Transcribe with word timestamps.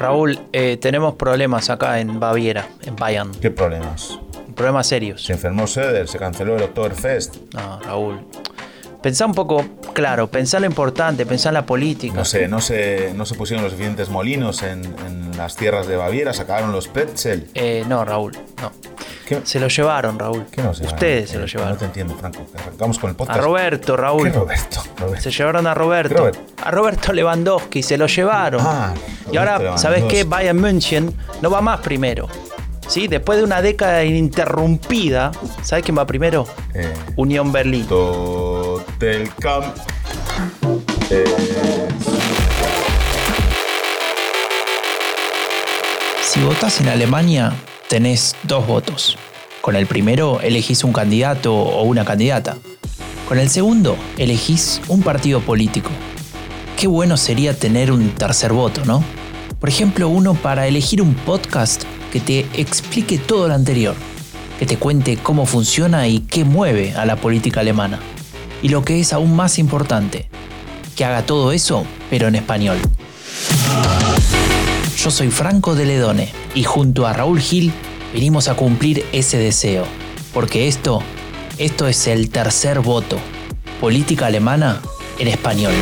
Raúl, 0.00 0.38
eh, 0.54 0.78
tenemos 0.78 1.14
problemas 1.16 1.68
acá 1.68 2.00
en 2.00 2.18
Baviera, 2.18 2.66
en 2.86 2.96
Bayern. 2.96 3.32
¿Qué 3.32 3.50
problemas? 3.50 4.18
Problemas 4.56 4.86
serios. 4.86 5.22
Se 5.22 5.34
enfermó 5.34 5.66
Söder, 5.66 6.08
se 6.08 6.18
canceló 6.18 6.56
el 6.56 6.62
Oktoberfest. 6.62 7.36
No, 7.52 7.78
Raúl. 7.80 8.20
Pensá 9.02 9.24
un 9.26 9.32
poco, 9.34 9.64
claro, 9.94 10.26
pensá 10.26 10.60
lo 10.60 10.66
importante, 10.66 11.24
pensá 11.24 11.48
en 11.48 11.54
la 11.54 11.64
política. 11.64 12.14
No 12.14 12.24
sé, 12.24 12.48
no 12.48 12.60
se, 12.60 13.12
no 13.14 13.24
se 13.24 13.34
pusieron 13.34 13.62
los 13.64 13.72
suficientes 13.72 14.10
molinos 14.10 14.62
en, 14.62 14.84
en 15.06 15.36
las 15.38 15.56
tierras 15.56 15.86
de 15.86 15.96
Baviera, 15.96 16.34
se 16.34 16.42
acabaron 16.42 16.70
los 16.72 16.86
pretzel. 16.88 17.48
Eh, 17.54 17.84
no, 17.88 18.04
Raúl, 18.04 18.36
no. 18.60 18.70
¿Qué? 19.26 19.40
Se 19.44 19.58
lo 19.60 19.68
llevaron, 19.68 20.18
Raúl. 20.18 20.44
¿Qué 20.50 20.60
no 20.60 20.74
se 20.74 20.84
Ustedes 20.84 21.24
eh, 21.24 21.26
se 21.28 21.34
lo 21.36 21.40
No 21.42 21.46
llevaron. 21.46 21.78
te 21.78 21.84
entiendo, 21.86 22.14
Franco. 22.16 22.40
Arrancamos 22.58 22.98
con 22.98 23.10
el 23.10 23.16
podcast. 23.16 23.38
A 23.38 23.42
Roberto, 23.42 23.94
¿Qué 23.96 24.02
Raúl. 24.02 24.32
Roberto? 24.34 24.82
Roberto. 24.98 25.22
Se 25.22 25.30
llevaron 25.30 25.66
a 25.68 25.72
Roberto. 25.74 26.16
Robert. 26.16 26.38
A 26.62 26.70
Roberto 26.72 27.12
Lewandowski, 27.12 27.82
se 27.82 27.96
lo 27.96 28.06
llevaron. 28.06 28.60
Ah, 28.64 28.92
y 29.32 29.36
ahora, 29.36 29.78
¿sabes 29.78 30.04
qué? 30.04 30.24
Bayern 30.24 30.60
München 30.60 31.14
no 31.40 31.48
va 31.50 31.60
más 31.62 31.80
primero. 31.80 32.28
¿Sí? 32.88 33.06
Después 33.06 33.38
de 33.38 33.44
una 33.44 33.62
década 33.62 34.02
ininterrumpida, 34.02 35.30
¿sabes 35.62 35.84
quién 35.84 35.96
va 35.96 36.04
primero? 36.06 36.44
Eh, 36.74 36.92
Unión 37.14 37.52
Berlín. 37.52 37.86
Eh, 41.10 41.24
Si 46.22 46.40
votás 46.42 46.80
en 46.80 46.88
Alemania, 46.88 47.54
tenés 47.88 48.36
dos 48.42 48.66
votos. 48.66 49.16
Con 49.62 49.74
el 49.74 49.86
primero 49.86 50.40
elegís 50.42 50.84
un 50.84 50.92
candidato 50.92 51.54
o 51.54 51.82
una 51.84 52.04
candidata. 52.04 52.58
Con 53.26 53.38
el 53.38 53.48
segundo 53.48 53.96
elegís 54.18 54.82
un 54.88 55.02
partido 55.02 55.40
político. 55.40 55.90
Qué 56.76 56.86
bueno 56.86 57.16
sería 57.16 57.58
tener 57.58 57.90
un 57.90 58.10
tercer 58.10 58.52
voto, 58.52 58.84
¿no? 58.84 59.02
Por 59.58 59.70
ejemplo, 59.70 60.08
uno 60.08 60.34
para 60.34 60.66
elegir 60.66 61.00
un 61.00 61.14
podcast 61.14 61.84
que 62.12 62.20
te 62.20 62.40
explique 62.54 63.18
todo 63.18 63.48
lo 63.48 63.54
anterior, 63.54 63.94
que 64.58 64.66
te 64.66 64.76
cuente 64.76 65.16
cómo 65.16 65.46
funciona 65.46 66.06
y 66.06 66.20
qué 66.20 66.44
mueve 66.44 66.94
a 66.94 67.06
la 67.06 67.16
política 67.16 67.60
alemana. 67.60 67.98
Y 68.62 68.68
lo 68.68 68.84
que 68.84 69.00
es 69.00 69.12
aún 69.12 69.34
más 69.34 69.58
importante, 69.58 70.28
que 70.96 71.04
haga 71.04 71.24
todo 71.24 71.52
eso, 71.52 71.86
pero 72.10 72.28
en 72.28 72.34
español. 72.34 72.78
Yo 75.02 75.10
soy 75.10 75.30
Franco 75.30 75.74
de 75.74 75.86
Ledone 75.86 76.30
y 76.54 76.64
junto 76.64 77.06
a 77.06 77.12
Raúl 77.14 77.40
Gil 77.40 77.72
venimos 78.12 78.48
a 78.48 78.54
cumplir 78.54 79.06
ese 79.12 79.38
deseo. 79.38 79.86
Porque 80.34 80.68
esto, 80.68 81.02
esto 81.58 81.88
es 81.88 82.06
el 82.06 82.28
tercer 82.28 82.80
voto. 82.80 83.18
Política 83.80 84.26
alemana 84.26 84.80
en 85.18 85.28
español. 85.28 85.72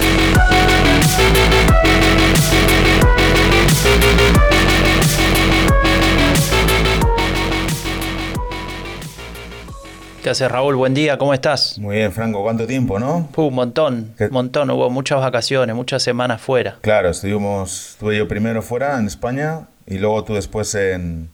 ¿Qué 10.22 10.30
haces 10.30 10.50
Raúl? 10.50 10.74
Buen 10.74 10.94
día, 10.94 11.16
¿cómo 11.16 11.32
estás? 11.32 11.78
muy 11.78 11.96
bien, 11.96 12.12
Franco, 12.12 12.42
¿cuánto 12.42 12.66
tiempo, 12.66 12.98
no? 12.98 13.28
Uh, 13.36 13.42
un 13.42 13.54
montón, 13.54 14.14
un 14.18 14.30
montón. 14.30 14.70
Hubo 14.70 14.90
muchas 14.90 15.20
vacaciones, 15.20 15.74
muchas 15.76 16.02
semanas 16.02 16.40
fuera. 16.40 16.76
Claro, 16.80 17.10
estuvimos, 17.10 17.90
estuve 17.92 18.18
yo 18.18 18.26
primero 18.26 18.60
fuera 18.62 18.98
en 18.98 19.06
España 19.06 19.68
y 19.86 19.98
luego 19.98 20.24
tú 20.24 20.34
después 20.34 20.74
en, 20.74 21.30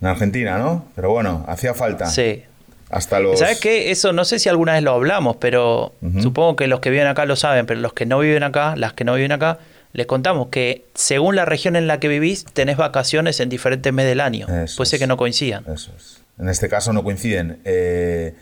en 0.00 0.08
Argentina, 0.08 0.58
¿no? 0.58 0.86
Pero 0.96 1.10
bueno, 1.10 1.44
hacía 1.46 1.72
falta. 1.74 2.06
Sí. 2.06 2.42
Hasta 2.90 3.20
los. 3.20 3.38
¿Sabes 3.38 3.60
qué? 3.60 3.90
Eso 3.90 4.12
no 4.12 4.24
sé 4.24 4.38
si 4.40 4.48
alguna 4.48 4.74
vez 4.74 4.82
lo 4.82 4.92
hablamos, 4.92 5.36
pero 5.36 5.92
supongo 6.20 6.56
que 6.56 6.66
los 6.66 6.80
que 6.80 6.90
viven 6.90 7.06
acá 7.06 7.26
lo 7.26 7.36
saben, 7.36 7.66
pero 7.66 7.80
los 7.80 7.92
que 7.92 8.06
no 8.06 8.18
viven 8.18 8.42
acá, 8.42 8.74
las 8.76 8.92
que 8.92 9.04
no 9.04 9.14
viven 9.14 9.32
acá, 9.32 9.58
les 9.92 10.06
contamos 10.06 10.48
que 10.48 10.84
según 10.94 11.36
la 11.36 11.44
región 11.44 11.74
en 11.76 11.86
la 11.86 11.98
que 12.00 12.06
vivís, 12.08 12.44
tenés 12.44 12.76
vacaciones 12.76 13.40
en 13.40 13.48
diferentes 13.48 13.92
meses 13.92 14.10
del 14.10 14.20
año. 14.20 14.46
Eso 14.48 14.76
Puede 14.76 14.90
ser 14.90 14.96
es. 14.98 15.00
que 15.02 15.06
no 15.06 15.16
coincidan. 15.16 15.64
Eso 15.72 15.92
es. 15.96 16.22
En 16.38 16.48
este 16.48 16.68
caso 16.68 16.92
no 16.92 17.02
coinciden. 17.02 17.60
Eh, 17.64 18.34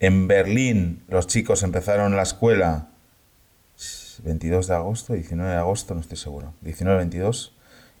en 0.00 0.28
Berlín 0.28 1.02
los 1.08 1.26
chicos 1.26 1.62
empezaron 1.62 2.16
la 2.16 2.22
escuela 2.22 2.88
22 4.22 4.66
de 4.66 4.74
agosto, 4.74 5.12
19 5.12 5.50
de 5.50 5.56
agosto, 5.56 5.94
no 5.94 6.00
estoy 6.00 6.16
seguro. 6.16 6.54
19-22. 6.64 7.52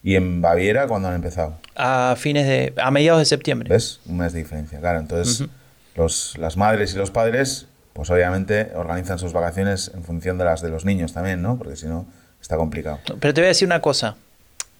Y 0.02 0.14
en 0.14 0.40
Baviera, 0.40 0.86
¿cuándo 0.86 1.08
han 1.08 1.14
empezado? 1.14 1.58
A 1.74 2.14
fines 2.16 2.46
de. 2.46 2.72
a 2.76 2.90
mediados 2.90 3.20
de 3.20 3.24
septiembre. 3.24 3.68
¿Ves? 3.68 4.00
Un 4.06 4.18
mes 4.18 4.32
de 4.32 4.40
diferencia. 4.40 4.78
Claro, 4.78 5.00
entonces 5.00 5.48
los, 5.96 6.38
las 6.38 6.56
madres 6.56 6.94
y 6.94 6.96
los 6.96 7.10
padres, 7.10 7.66
pues 7.92 8.10
obviamente 8.10 8.70
organizan 8.74 9.18
sus 9.18 9.32
vacaciones 9.32 9.90
en 9.94 10.04
función 10.04 10.38
de 10.38 10.44
las 10.44 10.62
de 10.62 10.68
los 10.68 10.84
niños 10.84 11.12
también, 11.12 11.42
¿no? 11.42 11.58
Porque 11.58 11.76
si 11.76 11.86
no, 11.86 12.06
está 12.40 12.56
complicado. 12.56 13.00
Pero 13.18 13.34
te 13.34 13.40
voy 13.40 13.46
a 13.46 13.48
decir 13.48 13.66
una 13.66 13.80
cosa 13.80 14.16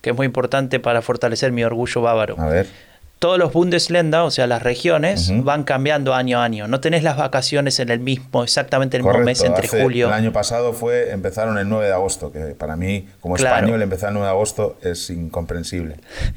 que 0.00 0.10
es 0.10 0.16
muy 0.16 0.26
importante 0.26 0.78
para 0.78 1.02
fortalecer 1.02 1.50
mi 1.50 1.64
orgullo 1.64 2.02
bávaro. 2.02 2.36
A 2.38 2.46
ver. 2.46 2.68
Todos 3.18 3.38
los 3.38 3.52
Bundesländer, 3.52 4.20
o 4.20 4.30
sea, 4.30 4.46
las 4.46 4.62
regiones, 4.62 5.32
van 5.42 5.64
cambiando 5.64 6.14
año 6.14 6.38
a 6.40 6.44
año. 6.44 6.68
No 6.68 6.80
tenés 6.80 7.02
las 7.02 7.16
vacaciones 7.16 7.80
en 7.80 7.88
el 7.88 7.98
mismo, 8.00 8.42
exactamente 8.44 8.98
el 8.98 9.02
mismo 9.04 9.18
mes 9.20 9.42
entre 9.42 9.66
hace- 9.66 9.82
julio. 9.82 10.08
El 10.08 10.12
año 10.12 10.32
pasado 10.32 10.74
fue, 10.74 11.10
empezaron 11.12 11.56
el 11.56 11.66
9 11.68 11.86
de 11.86 11.92
agosto, 11.94 12.30
que 12.30 12.40
para 12.54 12.76
mí, 12.76 13.08
como 13.20 13.36
Claro. 13.36 13.56
español, 13.56 13.80
empezar 13.82 14.10
el 14.10 14.14
9 14.14 14.26
de 14.26 14.32
agosto 14.32 14.76
es 14.82 15.08
incomprensible. 15.08 15.96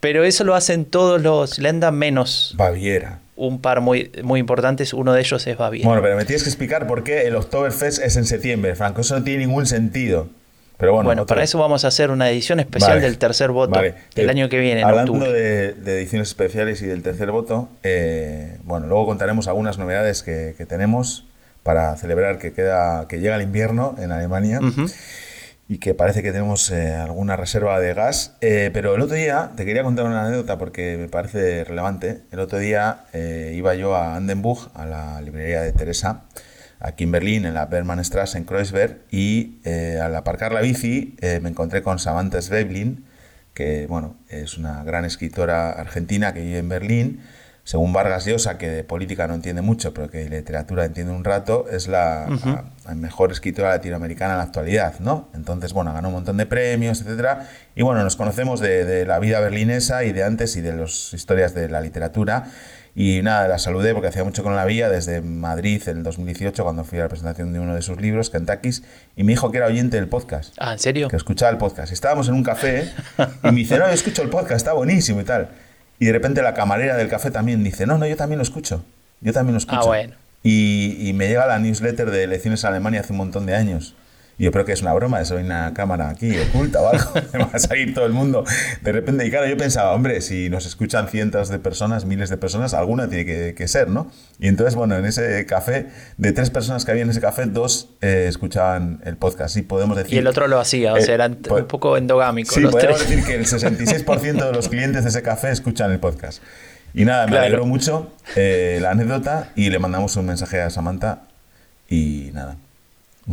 Pero 0.00 0.24
eso 0.24 0.44
lo 0.44 0.54
hacen 0.54 0.84
todos 0.86 1.20
los 1.20 1.58
Länder 1.58 1.92
menos 1.92 2.54
Baviera. 2.56 3.18
un 3.36 3.60
par 3.60 3.80
muy, 3.82 4.10
muy 4.24 4.40
importantes. 4.40 4.94
Uno 4.94 5.12
de 5.12 5.20
ellos 5.20 5.46
es 5.46 5.56
Baviera. 5.58 5.86
Bueno, 5.86 6.02
pero 6.02 6.16
me 6.16 6.24
tienes 6.24 6.42
que 6.42 6.48
explicar 6.48 6.86
por 6.86 7.04
qué 7.04 7.26
el 7.26 7.36
Oktoberfest 7.36 8.02
es 8.02 8.16
en 8.16 8.24
septiembre, 8.24 8.74
Franco. 8.74 9.02
Eso 9.02 9.18
no 9.18 9.24
tiene 9.24 9.44
ningún 9.46 9.66
sentido. 9.66 10.28
Pero 10.80 10.94
bueno, 10.94 11.06
Bueno, 11.06 11.26
para 11.26 11.42
eso 11.44 11.58
vamos 11.58 11.84
a 11.84 11.88
hacer 11.88 12.10
una 12.10 12.30
edición 12.30 12.58
especial 12.58 12.92
Vale, 12.92 13.02
del 13.02 13.18
tercer 13.18 13.50
voto 13.50 13.72
vale. 13.72 13.94
el 14.16 14.26
Eh, 14.26 14.30
año 14.30 14.48
que 14.48 14.58
viene, 14.58 14.80
en 14.80 14.86
Hablando 14.88 15.12
octubre. 15.12 15.30
de, 15.32 15.72
de 15.74 15.98
ediciones 15.98 16.28
especiales 16.28 16.80
y 16.82 16.86
del 16.86 17.02
tercer 17.02 17.30
voto, 17.30 17.68
eh, 17.82 18.56
bueno, 18.64 18.86
luego 18.86 19.04
contaremos 19.06 19.46
algunas 19.46 19.76
novedades 19.78 20.22
que, 20.22 20.54
que 20.56 20.64
tenemos 20.66 21.26
para 21.62 21.94
celebrar 21.96 22.38
que 22.38 22.52
queda 22.54 23.06
que 23.08 23.20
llega 23.20 23.36
el 23.36 23.42
invierno 23.42 23.94
en 23.98 24.10
Alemania 24.10 24.58
Ujú. 24.62 24.86
y 25.68 25.76
que 25.78 25.92
parece 25.92 26.22
que 26.22 26.32
tenemos 26.32 26.70
eh, 26.70 26.94
alguna 26.94 27.36
reserva 27.36 27.78
de 27.78 27.92
gas. 27.92 28.34
Eh, 28.40 28.70
pero 28.72 28.94
el 28.94 29.02
otro 29.02 29.14
día 29.16 29.50
te 29.56 29.66
quería 29.66 29.82
contar 29.82 30.06
una 30.06 30.24
anécdota 30.26 30.56
porque 30.56 30.96
me 30.96 31.08
parece 31.08 31.62
relevante. 31.64 32.22
El 32.32 32.40
otro 32.40 32.58
día 32.58 33.04
eh, 33.12 33.52
iba 33.54 33.74
yo 33.74 33.94
a 33.94 34.16
Andenburg, 34.16 34.70
a 34.74 34.86
la 34.86 35.20
librería 35.20 35.60
de 35.60 35.72
Teresa, 35.72 36.22
aquí 36.80 37.04
en 37.04 37.12
Berlín, 37.12 37.44
en 37.44 37.54
la 37.54 37.66
Bermanstraße, 37.66 38.38
en 38.38 38.44
Kreuzberg, 38.44 38.98
y 39.10 39.60
eh, 39.64 40.00
al 40.02 40.14
aparcar 40.16 40.52
la 40.52 40.60
bici 40.60 41.16
eh, 41.20 41.38
me 41.42 41.50
encontré 41.50 41.82
con 41.82 41.98
Samantha 41.98 42.40
Sveblin, 42.42 43.04
que 43.54 43.86
bueno, 43.86 44.16
es 44.28 44.58
una 44.58 44.82
gran 44.84 45.04
escritora 45.04 45.70
argentina 45.72 46.32
que 46.34 46.40
vive 46.42 46.58
en 46.58 46.68
Berlín. 46.68 47.20
Según 47.62 47.92
Vargas 47.92 48.24
Llosa, 48.24 48.56
que 48.56 48.68
de 48.68 48.84
política 48.84 49.28
no 49.28 49.34
entiende 49.34 49.60
mucho, 49.62 49.92
pero 49.92 50.10
que 50.10 50.18
de 50.18 50.30
literatura 50.30 50.86
entiende 50.86 51.12
un 51.12 51.22
rato, 51.24 51.66
es 51.70 51.86
la 51.88 52.24
a- 52.86 52.90
a 52.90 52.94
mejor 52.94 53.30
escritora 53.32 53.68
latinoamericana 53.68 54.32
en 54.32 54.38
la 54.38 54.44
actualidad, 54.44 54.98
¿no? 54.98 55.28
Entonces, 55.34 55.72
bueno, 55.74 55.92
ganó 55.92 56.08
un 56.08 56.14
montón 56.14 56.38
de 56.38 56.46
premios, 56.46 57.02
etcétera. 57.02 57.48
Y 57.76 57.82
bueno, 57.82 58.02
nos 58.02 58.16
conocemos 58.16 58.60
de, 58.60 58.84
de 58.86 59.04
la 59.04 59.18
vida 59.18 59.38
berlinesa 59.40 60.04
y 60.04 60.12
de 60.12 60.24
antes 60.24 60.56
y 60.56 60.62
de 60.62 60.72
las 60.74 61.12
historias 61.12 61.54
de 61.54 61.68
la 61.68 61.80
literatura. 61.82 62.46
Y 63.02 63.22
nada, 63.22 63.48
la 63.48 63.58
saludé 63.58 63.94
porque 63.94 64.08
hacía 64.08 64.24
mucho 64.24 64.42
que 64.42 64.50
no 64.50 64.54
la 64.56 64.66
veía 64.66 64.90
desde 64.90 65.22
Madrid 65.22 65.80
en 65.86 65.96
el 65.98 66.02
2018, 66.02 66.62
cuando 66.62 66.84
fui 66.84 66.98
a 66.98 67.04
la 67.04 67.08
presentación 67.08 67.50
de 67.54 67.58
uno 67.58 67.74
de 67.74 67.80
sus 67.80 67.98
libros, 67.98 68.28
Kentucky's, 68.28 68.82
y 69.16 69.24
me 69.24 69.32
dijo 69.32 69.50
que 69.50 69.56
era 69.56 69.68
oyente 69.68 69.96
del 69.96 70.06
podcast 70.06 70.54
Ah, 70.58 70.72
¿en 70.74 70.78
serio? 70.78 71.08
que 71.08 71.16
escuchaba 71.16 71.50
el 71.50 71.56
podcast. 71.56 71.94
Estábamos 71.94 72.28
en 72.28 72.34
un 72.34 72.42
café 72.42 72.92
y 73.42 73.46
me 73.46 73.52
dice, 73.60 73.78
no, 73.78 73.86
yo 73.86 73.92
escucho 73.94 74.20
el 74.20 74.28
podcast, 74.28 74.56
está 74.58 74.74
buenísimo 74.74 75.22
y 75.22 75.24
tal. 75.24 75.48
Y 75.98 76.04
de 76.04 76.12
repente 76.12 76.42
la 76.42 76.52
camarera 76.52 76.94
del 76.98 77.08
café 77.08 77.30
también 77.30 77.64
dice, 77.64 77.86
no, 77.86 77.96
no, 77.96 78.06
yo 78.06 78.16
también 78.16 78.36
lo 78.36 78.42
escucho. 78.42 78.84
Yo 79.22 79.32
también 79.32 79.54
lo 79.54 79.58
escucho. 79.60 79.80
Ah, 79.80 79.86
bueno. 79.86 80.14
Y, 80.42 81.08
y 81.08 81.14
me 81.14 81.26
llega 81.28 81.46
la 81.46 81.58
newsletter 81.58 82.10
de 82.10 82.24
elecciones 82.24 82.62
en 82.64 82.68
Alemania 82.68 83.00
hace 83.00 83.12
un 83.14 83.18
montón 83.18 83.46
de 83.46 83.54
años. 83.56 83.94
Y 84.40 84.44
yo 84.44 84.52
creo 84.52 84.64
que 84.64 84.72
es 84.72 84.80
una 84.80 84.94
broma, 84.94 85.20
es 85.20 85.30
una 85.32 85.74
cámara 85.74 86.08
aquí 86.08 86.34
oculta 86.38 86.80
o 86.80 86.88
algo, 86.88 87.12
me 87.34 87.38
va 87.44 87.50
a 87.52 87.58
salir 87.58 87.92
todo 87.92 88.06
el 88.06 88.14
mundo. 88.14 88.42
De 88.80 88.90
repente, 88.90 89.26
y 89.26 89.30
claro, 89.30 89.46
yo 89.46 89.58
pensaba, 89.58 89.92
hombre, 89.92 90.22
si 90.22 90.48
nos 90.48 90.64
escuchan 90.64 91.08
cientos 91.08 91.50
de 91.50 91.58
personas, 91.58 92.06
miles 92.06 92.30
de 92.30 92.38
personas, 92.38 92.72
alguna 92.72 93.06
tiene 93.10 93.26
que, 93.26 93.54
que 93.54 93.68
ser, 93.68 93.88
¿no? 93.90 94.10
Y 94.38 94.48
entonces, 94.48 94.76
bueno, 94.76 94.96
en 94.96 95.04
ese 95.04 95.44
café, 95.44 95.88
de 96.16 96.32
tres 96.32 96.48
personas 96.48 96.86
que 96.86 96.90
había 96.90 97.02
en 97.02 97.10
ese 97.10 97.20
café, 97.20 97.44
dos 97.44 97.90
eh, 98.00 98.24
escuchaban 98.30 99.02
el 99.04 99.18
podcast. 99.18 99.58
Y 99.58 99.62
podemos 99.62 99.94
decir... 99.98 100.14
Y 100.14 100.16
el 100.16 100.26
otro 100.26 100.48
lo 100.48 100.58
hacía, 100.58 100.94
o 100.94 100.96
Eh, 100.96 101.02
sea, 101.02 101.16
eran 101.16 101.34
po- 101.34 101.56
un 101.56 101.66
poco 101.66 101.98
endogámicos 101.98 102.54
Sí, 102.54 102.60
los 102.62 102.72
podemos 102.72 102.96
tres. 102.96 103.10
decir 103.10 103.24
que 103.26 103.34
el 103.34 103.44
66% 103.44 104.46
de 104.46 104.52
los 104.54 104.70
clientes 104.70 105.02
de 105.04 105.10
ese 105.10 105.20
café 105.20 105.50
escuchan 105.50 105.92
el 105.92 105.98
podcast. 106.00 106.42
Y 106.94 107.04
nada, 107.04 107.26
me 107.26 107.32
Claro. 107.32 107.44
alegró 107.44 107.66
mucho 107.66 108.10
eh, 108.36 108.78
la 108.80 108.92
anécdota 108.92 109.50
y 109.54 109.68
le 109.68 109.78
mandamos 109.78 110.16
un 110.16 110.24
mensaje 110.24 110.62
a 110.62 110.70
Samantha 110.70 111.24
y 111.90 112.30
nada. 112.32 112.56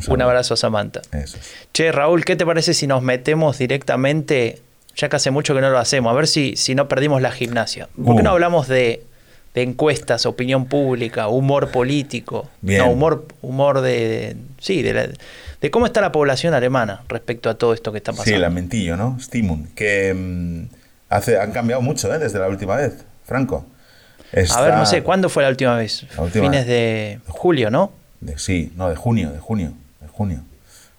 Un 0.08 0.22
abrazo 0.22 0.54
a 0.54 0.58
Samantha. 0.58 1.02
Eso 1.12 1.38
es. 1.38 1.52
Che, 1.74 1.92
Raúl, 1.92 2.24
¿qué 2.26 2.36
te 2.36 2.46
parece 2.46 2.74
si 2.74 2.88
nos 2.88 3.02
metemos 3.02 3.58
directamente, 3.58 4.62
ya 4.96 5.10
que 5.10 5.16
hace 5.16 5.32
mucho 5.32 5.54
que 5.56 5.62
no 5.62 5.70
lo 5.70 5.80
hacemos, 5.80 6.12
a 6.12 6.16
ver 6.16 6.28
si, 6.28 6.56
si 6.56 6.76
no 6.76 6.88
perdimos 6.88 7.22
la 7.22 7.32
gimnasia? 7.32 7.88
¿Por 7.96 8.16
qué 8.16 8.22
Uh. 8.22 8.24
no 8.24 8.30
hablamos 8.32 8.68
de, 8.68 9.04
de 9.56 9.62
encuestas, 9.64 10.26
opinión 10.26 10.66
pública, 10.66 11.28
humor 11.28 11.70
político? 11.72 12.50
Bien. 12.62 12.80
No, 12.80 12.92
humor, 12.92 13.26
humor 13.42 13.82
de, 13.82 13.92
de- 14.08 14.36
sí, 14.60 14.82
de, 14.82 14.94
la- 14.94 15.08
de 15.62 15.72
cómo 15.72 15.86
está 15.86 16.02
la 16.02 16.12
población 16.12 16.54
alemana 16.54 17.02
respecto 17.08 17.50
a 17.50 17.56
todo 17.56 17.74
esto 17.74 17.92
que 17.92 17.98
está 17.98 18.12
pasando. 18.12 18.32
Sí, 18.32 18.38
lamentillo, 18.38 18.96
¿no? 18.98 19.18
Stimun, 19.20 19.68
que 19.76 20.14
mm, 20.14 20.64
hace, 21.10 21.40
han 21.40 21.52
cambiado 21.52 21.82
mucho 21.82 22.14
¿eh? 22.14 22.20
desde 22.20 22.38
la 22.40 22.48
última 22.48 22.76
vez, 22.76 22.94
Franco. 23.26 23.66
A 24.54 24.62
ver, 24.62 24.74
no 24.76 24.86
sé, 24.86 25.04
¿cuándo 25.04 25.30
fue 25.30 25.44
la 25.44 25.50
última 25.50 25.76
vez? 25.78 26.06
Fines 26.34 26.68
de 26.68 27.20
julio, 27.28 27.72
¿no? 27.72 27.92
sí, 28.36 28.74
no, 28.76 28.90
de 28.90 28.96
junio, 28.96 29.32
de 29.32 29.40
junio, 29.40 29.72
junio. 30.18 30.44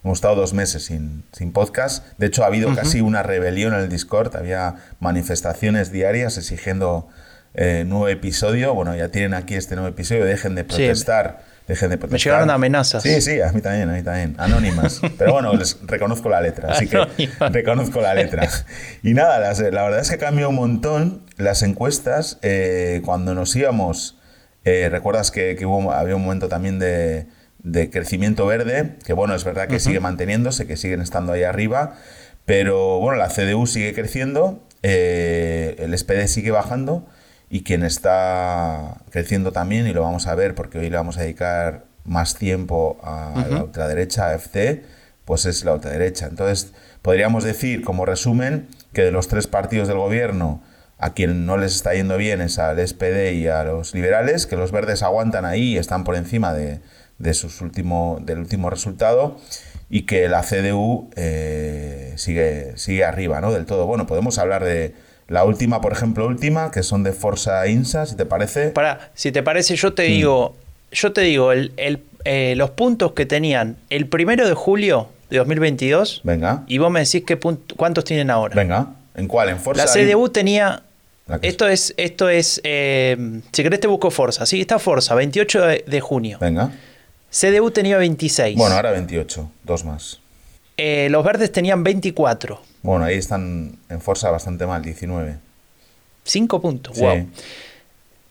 Hemos 0.05 0.19
estado 0.19 0.37
dos 0.37 0.55
meses 0.55 0.85
sin, 0.85 1.25
sin 1.33 1.53
podcast. 1.53 2.07
De 2.19 2.27
hecho, 2.27 2.45
ha 2.45 2.47
habido 2.47 2.73
casi 2.75 3.01
una 3.01 3.25
rebelión 3.25 3.75
en 3.75 3.81
el 3.81 3.89
Discord. 3.89 4.37
Había 4.37 4.77
manifestaciones 5.01 5.91
diarias 5.91 6.39
exigiendo 6.39 7.09
eh, 7.55 7.83
nuevo 7.85 8.07
episodio. 8.07 8.75
Bueno, 8.75 8.95
ya 8.95 9.09
tienen 9.09 9.35
aquí 9.35 9.57
este 9.57 9.75
nuevo 9.75 9.89
episodio. 9.89 10.25
Dejen 10.25 10.55
de 10.55 10.63
protestar. 10.63 11.43
Dejen 11.67 11.91
de 11.91 11.99
protestar. 11.99 12.13
Me 12.13 12.19
llegaron 12.19 12.51
amenazas. 12.51 13.03
Sí, 13.03 13.21
sí, 13.21 13.41
a 13.41 13.51
mí 13.51 13.61
también, 13.61 13.91
a 13.91 13.95
mí 13.95 14.03
también. 14.05 14.37
Anónimas. 14.39 15.01
Pero 15.19 15.33
bueno, 15.33 15.53
les 15.55 15.77
reconozco 15.85 16.29
la 16.29 16.41
letra. 16.41 16.71
Así 16.71 16.87
que 16.87 17.05
reconozco 17.51 18.01
la 18.01 18.15
letra. 18.15 18.49
Y 19.03 19.15
nada, 19.15 19.41
la 19.41 19.83
verdad 19.83 19.99
es 19.99 20.11
que 20.11 20.19
cambió 20.19 20.49
un 20.51 20.55
montón 20.55 21.23
las 21.39 21.65
encuestas. 21.65 22.39
Eh, 22.43 23.03
cuando 23.05 23.35
nos 23.35 23.55
íbamos, 23.57 24.17
eh, 24.65 24.89
recuerdas 24.89 25.33
que, 25.33 25.57
que 25.57 25.67
hubo, 25.67 25.91
había 25.91 26.15
un 26.15 26.23
momento 26.23 26.47
también 26.47 26.79
de 26.79 27.27
de 27.63 27.91
crecimiento 27.91 28.47
verde, 28.47 28.97
que 29.05 29.13
bueno, 29.13 29.35
es 29.35 29.45
verdad 29.45 29.69
que 29.69 29.81
sigue 29.81 30.01
manteniéndose, 30.01 30.67
que 30.67 30.77
siguen 30.77 31.01
estando 31.01 31.33
ahí 31.33 31.43
arriba, 31.43 31.97
pero 32.45 32.99
bueno, 32.99 33.19
la 33.19 33.29
CDU 33.29 33.67
sigue 33.67 33.93
creciendo, 33.95 34.63
eh, 34.83 35.77
el 35.79 35.97
SPD 35.97 36.29
sigue 36.29 36.51
bajando 36.51 37.07
y 37.51 37.63
quien 37.63 37.83
está 37.83 38.99
creciendo 39.11 39.53
también, 39.53 39.87
y 39.87 39.93
lo 39.93 40.03
vamos 40.03 40.27
a 40.27 40.35
ver 40.35 40.55
porque 40.55 40.79
hoy 40.79 40.91
le 40.91 40.97
vamos 40.97 41.19
a 41.19 41.23
dedicar 41.23 41.85
más 42.05 42.37
tiempo 42.37 42.99
a 43.03 43.47
la 43.51 43.65
ultraderecha, 43.65 44.31
a 44.31 44.35
FT, 44.39 44.85
pues 45.25 45.45
es 45.45 45.65
la 45.65 45.75
ultraderecha. 45.75 46.27
Entonces, 46.27 46.73
podríamos 47.03 47.45
decir, 47.45 47.83
como 47.83 48.07
resumen, 48.07 48.69
que 48.93 49.03
de 49.03 49.11
los 49.13 49.29
tres 49.29 49.47
partidos 49.47 49.89
del 49.89 49.99
gobierno, 49.99 50.63
a 50.99 51.15
quien 51.15 51.47
no 51.47 51.57
les 51.57 51.77
está 51.77 51.95
yendo 51.95 52.17
bien 52.17 52.41
es 52.41 52.59
al 52.59 52.87
SPD 52.87 53.33
y 53.35 53.47
a 53.47 53.63
los 53.63 53.95
liberales, 53.95 54.47
que 54.47 54.57
los 54.57 54.73
verdes 54.73 55.03
aguantan 55.03 55.45
ahí 55.45 55.75
y 55.75 55.79
están 55.79 56.05
por 56.05 56.17
encima 56.17 56.53
de, 56.53 56.81
de 57.19 57.35
sus 57.35 57.61
último, 57.61 58.19
del 58.21 58.39
último 58.39 58.71
resultado 58.71 59.39
y 59.91 60.03
que 60.03 60.29
la 60.29 60.43
CDU 60.43 61.11
eh, 61.17 62.13
sigue, 62.17 62.77
sigue 62.77 63.05
arriba, 63.05 63.41
¿no? 63.41 63.53
Del 63.53 63.65
todo. 63.65 63.87
Bueno, 63.87 64.07
podemos 64.07 64.39
hablar 64.39 64.65
de 64.65 64.95
la 65.29 65.45
última, 65.45 65.81
por 65.81 65.93
ejemplo, 65.93 66.27
última, 66.27 66.71
que 66.71 66.83
son 66.83 67.03
de 67.03 67.13
Forza 67.13 67.67
Insa, 67.69 68.07
si 68.07 68.17
te 68.17 68.27
parece. 68.27 68.69
Para, 68.71 69.11
si 69.15 69.33
te 69.33 69.43
parece, 69.43 69.77
yo 69.77 69.95
te 69.95 70.03
digo, 70.03 70.57
yo 70.93 71.13
te 71.13 71.23
digo, 71.23 71.53
el, 71.53 71.73
eh, 72.25 72.55
los 72.57 72.71
puntos 72.71 73.13
que 73.13 73.25
tenían 73.25 73.77
el 73.91 74.07
primero 74.09 74.47
de 74.47 74.55
julio 74.55 75.09
de 75.31 75.39
2022. 75.39 76.23
Venga. 76.25 76.65
Y 76.67 76.79
vos 76.79 76.91
me 76.91 77.01
decís 77.01 77.25
qué 77.27 77.39
cuántos 77.77 78.05
tienen 78.05 78.31
ahora. 78.31 78.55
Venga. 78.55 78.89
¿En 79.15 79.27
cuál? 79.27 79.49
¿En 79.49 79.59
Forza? 79.59 79.85
La 79.85 79.91
CDU 79.91 80.29
tenía 80.29 80.83
esto 81.43 81.69
es, 81.69 81.95
esto 81.97 82.29
es 82.29 82.61
eh, 82.65 83.41
si 83.53 83.63
querés 83.63 83.81
te 83.81 83.87
busco 83.87 84.11
Forza. 84.11 84.47
Sí, 84.47 84.61
está 84.61 84.79
Forza, 84.79 85.15
28 85.15 85.61
de 85.87 86.01
junio. 86.01 86.39
Venga. 86.41 86.73
CDU 87.31 87.71
tenía 87.71 87.99
26. 87.99 88.57
Bueno, 88.57 88.75
ahora 88.75 88.93
28, 88.93 89.51
dos 89.65 89.85
más. 89.85 90.21
Eh, 90.77 91.09
los 91.11 91.25
verdes 91.25 91.53
tenían 91.53 91.83
24. 91.83 92.61
Bueno, 92.83 93.05
ahí 93.05 93.17
están 93.17 93.79
en 93.89 94.01
fuerza 94.01 94.31
bastante 94.31 94.67
mal, 94.67 94.83
19. 94.83 95.37
5 96.25 96.61
puntos, 96.61 96.97
sí. 96.97 97.03
wow. 97.03 97.27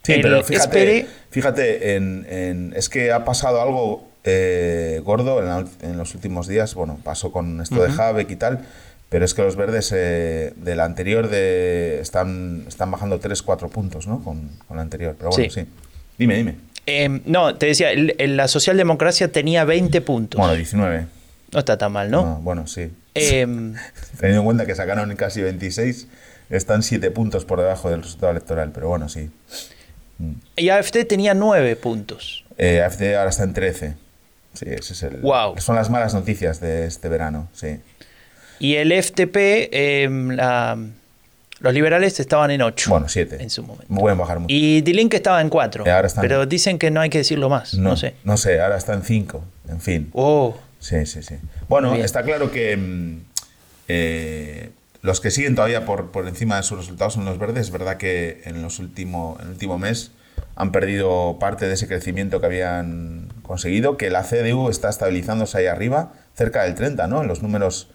Sí, 0.02 0.14
pero 0.22 0.42
fíjate, 0.42 1.06
fíjate 1.30 1.96
en, 1.96 2.72
es 2.74 2.88
que 2.88 3.12
ha 3.12 3.26
pasado 3.26 3.60
algo 3.60 4.08
eh, 4.24 5.02
gordo 5.04 5.42
en, 5.82 5.98
los 5.98 6.14
últimos 6.14 6.46
días. 6.46 6.74
Bueno, 6.74 6.98
pasó 7.04 7.30
con 7.30 7.60
esto 7.60 7.82
de 7.82 7.92
Habeck 7.92 8.30
y 8.30 8.36
tal, 8.36 8.64
pero 9.08 9.24
es 9.24 9.34
que 9.34 9.42
los 9.42 9.56
verdes 9.56 9.90
eh, 9.94 10.52
del 10.56 10.80
anterior 10.80 11.28
de, 11.28 12.00
están, 12.00 12.64
están 12.68 12.90
bajando 12.90 13.20
3-4 13.20 13.70
puntos, 13.70 14.06
¿no? 14.06 14.22
Con, 14.22 14.50
con 14.66 14.76
el 14.76 14.82
anterior. 14.82 15.14
Pero 15.16 15.30
bueno, 15.30 15.50
sí. 15.50 15.66
Dime, 16.18 16.36
dime. 16.36 16.56
Em, 16.84 17.20
no, 17.26 17.54
te 17.54 17.66
decía, 17.66 17.90
la 17.94 18.48
socialdemocracia 18.48 19.30
tenía 19.30 19.64
20 19.64 20.00
puntos. 20.00 20.38
Bueno, 20.38 20.54
19. 20.54 21.06
No 21.52 21.58
está 21.58 21.78
tan 21.78 21.92
mal, 21.92 22.10
¿no? 22.10 22.40
bueno, 22.42 22.66
sí. 22.66 22.90
Em, 23.14 23.74
Teniendo 24.20 24.40
en 24.40 24.44
cuenta 24.44 24.66
que 24.66 24.74
sacaron 24.74 25.14
casi 25.16 25.42
26, 25.42 26.08
están 26.50 26.82
7 26.82 27.10
puntos 27.10 27.44
por 27.44 27.60
debajo 27.60 27.90
del 27.90 28.02
resultado 28.02 28.32
electoral, 28.32 28.72
pero 28.72 28.88
bueno, 28.88 29.08
sí. 29.08 29.30
Mm. 30.18 30.32
Y 30.56 30.68
AFD 30.70 31.04
tenía 31.06 31.34
9 31.34 31.76
puntos. 31.76 32.44
Eh, 32.58 32.82
AFD 32.82 33.16
ahora 33.16 33.30
está 33.30 33.44
en 33.44 33.54
13. 33.54 33.94
Sí, 34.54 34.66
ese 34.68 34.92
es 34.92 35.02
el. 35.02 35.18
Wow. 35.18 35.58
Son 35.58 35.76
las 35.76 35.88
malas 35.90 36.14
noticias 36.14 36.60
de 36.60 36.86
este 36.86 37.08
verano, 37.08 37.48
sí. 37.52 37.80
Y 38.58 38.74
el 38.74 38.92
FTP, 38.92 39.68
em, 39.72 40.30
la 40.30 40.76
los 41.60 41.74
liberales 41.74 42.20
estaban 42.20 42.50
en 42.50 42.62
8. 42.62 42.90
Bueno, 42.90 43.08
7. 43.08 43.38
En 43.40 43.50
su 43.50 43.62
momento. 43.62 43.92
Pueden 43.92 44.16
bajar 44.16 44.38
mucho. 44.38 44.54
Y 44.54 44.80
D-Link 44.82 45.14
estaba 45.14 45.40
en 45.40 45.48
4. 45.48 45.84
Pero 46.20 46.46
dicen 46.46 46.78
que 46.78 46.90
no 46.90 47.00
hay 47.00 47.10
que 47.10 47.18
decirlo 47.18 47.48
más. 47.48 47.74
No, 47.74 47.96
sé. 47.96 48.14
No 48.24 48.36
sé, 48.36 48.60
ahora 48.60 48.76
está 48.76 48.94
en 48.94 49.02
5. 49.02 49.44
En 49.68 49.80
fin. 49.80 50.10
Oh. 50.12 50.56
Sí, 50.78 51.04
sí, 51.06 51.22
sí. 51.22 51.34
Bueno, 51.68 51.94
está 51.96 52.22
claro 52.22 52.52
que 52.52 52.76
mm, 52.76 53.20
eh, 53.88 54.70
los 55.02 55.20
que 55.20 55.32
siguen 55.32 55.56
todavía 55.56 55.84
por, 55.84 56.12
por 56.12 56.28
encima 56.28 56.56
de 56.56 56.62
sus 56.62 56.78
resultados 56.78 57.14
son 57.14 57.24
los 57.24 57.38
verdes. 57.38 57.66
Es 57.66 57.72
verdad 57.72 57.96
que 57.96 58.42
en, 58.44 58.62
los 58.62 58.78
último, 58.78 59.36
en 59.40 59.46
el 59.46 59.52
último 59.54 59.78
mes 59.78 60.12
han 60.54 60.70
perdido 60.70 61.38
parte 61.40 61.66
de 61.66 61.74
ese 61.74 61.88
crecimiento 61.88 62.40
que 62.40 62.46
habían 62.46 63.28
conseguido, 63.42 63.96
que 63.96 64.10
la 64.10 64.22
CDU 64.22 64.68
está 64.70 64.88
estabilizándose 64.88 65.58
ahí 65.58 65.66
arriba, 65.66 66.12
cerca 66.36 66.62
del 66.62 66.76
30, 66.76 67.08
¿no? 67.08 67.22
En 67.22 67.26
los 67.26 67.42
números 67.42 67.88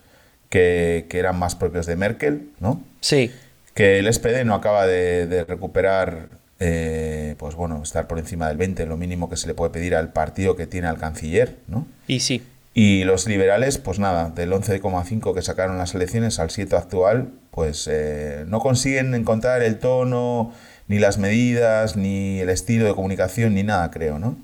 que, 0.53 1.07
que 1.09 1.19
eran 1.19 1.37
más 1.37 1.55
propios 1.55 1.85
de 1.85 1.95
Merkel, 1.95 2.49
¿no? 2.59 2.81
Sí 3.01 3.31
que 3.73 3.99
el 3.99 4.11
SPD 4.11 4.45
no 4.45 4.53
acaba 4.53 4.85
de, 4.85 5.45
recuperar, 5.47 6.29
eh, 6.59 7.35
pues 7.37 7.55
bueno, 7.55 7.81
estar 7.81 8.07
por 8.07 8.19
encima 8.19 8.47
del 8.47 8.57
20, 8.57 8.85
lo 8.85 8.97
mínimo 8.97 9.29
que 9.29 9.37
se 9.37 9.47
le 9.47 9.53
puede 9.53 9.71
pedir 9.71 9.95
al 9.95 10.13
partido 10.13 10.55
que 10.55 10.67
tiene 10.67 10.87
al 10.87 10.97
canciller, 10.97 11.57
¿no? 11.67 11.87
Y 12.07 12.19
sí. 12.19 12.43
Y 12.75 13.03
los 13.03 13.27
liberales, 13.27 13.77
pues 13.77 13.99
nada, 13.99 14.29
del 14.29 14.51
11,5 14.51 15.33
que 15.33 15.41
sacaron 15.41 15.77
las 15.77 15.93
elecciones 15.93 16.39
al 16.39 16.49
7 16.49 16.75
actual, 16.75 17.29
pues 17.51 17.87
eh, 17.91 18.45
no 18.47 18.59
consiguen 18.59 19.13
encontrar 19.13 19.61
el 19.61 19.77
tono, 19.77 20.53
ni 20.87 20.99
las 20.99 21.17
medidas, 21.17 21.95
ni 21.95 22.39
el 22.39 22.49
estilo 22.49 22.85
de 22.85 22.95
comunicación, 22.95 23.53
ni 23.53 23.63
nada, 23.63 23.89
creo, 23.91 24.19
¿no? 24.19 24.37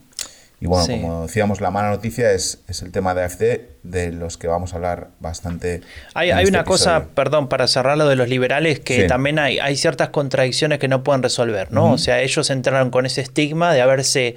Y 0.62 0.68
bueno, 0.68 0.86
como 0.88 1.22
decíamos, 1.24 1.62
la 1.62 1.72
mala 1.72 1.90
noticia 1.90 2.32
es, 2.34 2.60
es, 2.68 2.82
el 2.82 2.92
tema 2.92 3.14
de 3.14 3.24
AFD, 3.24 3.44
de 3.84 4.12
los 4.12 4.38
que 4.38 4.48
vamos 4.48 4.74
a 4.74 4.75
hablar 4.75 5.08
bastante. 5.22 5.82
Hay, 6.13 6.32
hay 6.32 6.44
este 6.44 6.56
una 6.58 6.66
cosa, 6.66 7.08
perdón, 7.16 7.48
para 7.48 7.68
cerrar 7.68 7.98
lo 7.98 8.10
de 8.10 8.18
los 8.18 8.28
liberales, 8.28 8.82
que 8.82 9.06
también 9.06 9.39
hay, 9.39 9.60
hay 9.60 9.78
ciertas 9.78 10.10
contradicciones 10.10 10.80
que 10.80 10.89
no 10.89 11.01
pueden 11.01 11.24
resolver, 11.24 11.72
¿no? 11.72 11.94
O 11.94 11.98
sea, 11.98 12.22
ellos 12.22 12.50
entraron 12.50 12.89
con 12.92 13.06
ese 13.06 13.22
estigma 13.22 13.74
de 13.74 13.82
haberse 13.82 14.36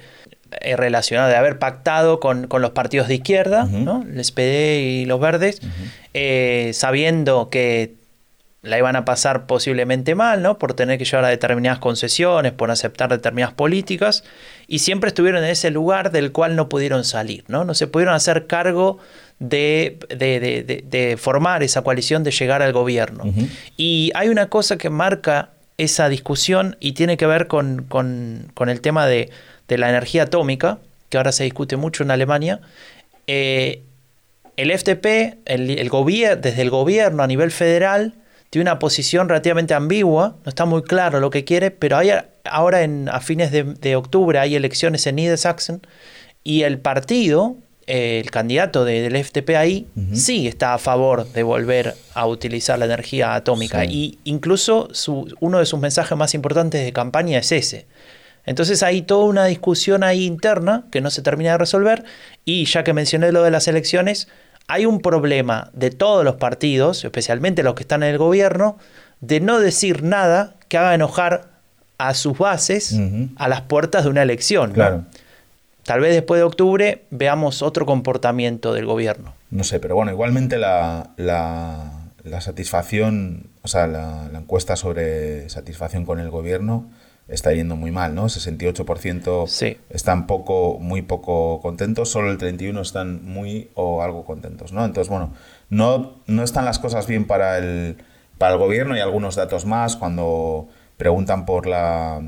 eh, 0.61 0.75
relacionado, 0.77 1.29
de 1.29 1.35
haber 1.35 1.59
pactado 1.59 2.19
con, 2.19 2.47
con 2.47 2.61
los 2.61 2.71
partidos 2.71 3.07
de 3.09 3.15
izquierda, 3.15 3.65
¿no? 3.65 4.03
El 4.03 4.23
SPD 4.23 4.79
y 4.79 5.05
los 5.05 5.19
verdes, 5.19 5.59
eh, 6.13 6.71
sabiendo 6.73 7.49
que 7.49 7.95
la 8.63 8.77
iban 8.77 8.95
a 8.95 9.03
pasar 9.03 9.45
posiblemente 9.45 10.15
mal, 10.15 10.41
¿no? 10.41 10.57
Por 10.57 10.73
tener 10.73 10.97
que 10.97 11.03
llevar 11.03 11.25
a 11.25 11.27
determinadas 11.27 11.79
concesiones, 11.79 12.53
por 12.53 12.71
aceptar 12.71 13.09
determinadas 13.09 13.53
políticas, 13.53 14.23
y 14.67 14.79
siempre 14.79 15.09
estuvieron 15.09 15.43
en 15.43 15.49
ese 15.49 15.69
lugar 15.69 16.11
del 16.11 16.31
cual 16.31 16.55
no 16.55 16.69
pudieron 16.69 17.03
salir, 17.03 17.43
¿no? 17.49 17.65
No 17.65 17.73
se 17.73 17.87
pudieron 17.87 18.15
hacer 18.15 18.47
cargo 18.47 18.99
de, 19.39 19.99
de, 20.09 21.17
formar 21.19 21.61
esa 21.61 21.81
coalición, 21.81 22.23
de 22.23 22.31
llegar 22.31 22.61
al 22.61 22.71
gobierno. 22.71 23.25
Y 23.75 24.11
hay 24.15 24.29
una 24.29 24.47
cosa 24.47 24.77
que 24.77 24.89
marca 24.89 25.49
esa 25.77 26.07
discusión 26.07 26.77
y 26.79 26.93
tiene 26.93 27.17
que 27.17 27.25
ver 27.25 27.47
con, 27.47 27.85
el 28.65 28.81
tema 28.81 29.05
de, 29.05 29.29
la 29.67 29.89
energía 29.89 30.23
atómica, 30.23 30.79
que 31.09 31.17
ahora 31.17 31.33
se 31.33 31.43
discute 31.43 31.75
mucho 31.75 32.03
en 32.03 32.11
Alemania. 32.11 32.61
Eh, 33.27 33.81
el 34.55 34.71
FDP, 34.71 35.39
el, 35.45 35.69
el 35.71 35.89
desde 36.41 36.61
el 36.61 36.69
gobierno 36.69 37.23
a 37.23 37.27
nivel 37.27 37.51
federal, 37.51 38.13
tiene 38.53 38.69
una 38.69 38.77
posición 38.77 39.29
relativamente 39.29 39.73
ambigua, 39.73 40.35
no 40.45 40.49
está 40.49 40.65
muy 40.65 40.83
claro 40.83 41.19
lo 41.19 41.31
que 41.31 41.43
quiere, 41.43 41.71
pero 41.71 41.97
hay, 41.97 42.11
ahora 42.43 42.83
en, 42.83 43.09
a 43.09 43.19
fines 43.19 43.51
de, 43.51 43.95
octubre 43.95 44.37
hay 44.37 44.55
elecciones 44.55 45.07
en 45.07 45.15
Niedersachsen 45.15 45.81
y 46.43 46.61
el 46.61 46.77
partido, 46.77 47.55
eh, 47.87 48.21
el 48.23 48.29
candidato 48.29 48.85
del 48.85 49.17
FDP 49.25 49.55
ahí, 49.57 49.87
sí 50.13 50.47
está 50.47 50.75
a 50.75 50.77
favor 50.77 51.27
de 51.33 51.41
volver 51.41 51.95
a 52.13 52.27
utilizar 52.27 52.77
la 52.77 52.85
energía 52.85 53.33
atómica. 53.33 53.85
Y 53.85 54.19
incluso 54.23 54.87
su, 54.91 55.35
uno 55.39 55.57
de 55.57 55.65
sus 55.65 55.79
mensajes 55.79 56.15
más 56.15 56.35
importantes 56.35 56.85
de 56.85 56.93
campaña 56.93 57.39
es 57.39 57.51
ese. 57.51 57.87
Entonces 58.45 58.83
hay 58.83 59.01
toda 59.01 59.25
una 59.25 59.45
discusión 59.45 60.03
ahí 60.03 60.25
interna 60.25 60.85
que 60.91 61.01
no 61.01 61.09
se 61.09 61.23
termina 61.23 61.53
de 61.53 61.57
resolver 61.57 62.03
y 62.45 62.65
ya 62.65 62.83
que 62.83 62.93
mencioné 62.93 63.31
lo 63.31 63.41
de 63.41 63.49
las 63.49 63.67
elecciones, 63.67 64.27
hay 64.67 64.85
un 64.85 65.01
problema 65.01 65.69
de 65.73 65.91
todos 65.91 66.23
los 66.23 66.35
partidos, 66.35 67.03
especialmente 67.03 67.63
los 67.63 67.75
que 67.75 67.83
están 67.83 68.03
en 68.03 68.09
el 68.09 68.17
gobierno, 68.17 68.77
de 69.21 69.39
no 69.39 69.59
decir 69.59 70.03
nada 70.03 70.55
que 70.67 70.77
haga 70.77 70.93
enojar 70.95 71.49
a 71.97 72.13
sus 72.13 72.37
bases 72.37 72.99
a 73.35 73.47
las 73.47 73.61
puertas 73.61 74.03
de 74.03 74.09
una 74.09 74.23
elección. 74.23 74.73
Claro. 74.73 75.05
Tal 75.83 75.99
vez 75.99 76.13
después 76.13 76.39
de 76.39 76.43
octubre 76.43 77.03
veamos 77.11 77.61
otro 77.61 77.85
comportamiento 77.85 78.73
del 78.73 78.85
gobierno. 78.85 79.33
no 79.51 79.63
sé, 79.63 79.79
pero 79.79 79.95
bueno, 79.95 80.11
igualmente 80.11 80.57
la, 80.57 81.11
la, 81.17 81.91
la 82.23 82.41
satisfacción, 82.41 83.47
o 83.61 83.67
sea, 83.67 83.87
la, 83.87 84.29
la, 84.31 84.39
encuesta 84.39 84.75
sobre 84.75 85.49
satisfacción 85.49 86.05
con 86.05 86.19
el 86.19 86.29
gobierno 86.29 86.89
está 87.33 87.51
yendo 87.51 87.75
muy 87.75 87.91
mal, 87.91 88.13
¿no? 88.15 88.25
68% 88.25 89.47
sí. 89.47 89.77
están 89.89 90.27
poco, 90.27 90.77
muy 90.79 91.01
poco 91.01 91.59
contentos, 91.61 92.09
solo 92.09 92.31
el 92.31 92.37
31% 92.37 92.81
están 92.81 93.25
muy 93.25 93.69
o 93.73 94.03
algo 94.03 94.23
contentos, 94.23 94.71
¿no? 94.71 94.85
Entonces, 94.85 95.09
bueno, 95.09 95.33
no, 95.69 96.19
no 96.27 96.43
están 96.43 96.65
las 96.65 96.79
cosas 96.79 97.07
bien 97.07 97.25
para 97.25 97.57
el, 97.57 97.97
para 98.37 98.53
el 98.53 98.59
gobierno 98.59 98.95
y 98.95 98.99
algunos 98.99 99.35
datos 99.35 99.65
más 99.65 99.95
cuando 99.95 100.67
preguntan 100.97 101.45
por 101.45 101.65
la... 101.65 102.21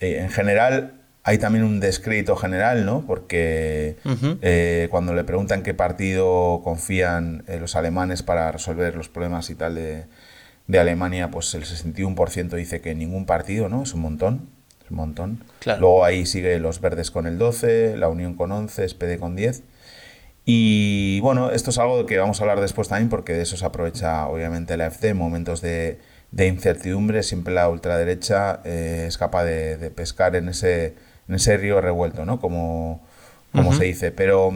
Eh, 0.00 0.18
en 0.20 0.30
general, 0.30 0.94
hay 1.24 1.38
también 1.38 1.64
un 1.64 1.78
descrédito 1.78 2.36
general, 2.36 2.86
¿no? 2.86 3.04
Porque 3.06 3.96
eh, 4.40 4.88
cuando 4.90 5.12
le 5.12 5.24
preguntan 5.24 5.62
qué 5.62 5.74
partido 5.74 6.62
confían 6.64 7.44
eh, 7.48 7.58
los 7.60 7.76
alemanes 7.76 8.22
para 8.22 8.50
resolver 8.50 8.94
los 8.94 9.08
problemas 9.10 9.50
y 9.50 9.54
tal 9.54 9.74
de, 9.74 10.06
de 10.68 10.78
Alemania, 10.78 11.30
pues 11.30 11.52
el 11.54 11.64
61% 11.64 12.50
dice 12.50 12.80
que 12.80 12.94
ningún 12.94 13.24
partido, 13.24 13.68
¿no? 13.68 13.82
Es 13.82 13.94
un 13.94 14.02
montón. 14.02 14.50
Es 14.84 14.90
un 14.90 14.98
montón. 14.98 15.44
Luego 15.64 16.04
ahí 16.04 16.26
sigue 16.26 16.58
los 16.60 16.80
verdes 16.80 17.10
con 17.10 17.26
el 17.26 17.38
12, 17.38 17.96
la 17.96 18.08
Unión 18.08 18.34
con 18.34 18.52
11, 18.52 18.88
SPD 18.88 19.18
con 19.18 19.34
10. 19.34 19.62
Y 20.44 21.20
bueno, 21.20 21.50
esto 21.50 21.70
es 21.70 21.78
algo 21.78 22.06
que 22.06 22.18
vamos 22.18 22.40
a 22.40 22.44
hablar 22.44 22.60
después 22.60 22.88
también 22.88 23.08
porque 23.08 23.32
de 23.32 23.42
eso 23.42 23.56
se 23.56 23.66
aprovecha 23.66 24.26
obviamente 24.28 24.76
la 24.76 24.86
AFD 24.86 25.06
en 25.06 25.16
momentos 25.16 25.62
de, 25.62 25.98
de 26.32 26.46
incertidumbre. 26.46 27.22
Siempre 27.22 27.54
la 27.54 27.68
ultraderecha 27.70 28.60
eh, 28.64 29.06
es 29.08 29.16
capaz 29.16 29.44
de, 29.44 29.90
pescar 29.90 30.36
en 30.36 30.50
ese, 30.50 30.94
en 31.28 31.34
ese 31.34 31.56
río 31.56 31.80
revuelto, 31.80 32.26
¿no? 32.26 32.40
Como, 32.40 33.06
como 33.52 33.72
se 33.72 33.84
dice. 33.84 34.10
Pero, 34.10 34.52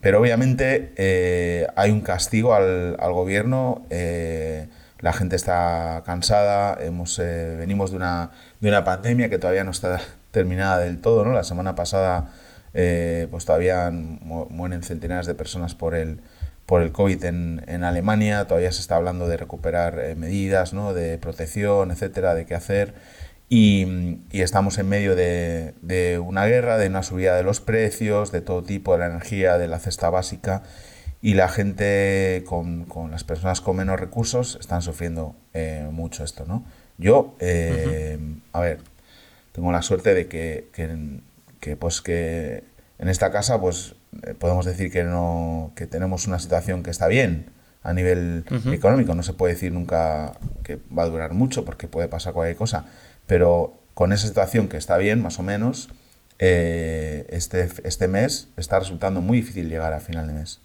pero 0.00 0.20
obviamente 0.20 0.94
eh, 0.96 1.66
hay 1.76 1.90
un 1.90 2.00
castigo 2.00 2.54
al, 2.54 2.96
al 2.98 3.12
gobierno. 3.12 3.86
Eh, 3.90 4.68
la 5.00 5.12
gente 5.12 5.36
está 5.36 6.02
cansada. 6.06 6.78
Hemos, 6.80 7.18
venimos 7.18 7.90
de 7.90 7.96
una, 7.96 8.30
de 8.60 8.68
una 8.68 8.84
pandemia 8.84 9.28
que 9.28 9.38
todavía 9.38 9.64
no 9.64 9.70
está 9.70 10.00
terminada 10.30 10.78
del 10.78 11.00
todo, 11.00 11.24
¿no? 11.24 11.32
La 11.32 11.44
semana 11.44 11.74
pasada 11.74 12.30
eh, 12.72 13.26
pues 13.30 13.44
todavía 13.44 13.90
mueren 13.90 14.82
centenares 14.82 15.26
de 15.26 15.34
personas 15.34 15.74
por 15.74 15.94
el, 15.94 16.20
por 16.66 16.82
el 16.82 16.92
COVID 16.92 17.24
en, 17.24 17.64
en 17.66 17.82
Alemania, 17.82 18.46
todavía 18.46 18.70
se 18.70 18.80
está 18.80 18.96
hablando 18.96 19.26
de 19.26 19.36
recuperar 19.36 19.98
eh, 19.98 20.14
medidas 20.14 20.72
¿no? 20.72 20.94
de 20.94 21.18
protección, 21.18 21.90
etcétera, 21.90 22.34
de 22.34 22.46
qué 22.46 22.54
hacer. 22.54 22.94
Y, 23.48 24.18
y 24.30 24.42
estamos 24.42 24.78
en 24.78 24.88
medio 24.88 25.16
de, 25.16 25.74
de, 25.82 26.20
una 26.20 26.46
guerra, 26.46 26.78
de 26.78 26.86
una 26.86 27.02
subida 27.02 27.34
de 27.34 27.42
los 27.42 27.60
precios, 27.60 28.30
de 28.30 28.42
todo 28.42 28.62
tipo, 28.62 28.92
de 28.92 29.00
la 29.00 29.06
energía, 29.06 29.58
de 29.58 29.66
la 29.66 29.80
cesta 29.80 30.08
básica. 30.08 30.62
Y 31.22 31.34
la 31.34 31.48
gente, 31.48 32.44
con, 32.46 32.84
con 32.86 33.10
las 33.10 33.24
personas 33.24 33.60
con 33.60 33.76
menos 33.76 34.00
recursos, 34.00 34.56
están 34.60 34.80
sufriendo 34.80 35.34
eh, 35.52 35.88
mucho 35.90 36.24
esto. 36.24 36.46
¿no? 36.46 36.64
Yo, 36.96 37.34
a 38.52 38.60
ver, 38.60 38.78
tengo 39.52 39.70
la 39.72 39.82
suerte 39.82 40.14
de 40.14 40.28
que, 40.28 40.68
que 40.72 40.86
que 41.60 41.76
pues 41.76 42.00
que 42.00 42.64
en 42.98 43.08
esta 43.08 43.30
casa 43.30 43.60
pues 43.60 43.94
eh, 44.22 44.34
podemos 44.34 44.64
decir 44.64 44.90
que 44.90 45.04
no 45.04 45.72
que 45.76 45.86
tenemos 45.86 46.26
una 46.26 46.38
situación 46.38 46.82
que 46.82 46.90
está 46.90 47.06
bien 47.06 47.46
a 47.82 47.92
nivel 47.92 48.44
económico 48.72 49.14
no 49.14 49.22
se 49.22 49.34
puede 49.34 49.54
decir 49.54 49.72
nunca 49.72 50.32
que 50.64 50.78
va 50.96 51.04
a 51.04 51.08
durar 51.08 51.32
mucho 51.32 51.64
porque 51.64 51.86
puede 51.86 52.08
pasar 52.08 52.32
cualquier 52.32 52.56
cosa 52.56 52.86
pero 53.26 53.74
con 53.94 54.12
esa 54.12 54.26
situación 54.26 54.68
que 54.68 54.76
está 54.76 54.96
bien 54.96 55.22
más 55.22 55.38
o 55.38 55.42
menos 55.42 55.90
eh, 56.38 57.26
este, 57.30 57.68
este 57.84 58.08
mes 58.08 58.48
está 58.56 58.78
resultando 58.78 59.20
muy 59.20 59.38
difícil 59.38 59.68
llegar 59.68 59.92
a 59.92 60.00
final 60.00 60.26
de 60.26 60.32
mes 60.32 60.60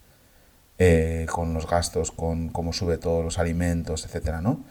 eh, 0.79 1.25
con 1.29 1.53
los 1.53 1.67
gastos 1.67 2.11
con 2.11 2.49
cómo 2.49 2.73
sube 2.73 2.97
todos 2.97 3.23
los 3.23 3.39
alimentos 3.39 4.05
etcétera 4.05 4.41
no 4.41 4.63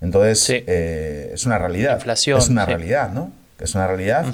entonces 0.00 0.64
es 0.66 1.44
una 1.44 1.58
realidad 1.58 1.96
Inflación, 1.96 2.38
es 2.38 2.48
una 2.48 2.64
realidad 2.66 3.12
no 3.12 3.32
es 3.58 3.74
una 3.74 3.86
realidad 3.86 4.24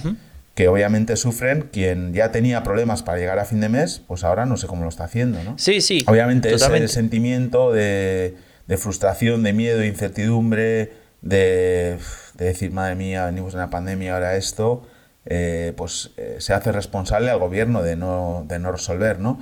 que 0.56 0.68
obviamente 0.68 1.16
sufren 1.16 1.68
quien 1.70 2.14
ya 2.14 2.32
tenía 2.32 2.62
problemas 2.62 3.02
para 3.02 3.18
llegar 3.18 3.38
a 3.38 3.44
fin 3.44 3.60
de 3.60 3.68
mes, 3.68 4.00
pues 4.08 4.24
ahora 4.24 4.46
no 4.46 4.56
sé 4.56 4.66
cómo 4.66 4.84
lo 4.84 4.88
está 4.88 5.04
haciendo, 5.04 5.44
¿no? 5.44 5.58
Sí, 5.58 5.82
sí. 5.82 6.02
Obviamente 6.08 6.52
ese 6.52 6.88
sentimiento 6.88 7.72
de, 7.72 8.34
frustración, 8.78 9.42
de 9.42 9.52
miedo, 9.52 9.78
de 9.80 9.86
incertidumbre, 9.86 10.94
de, 11.20 11.98
decir, 12.38 12.72
madre 12.72 12.94
mía, 12.94 13.26
venimos 13.26 13.52
de 13.52 13.58
una 13.58 13.68
pandemia, 13.68 14.14
ahora 14.14 14.36
esto, 14.36 14.88
eh, 15.26 15.74
pues 15.76 16.12
eh, 16.16 16.36
se 16.38 16.54
hace 16.54 16.72
responsable 16.72 17.30
al 17.30 17.38
gobierno 17.38 17.82
de 17.82 17.96
no, 17.96 18.46
de 18.48 18.58
no 18.58 18.72
resolver, 18.72 19.18
¿no? 19.18 19.38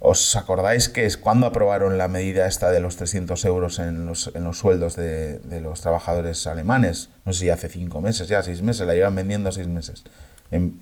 ¿Os 0.00 0.36
acordáis 0.36 0.88
que 0.88 1.06
es 1.06 1.16
cuando 1.16 1.46
aprobaron 1.46 1.98
la 1.98 2.08
medida 2.08 2.46
esta 2.46 2.70
de 2.70 2.80
los 2.80 2.96
300 2.96 3.44
euros 3.44 3.78
en 3.78 4.06
los, 4.06 4.30
en 4.34 4.44
los 4.44 4.58
sueldos 4.58 4.94
de, 4.94 5.38
de 5.40 5.60
los 5.60 5.80
trabajadores 5.80 6.46
alemanes? 6.46 7.10
No 7.24 7.32
sé 7.32 7.40
si 7.40 7.50
hace 7.50 7.68
cinco 7.68 8.00
meses, 8.00 8.28
ya 8.28 8.42
seis 8.42 8.62
meses, 8.62 8.86
la 8.86 8.94
llevan 8.94 9.16
vendiendo 9.16 9.50
seis 9.50 9.66
meses 9.66 10.04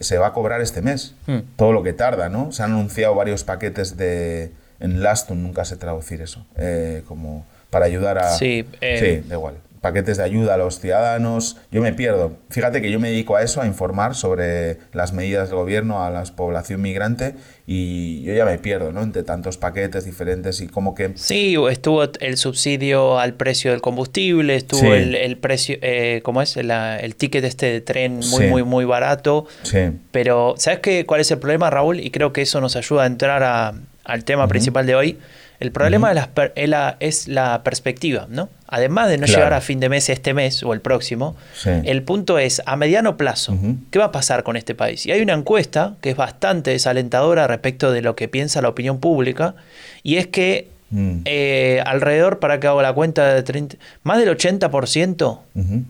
se 0.00 0.18
va 0.18 0.28
a 0.28 0.32
cobrar 0.32 0.60
este 0.60 0.82
mes. 0.82 1.14
Hmm. 1.26 1.40
Todo 1.56 1.72
lo 1.72 1.82
que 1.82 1.92
tarda, 1.92 2.28
¿no? 2.28 2.52
Se 2.52 2.62
han 2.62 2.72
anunciado 2.72 3.14
varios 3.14 3.44
paquetes 3.44 3.96
de... 3.96 4.52
En 4.78 5.02
Laston 5.02 5.42
nunca 5.42 5.64
sé 5.64 5.76
traducir 5.76 6.20
eso. 6.20 6.46
Eh, 6.56 7.02
como 7.08 7.46
para 7.70 7.86
ayudar 7.86 8.18
a... 8.18 8.30
Sí, 8.32 8.66
eh, 8.80 9.20
sí, 9.22 9.28
da 9.28 9.36
igual 9.36 9.54
paquetes 9.86 10.16
de 10.16 10.24
ayuda 10.24 10.54
a 10.54 10.56
los 10.56 10.80
ciudadanos. 10.80 11.58
Yo 11.70 11.80
me 11.80 11.92
pierdo. 11.92 12.32
Fíjate 12.50 12.82
que 12.82 12.90
yo 12.90 12.98
me 12.98 13.10
dedico 13.10 13.36
a 13.36 13.42
eso, 13.42 13.62
a 13.62 13.66
informar 13.66 14.16
sobre 14.16 14.78
las 14.92 15.12
medidas 15.12 15.48
del 15.48 15.58
gobierno 15.58 16.02
a 16.04 16.10
la 16.10 16.24
población 16.24 16.82
migrante 16.82 17.36
y 17.68 18.24
yo 18.24 18.34
ya 18.34 18.44
me 18.44 18.58
pierdo, 18.58 18.90
¿no? 18.90 19.04
Entre 19.04 19.22
tantos 19.22 19.58
paquetes 19.58 20.04
diferentes 20.04 20.60
y 20.60 20.66
como 20.66 20.96
que... 20.96 21.12
Sí, 21.14 21.54
estuvo 21.70 22.02
el 22.02 22.36
subsidio 22.36 23.20
al 23.20 23.34
precio 23.34 23.70
del 23.70 23.80
combustible, 23.80 24.56
estuvo 24.56 24.92
el, 24.92 25.36
precio, 25.38 25.78
eh, 25.82 26.20
¿cómo 26.24 26.42
es? 26.42 26.56
el 26.56 27.14
ticket 27.14 27.44
este 27.44 27.66
de 27.66 27.80
tren 27.80 28.18
muy, 28.28 28.48
muy, 28.48 28.64
muy 28.64 28.84
barato. 28.84 29.46
Sí. 29.62 29.92
Pero, 30.10 30.54
¿sabes 30.58 30.80
qué, 30.80 31.06
cuál 31.06 31.20
es 31.20 31.30
el 31.30 31.38
problema, 31.38 31.70
Raúl? 31.70 32.00
Y 32.00 32.10
creo 32.10 32.32
que 32.32 32.42
eso 32.42 32.60
nos 32.60 32.74
ayuda 32.74 33.04
a 33.04 33.06
entrar 33.06 33.76
al 34.02 34.24
tema 34.24 34.48
principal 34.48 34.84
de 34.84 34.96
hoy 34.96 35.18
el 35.58 35.72
problema 35.72 36.10
es, 36.10 36.68
la, 36.68 36.96
es, 37.00 37.28
la, 37.28 37.62
perspectiva, 37.62 38.26
¿no? 38.28 38.48
Además 38.68 39.08
de 39.08 39.18
no 39.18 39.26
llegar 39.26 39.54
a 39.54 39.60
fin 39.60 39.80
de 39.80 39.88
mes 39.88 40.08
este 40.08 40.34
mes 40.34 40.62
o 40.62 40.72
el 40.72 40.80
próximo, 40.80 41.36
el 41.64 42.02
punto 42.02 42.38
es 42.38 42.62
a 42.66 42.76
mediano 42.76 43.16
plazo, 43.16 43.56
¿qué 43.90 43.98
va 43.98 44.06
a 44.06 44.12
pasar 44.12 44.42
con 44.42 44.56
este 44.56 44.74
país? 44.74 45.06
Y 45.06 45.12
hay 45.12 45.20
una 45.20 45.34
encuesta 45.34 45.94
que 46.00 46.10
es 46.10 46.16
bastante 46.16 46.72
desalentadora 46.72 47.46
respecto 47.46 47.92
de 47.92 48.02
lo 48.02 48.16
que 48.16 48.28
piensa 48.28 48.60
la 48.60 48.68
opinión 48.68 48.98
pública, 48.98 49.54
y 50.02 50.16
es 50.16 50.26
que 50.26 50.68
mm. 50.90 51.20
eh, 51.24 51.82
alrededor, 51.86 52.38
para 52.38 52.60
que 52.60 52.66
haga 52.66 52.82
la 52.82 52.92
cuenta, 52.92 53.34
de 53.34 53.42
30, 53.42 53.76
más 54.02 54.18
del 54.18 54.36
80% 54.36 55.40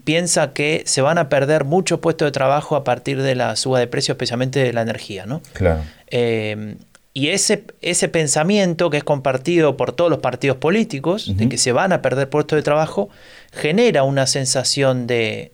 piensa 0.05 0.53
que 0.53 0.83
se 0.85 1.01
van 1.01 1.19
a 1.19 1.29
perder 1.29 1.65
muchos 1.65 1.99
puestos 1.99 2.27
de 2.27 2.33
trabajo 2.33 2.77
a 2.77 2.85
partir 2.85 3.23
de 3.23 3.35
la 3.35 3.57
suba 3.57 3.81
de 3.81 3.87
precios, 3.87 4.15
especialmente 4.15 4.61
de 4.61 4.73
la 4.73 4.83
energía, 4.83 5.27
¿no? 5.27 5.41
Claro. 5.55 5.81
Eh, 6.09 6.77
y 7.17 7.31
ese, 7.31 7.65
ese 7.81 8.09
pensamiento 8.09 8.91
que 8.91 8.99
es 8.99 9.03
compartido 9.03 9.79
por 9.79 9.93
todos 9.93 10.11
los 10.11 10.19
partidos 10.19 10.59
políticos, 10.59 11.35
de 11.35 11.49
que 11.49 11.57
se 11.57 11.73
van 11.73 11.95
a 11.95 12.03
perder 12.03 12.29
puestos 12.29 12.59
de 12.59 12.63
trabajo, 12.63 13.09
genera 13.53 14.03
una 14.03 14.27
sensación 14.27 15.07
de, 15.07 15.53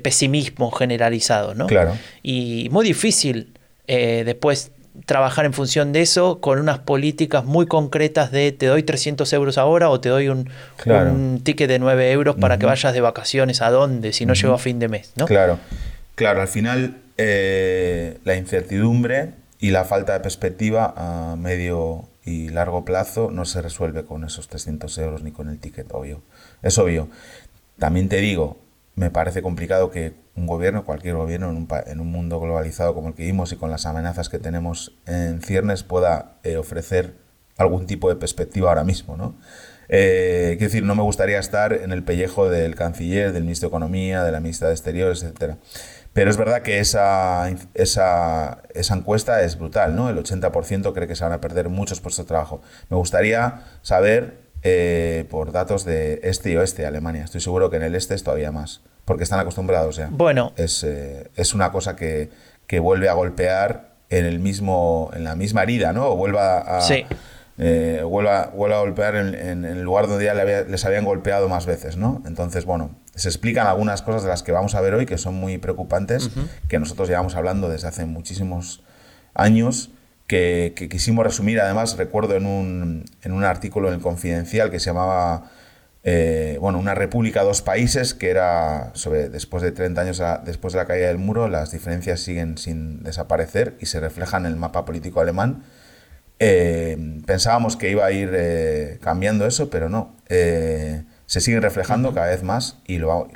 pesimismo 0.00 0.70
generalizado, 0.70 1.56
¿no? 1.56 1.66
Claro. 1.66 1.98
Y 2.22 2.68
muy 2.70 2.84
difícil 2.86 3.52
eh, 3.88 4.22
después 4.24 4.70
trabajar 5.06 5.44
en 5.44 5.54
función 5.54 5.92
de 5.92 6.02
eso 6.02 6.40
con 6.40 6.60
unas 6.60 6.78
políticas 6.78 7.44
muy 7.44 7.66
concretas 7.66 8.30
de 8.30 8.52
te 8.52 8.66
doy 8.66 8.84
300 8.84 9.32
euros 9.32 9.58
ahora 9.58 9.90
o 9.90 9.98
te 9.98 10.08
doy 10.08 10.28
un, 10.28 10.48
ticket 11.42 11.68
de 11.68 11.80
9 11.80 12.12
euros 12.12 12.36
para 12.36 12.60
que 12.60 12.66
vayas 12.66 12.94
de 12.94 13.00
vacaciones 13.00 13.60
a 13.60 13.70
dónde 13.70 14.12
si 14.12 14.24
no 14.24 14.34
llego 14.34 14.54
a 14.54 14.58
fin 14.58 14.78
de 14.78 14.86
mes, 14.86 15.10
¿no? 15.16 15.26
Claro, 15.26 15.58
claro, 16.14 16.42
al 16.42 16.48
final 16.48 16.98
eh, 17.18 18.18
la 18.22 18.36
incertidumbre 18.36 19.32
y 19.58 19.70
la 19.70 19.84
falta 19.84 20.12
de 20.12 20.20
perspectiva 20.20 20.94
a 20.96 21.36
medio 21.36 22.08
y 22.24 22.48
largo 22.48 22.84
plazo 22.84 23.30
no 23.30 23.44
se 23.44 23.62
resuelve 23.62 24.04
con 24.04 24.24
esos 24.24 24.48
300 24.48 24.98
euros 24.98 25.22
ni 25.22 25.30
con 25.30 25.48
el 25.48 25.58
ticket, 25.58 25.92
obvio. 25.92 26.22
Es 26.62 26.76
obvio. 26.78 27.08
También 27.78 28.08
te 28.08 28.16
digo, 28.16 28.58
me 28.96 29.10
parece 29.10 29.42
complicado 29.42 29.90
que 29.90 30.14
un 30.34 30.46
gobierno, 30.46 30.84
cualquier 30.84 31.14
gobierno 31.14 31.50
en 31.50 31.56
un, 31.56 31.68
en 31.86 32.00
un 32.00 32.10
mundo 32.10 32.40
globalizado 32.40 32.94
como 32.94 33.08
el 33.08 33.14
que 33.14 33.22
vivimos 33.22 33.52
y 33.52 33.56
con 33.56 33.70
las 33.70 33.86
amenazas 33.86 34.28
que 34.28 34.38
tenemos 34.38 34.96
en 35.06 35.40
ciernes 35.40 35.82
pueda 35.82 36.36
eh, 36.42 36.56
ofrecer 36.56 37.14
algún 37.56 37.86
tipo 37.86 38.08
de 38.08 38.16
perspectiva 38.16 38.68
ahora 38.68 38.84
mismo, 38.84 39.16
¿no? 39.16 39.34
Eh, 39.88 40.56
quiero 40.58 40.72
decir, 40.72 40.82
no 40.82 40.94
me 40.94 41.02
gustaría 41.02 41.38
estar 41.38 41.72
en 41.72 41.92
el 41.92 42.02
pellejo 42.02 42.48
del 42.48 42.74
canciller, 42.74 43.32
del 43.32 43.44
ministro 43.44 43.68
de 43.68 43.70
Economía, 43.70 44.24
de 44.24 44.32
la 44.32 44.40
ministra 44.40 44.68
de 44.68 44.74
Exteriores, 44.74 45.22
etcétera. 45.22 45.58
Pero 46.16 46.30
es 46.30 46.38
verdad 46.38 46.62
que 46.62 46.78
esa, 46.78 47.46
esa, 47.74 48.62
esa 48.72 48.94
encuesta 48.94 49.42
es 49.42 49.58
brutal, 49.58 49.94
¿no? 49.94 50.08
El 50.08 50.16
80% 50.16 50.94
cree 50.94 51.06
que 51.06 51.14
se 51.14 51.24
van 51.24 51.34
a 51.34 51.42
perder 51.42 51.68
muchos 51.68 52.00
puestos 52.00 52.24
de 52.24 52.28
trabajo. 52.28 52.62
Me 52.88 52.96
gustaría 52.96 53.64
saber, 53.82 54.38
eh, 54.62 55.26
por 55.28 55.52
datos 55.52 55.84
de 55.84 56.20
este 56.22 56.52
y 56.52 56.56
oeste 56.56 56.80
de 56.80 56.88
Alemania, 56.88 57.22
estoy 57.22 57.42
seguro 57.42 57.68
que 57.68 57.76
en 57.76 57.82
el 57.82 57.94
este 57.94 58.14
es 58.14 58.24
todavía 58.24 58.50
más, 58.50 58.80
porque 59.04 59.24
están 59.24 59.40
acostumbrados 59.40 59.96
ya. 59.96 60.08
Bueno. 60.10 60.54
Es, 60.56 60.84
eh, 60.84 61.28
es 61.36 61.52
una 61.52 61.70
cosa 61.70 61.96
que, 61.96 62.30
que, 62.66 62.80
vuelve 62.80 63.10
a 63.10 63.12
golpear 63.12 63.90
en, 64.08 64.24
el 64.24 64.38
mismo, 64.38 65.10
en 65.12 65.22
la 65.22 65.36
misma 65.36 65.64
herida, 65.64 65.92
¿no? 65.92 66.06
O 66.06 66.16
vuelva 66.16 66.78
a, 66.78 66.80
eh, 67.58 68.02
vuelve, 68.04 68.30
a, 68.30 68.50
golpear 68.50 69.16
en, 69.16 69.64
el 69.64 69.82
lugar 69.82 70.08
donde 70.08 70.24
ya 70.24 70.34
les 70.34 70.84
habían 70.84 71.04
golpeado 71.04 71.48
más 71.48 71.66
veces, 71.66 71.96
¿no? 71.96 72.22
Entonces, 72.26 72.64
bueno, 72.64 72.90
se 73.14 73.28
explican 73.28 73.66
algunas 73.66 74.02
cosas 74.02 74.22
de 74.22 74.28
las 74.28 74.42
que 74.42 74.52
vamos 74.52 74.74
a 74.74 74.80
ver 74.80 74.94
hoy 74.94 75.06
que 75.06 75.18
son 75.18 75.34
muy 75.34 75.58
preocupantes, 75.58 76.30
que 76.68 76.78
nosotros 76.78 77.08
llevamos 77.08 77.34
hablando 77.34 77.68
desde 77.68 77.88
hace 77.88 78.04
muchísimos 78.04 78.82
años, 79.34 79.90
que, 80.26 80.74
quisimos 80.90 81.24
resumir, 81.24 81.60
además, 81.60 81.96
recuerdo 81.96 82.34
en 82.34 82.46
un, 82.46 83.04
en 83.22 83.32
un 83.32 83.44
artículo 83.44 83.88
en 83.88 83.94
el 83.94 84.00
Confidencial 84.00 84.70
que 84.70 84.80
se 84.80 84.86
llamaba 84.86 85.50
eh, 86.08 86.58
bueno, 86.60 86.78
una 86.78 86.94
república, 86.94 87.42
dos 87.42 87.62
países, 87.62 88.14
que 88.14 88.30
era 88.30 88.92
sobre, 88.94 89.28
después 89.28 89.60
de 89.64 89.72
30 89.72 90.00
años 90.00 90.22
después 90.44 90.72
de 90.72 90.78
la 90.78 90.86
caída 90.86 91.08
del 91.08 91.18
muro, 91.18 91.48
las 91.48 91.72
diferencias 91.72 92.20
siguen 92.20 92.58
sin 92.58 93.02
desaparecer 93.02 93.74
y 93.80 93.86
se 93.86 93.98
reflejan 93.98 94.46
en 94.46 94.52
el 94.52 94.56
mapa 94.56 94.84
político 94.84 95.20
alemán. 95.20 95.64
Eh, 96.38 97.20
pensábamos 97.26 97.76
que 97.76 97.90
iba 97.90 98.04
a 98.04 98.12
ir 98.12 98.30
eh, 98.34 98.98
cambiando 99.00 99.46
eso, 99.46 99.70
pero 99.70 99.88
no. 99.88 100.16
se 100.28 101.40
siguen 101.40 101.62
reflejando 101.62 102.14
cada 102.14 102.28
vez 102.28 102.42
más 102.42 102.78
y 102.86 102.98
lo, 102.98 103.28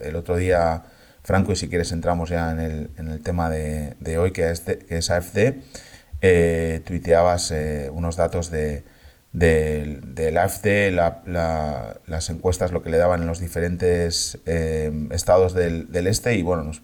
el 0.00 0.16
otro 0.16 0.36
día, 0.36 0.82
Franco, 1.22 1.52
y 1.52 1.56
si 1.56 1.68
quieres 1.68 1.92
entramos 1.92 2.30
ya 2.30 2.50
en 2.50 2.60
el, 2.60 2.90
en 2.96 3.08
el 3.08 3.22
tema 3.22 3.50
de, 3.50 3.94
de 4.00 4.18
hoy, 4.18 4.32
que 4.32 4.50
es, 4.50 4.60
que 4.60 4.98
es 4.98 5.10
AFD, 5.10 5.54
tuiteabas 6.84 7.52
unos 7.92 8.16
datos 8.16 8.50
de 8.50 8.84
del, 9.32 10.14
del 10.14 10.38
AFD, 10.38 10.90
las 10.92 12.30
encuestas, 12.30 12.72
lo 12.72 12.82
que 12.82 12.90
le 12.90 12.98
daban 12.98 13.22
en 13.22 13.28
los 13.28 13.38
diferentes 13.38 14.38
eh, 14.46 15.08
estados 15.12 15.54
del, 15.54 15.88
este 16.06 16.34
y 16.34 16.42
bueno, 16.42 16.64
nos, 16.64 16.82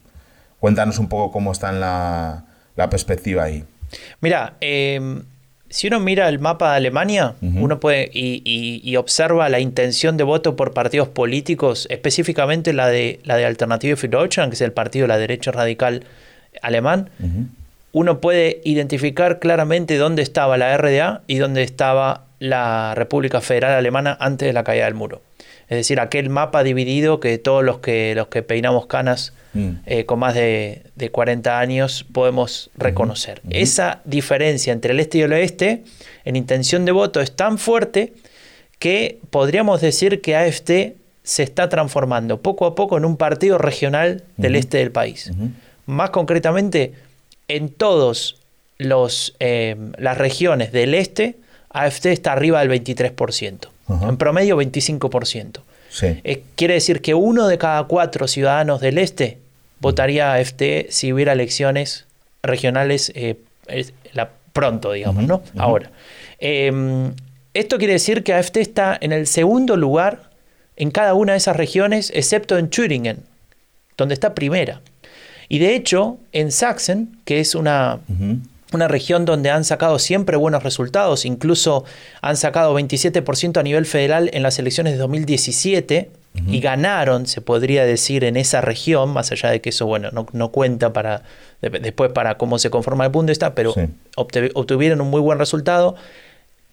cuéntanos 0.60 0.98
un 0.98 1.08
poco 1.08 1.32
cómo 1.32 1.52
está 1.52 1.70
en 1.70 1.80
la, 1.80 2.44
perspectiva 2.90 3.44
ahí. 3.44 3.64
Mira, 4.20 4.56
em, 4.60 5.24
si 5.68 5.88
uno 5.88 6.00
mira 6.00 6.28
el 6.28 6.38
mapa 6.38 6.70
de 6.70 6.76
Alemania, 6.76 7.34
uno 7.40 7.80
puede 7.80 8.10
y, 8.12 8.96
observa 8.96 9.48
la 9.48 9.60
intención 9.60 10.16
de 10.16 10.24
voto 10.24 10.56
por 10.56 10.72
partidos 10.72 11.08
políticos, 11.08 11.86
específicamente 11.90 12.72
la 12.72 12.88
de 12.88 13.20
la 13.24 13.36
de 13.36 13.44
Alternative 13.44 13.96
für 13.96 14.08
Deutschland, 14.08 14.50
que 14.50 14.54
es 14.54 14.60
el 14.60 14.72
partido 14.72 15.04
de 15.04 15.08
la 15.08 15.18
derecha 15.18 15.50
radical 15.50 16.04
alemán, 16.62 17.10
uno 17.92 18.20
puede 18.20 18.60
identificar 18.64 19.38
claramente 19.38 19.96
dónde 19.96 20.22
estaba 20.22 20.56
la 20.56 20.76
RDA 20.76 21.22
y 21.26 21.38
dónde 21.38 21.62
estaba 21.62 22.24
la 22.38 22.94
República 22.94 23.40
Federal 23.40 23.72
Alemana 23.72 24.16
antes 24.20 24.46
de 24.46 24.52
la 24.52 24.64
caída 24.64 24.84
del 24.84 24.94
muro. 24.94 25.20
Es 25.68 25.78
decir, 25.78 25.98
aquel 25.98 26.30
mapa 26.30 26.62
dividido 26.62 27.18
que 27.18 27.38
todos 27.38 27.64
los 27.64 27.78
que, 27.78 28.14
los 28.14 28.28
que 28.28 28.42
peinamos 28.42 28.86
canas 28.86 29.32
mm. 29.54 29.70
eh, 29.86 30.04
con 30.04 30.20
más 30.20 30.34
de, 30.34 30.82
40 31.10 31.58
años 31.58 32.06
podemos 32.12 32.70
reconocer. 32.76 33.42
Esa 33.50 34.00
diferencia 34.04 34.72
entre 34.72 34.92
el 34.92 35.00
este 35.00 35.18
y 35.18 35.22
el 35.22 35.32
oeste 35.32 35.82
en 36.24 36.36
intención 36.36 36.84
de 36.84 36.92
voto 36.92 37.20
es 37.20 37.34
tan 37.34 37.58
fuerte 37.58 38.12
que 38.78 39.18
podríamos 39.30 39.80
decir 39.80 40.20
que 40.20 40.36
AFD 40.36 40.94
se 41.22 41.42
está 41.42 41.68
transformando 41.68 42.40
poco 42.40 42.66
a 42.66 42.74
poco 42.76 42.96
en 42.96 43.04
un 43.04 43.16
partido 43.16 43.58
regional 43.58 44.22
del 44.36 44.54
este 44.54 44.78
del 44.78 44.92
país. 44.92 45.32
Más 45.86 46.10
concretamente, 46.10 46.92
en 47.48 47.68
todas 47.70 48.36
eh, 48.78 49.76
las 49.98 50.18
regiones 50.18 50.70
del 50.70 50.94
este 50.94 51.36
AFD 51.84 52.06
está 52.06 52.32
arriba 52.32 52.60
del 52.64 52.70
23%, 52.70 53.68
en 54.08 54.16
promedio 54.16 54.56
25%. 54.56 55.60
Eh, 56.02 56.42
quiere 56.56 56.74
decir 56.74 57.00
que 57.00 57.14
uno 57.14 57.46
de 57.48 57.58
cada 57.58 57.84
cuatro 57.84 58.28
ciudadanos 58.28 58.80
del 58.80 58.98
este 58.98 59.38
votaría 59.80 60.32
a 60.32 60.34
AFD 60.34 60.90
si 60.90 61.12
hubiera 61.12 61.32
elecciones 61.32 62.04
regionales 62.42 63.12
eh, 63.14 63.36
pronto, 64.52 64.92
digamos, 64.92 65.24
¿no? 65.24 65.42
Ahora. 65.58 65.90
Em, 66.38 67.12
esto 67.54 67.78
quiere 67.78 67.94
decir 67.94 68.22
que 68.22 68.34
AFD 68.34 68.58
está 68.58 68.96
en 69.00 69.12
el 69.12 69.26
segundo 69.26 69.76
lugar 69.76 70.30
en 70.76 70.90
cada 70.90 71.14
una 71.14 71.32
de 71.32 71.38
esas 71.38 71.56
regiones, 71.56 72.10
excepto 72.14 72.58
en 72.58 72.68
Thüringen, 72.68 73.18
donde 73.96 74.14
está 74.14 74.34
primera. 74.34 74.80
Y 75.48 75.58
de 75.58 75.74
hecho, 75.74 76.18
en 76.32 76.52
Sachsen, 76.52 77.18
que 77.24 77.40
es 77.40 77.54
una, 77.54 78.00
una 78.76 78.88
región 78.88 79.24
donde 79.24 79.50
han 79.50 79.64
sacado 79.64 79.98
siempre 79.98 80.36
buenos 80.36 80.62
resultados, 80.62 81.24
incluso 81.24 81.84
han 82.22 82.36
sacado 82.36 82.78
27% 82.78 83.58
a 83.58 83.62
nivel 83.62 83.86
federal 83.86 84.30
en 84.32 84.42
las 84.42 84.58
elecciones 84.58 84.92
de 84.92 84.98
2017 84.98 86.10
y 86.48 86.60
ganaron, 86.60 87.26
se 87.26 87.40
podría 87.40 87.84
decir, 87.84 88.22
en 88.22 88.36
esa 88.36 88.60
región, 88.60 89.10
más 89.10 89.32
allá 89.32 89.50
de 89.50 89.60
que 89.60 89.70
eso, 89.70 89.86
bueno, 89.86 90.10
no, 90.32 90.48
cuenta 90.50 90.92
para 90.92 91.22
después 91.62 92.12
para 92.12 92.36
cómo 92.36 92.58
se 92.58 92.68
conforma 92.68 93.04
el 93.04 93.10
Bundestag, 93.10 93.54
pero 93.54 93.74
obtuvieron 94.16 95.00
un 95.00 95.08
muy 95.08 95.20
buen 95.20 95.38
resultado. 95.38 95.96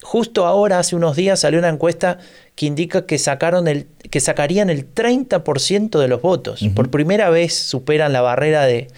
Justo 0.02 0.46
ahora, 0.46 0.80
hace 0.80 0.98
unos 0.98 1.16
días, 1.16 1.40
salió 1.40 1.60
una 1.60 1.70
encuesta 1.70 2.18
que 2.56 2.66
indica 2.66 3.06
que, 3.06 3.18
sacaron 3.18 3.70
el, 3.70 3.88
que 4.12 4.20
sacarían 4.20 4.70
el 4.70 4.94
30% 4.94 5.98
de 5.98 6.08
los 6.10 6.22
votos. 6.22 6.62
Por 6.76 6.92
primera 6.92 7.30
vez 7.30 7.54
superan 7.54 8.12
la 8.12 8.22
barrera 8.22 8.66
de, 8.66 8.90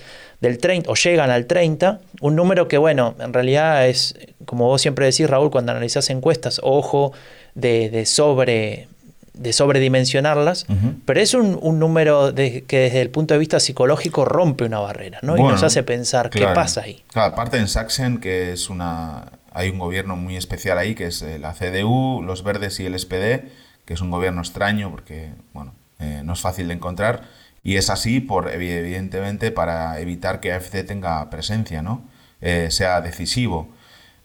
del 0.42 0.58
30 0.58 0.90
o 0.90 0.96
llegan 0.96 1.30
al 1.30 1.46
30, 1.46 2.00
un 2.22 2.36
número 2.36 2.68
que 2.68 2.78
bueno, 2.78 3.16
en 3.20 3.34
realidad 3.34 3.88
es, 3.88 4.18
como 4.46 4.68
vos 4.68 4.82
siempre 4.82 5.06
decís 5.06 5.30
Raúl, 5.30 5.52
cuando 5.52 5.72
analizás 5.72 6.10
encuestas, 6.10 6.60
ojo 6.64 7.14
de, 7.56 8.06
sobre 8.06 8.88
de 9.34 9.52
sobredimensionarlas, 9.54 10.66
pero 11.06 11.20
es 11.20 11.34
un, 11.34 11.60
número 11.80 12.32
de, 12.32 12.64
que 12.64 12.80
desde 12.80 13.02
el 13.02 13.10
punto 13.10 13.34
de 13.34 13.40
vista 13.40 13.60
psicológico 13.60 14.24
rompe 14.24 14.64
una 14.64 14.80
barrera, 14.80 15.20
¿no? 15.22 15.38
y 15.38 15.44
nos 15.44 15.64
hace 15.64 15.84
pensar 15.84 16.30
qué 16.30 16.48
pasa 16.48 16.82
ahí. 16.82 17.04
Claro, 17.12 17.34
aparte 17.34 17.58
en 17.58 17.68
Sachsen, 17.68 18.20
que 18.20 18.54
es 18.54 18.70
una. 18.70 19.26
hay 19.52 19.70
un 19.70 19.80
gobierno 19.80 20.16
muy 20.16 20.38
especial 20.38 20.78
ahí, 20.78 20.96
que 20.96 21.08
es 21.08 21.22
eh, 21.22 21.38
la 21.38 21.54
CDU, 21.54 22.22
los 22.22 22.44
verdes 22.44 22.80
y 22.80 22.86
el 22.86 22.98
SPD, 22.98 23.50
que 23.86 23.94
es 23.94 24.02
un 24.02 24.10
gobierno 24.10 24.42
extraño 24.42 24.90
porque, 24.90 25.32
bueno, 25.54 25.74
eh, 26.00 26.22
no 26.24 26.34
es 26.34 26.40
fácil 26.40 26.68
de 26.70 26.74
encontrar 26.74 27.24
y 27.66 27.78
es 27.78 27.90
así, 27.90 28.22
por, 28.22 28.50
evidentemente, 28.50 29.52
para 29.52 30.00
evitar 30.00 30.40
que 30.40 30.54
AFC 30.54 30.86
tenga 30.86 31.28
presencia, 31.32 31.82
¿no? 31.82 32.04
Eh, 32.40 32.68
sea 32.70 33.02
decisivo. 33.02 33.70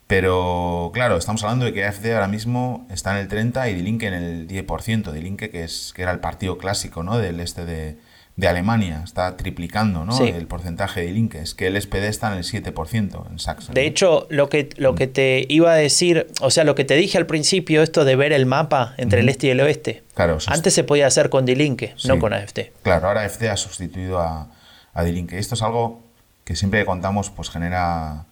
Pero 0.05 0.91
claro, 0.93 1.17
estamos 1.17 1.43
hablando 1.43 1.65
de 1.65 1.73
que 1.73 1.83
AFD 1.83 2.13
ahora 2.13 2.27
mismo 2.27 2.85
está 2.91 3.13
en 3.13 3.17
el 3.17 3.27
30 3.27 3.69
y 3.69 3.81
Die 3.81 4.05
en 4.05 4.13
el 4.13 4.47
10%. 4.47 5.11
Die 5.11 5.37
que, 5.37 5.63
es, 5.63 5.91
que 5.95 6.03
era 6.03 6.11
el 6.11 6.19
partido 6.19 6.59
clásico 6.59 7.01
¿no? 7.01 7.17
del 7.17 7.39
este 7.39 7.65
de, 7.65 7.97
de 8.41 8.47
Alemania. 8.47 9.01
Está 9.03 9.37
triplicando 9.37 10.03
¿no? 10.03 10.17
el 10.19 10.47
porcentaje 10.47 11.01
de 11.01 11.11
Linke. 11.11 11.39
Es 11.39 11.53
que 11.53 11.67
el 11.67 11.79
SPD 11.79 12.05
está 12.05 12.31
en 12.31 12.39
el 12.39 12.43
7% 12.43 13.29
en 13.29 13.37
Saxon. 13.37 13.75
De 13.75 13.85
hecho, 13.85 14.25
lo 14.31 14.49
que, 14.49 14.69
lo 14.77 14.95
que 14.95 15.05
te 15.05 15.45
iba 15.47 15.71
a 15.71 15.75
decir, 15.75 16.25
o 16.41 16.49
sea, 16.49 16.63
lo 16.63 16.73
que 16.73 16.83
te 16.83 16.95
dije 16.95 17.19
al 17.19 17.27
principio, 17.27 17.83
esto 17.83 18.03
de 18.03 18.15
ver 18.15 18.33
el 18.33 18.47
mapa 18.47 18.95
entre 18.97 19.19
el 19.19 19.29
este 19.29 19.45
y 19.45 19.49
el 19.51 19.61
oeste. 19.61 20.03
Claro, 20.15 20.39
Antes 20.47 20.73
se 20.73 20.83
podía 20.83 21.05
hacer 21.05 21.29
con 21.29 21.45
Die 21.45 21.95
no 22.05 22.17
con 22.17 22.33
AFD. 22.33 22.71
Claro, 22.81 23.09
ahora 23.09 23.21
AFD 23.21 23.43
ha 23.43 23.57
sustituido 23.57 24.19
a, 24.19 24.47
a 24.95 25.03
Die 25.03 25.27
Esto 25.37 25.53
es 25.53 25.61
algo 25.61 26.01
que 26.43 26.55
siempre 26.55 26.79
que 26.79 26.87
contamos 26.87 27.29
pues 27.29 27.51
genera, 27.51 28.25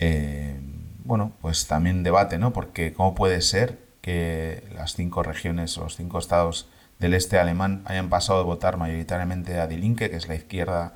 eh, 0.00 0.58
bueno, 1.04 1.30
pues 1.40 1.68
también 1.68 2.02
debate, 2.02 2.38
¿no? 2.38 2.52
Porque 2.52 2.92
cómo 2.92 3.14
puede 3.14 3.40
ser 3.42 3.78
que 4.00 4.64
las 4.74 4.96
cinco 4.96 5.22
regiones 5.22 5.78
o 5.78 5.84
los 5.84 5.94
cinco 5.94 6.18
estados 6.18 6.66
del 6.98 7.14
este 7.14 7.38
alemán 7.38 7.82
hayan 7.84 8.08
pasado 8.08 8.38
de 8.38 8.44
votar 8.44 8.76
mayoritariamente 8.76 9.60
a 9.60 9.66
Die 9.66 9.78
Linke, 9.78 10.10
que 10.10 10.16
es 10.16 10.28
la 10.28 10.34
izquierda, 10.34 10.94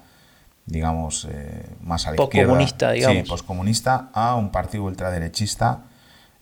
digamos, 0.67 1.29
eh, 1.31 1.67
más 1.83 2.07
a 2.07 2.13
la 2.13 2.23
izquierda. 2.23 2.53
digamos. 2.93 3.17
Sí, 3.19 3.29
poscomunista, 3.29 4.11
a 4.13 4.35
un 4.37 4.51
partido 4.51 4.85
ultraderechista 4.85 5.83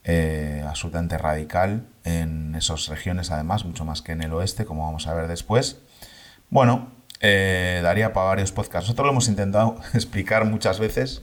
eh, 0.05 0.65
absolutamente 0.67 1.19
radical 1.19 1.87
en 2.05 2.55
esas 2.55 2.87
regiones, 2.89 3.31
además, 3.31 3.65
mucho 3.65 3.85
más 3.85 4.01
que 4.01 4.13
en 4.13 4.23
el 4.23 4.33
oeste, 4.33 4.65
como 4.65 4.85
vamos 4.85 5.07
a 5.07 5.15
ver 5.15 5.27
después. 5.27 5.81
Bueno, 6.51 6.93
eh, 7.21 7.81
daría 7.83 8.13
para 8.13 8.29
varios 8.29 8.53
podcasts. 8.53 8.87
Nosotros 8.87 9.07
lo 9.07 9.13
hemos 9.13 9.29
intentado 9.29 9.77
explicar 9.95 10.45
muchas 10.45 10.79
veces. 10.79 11.23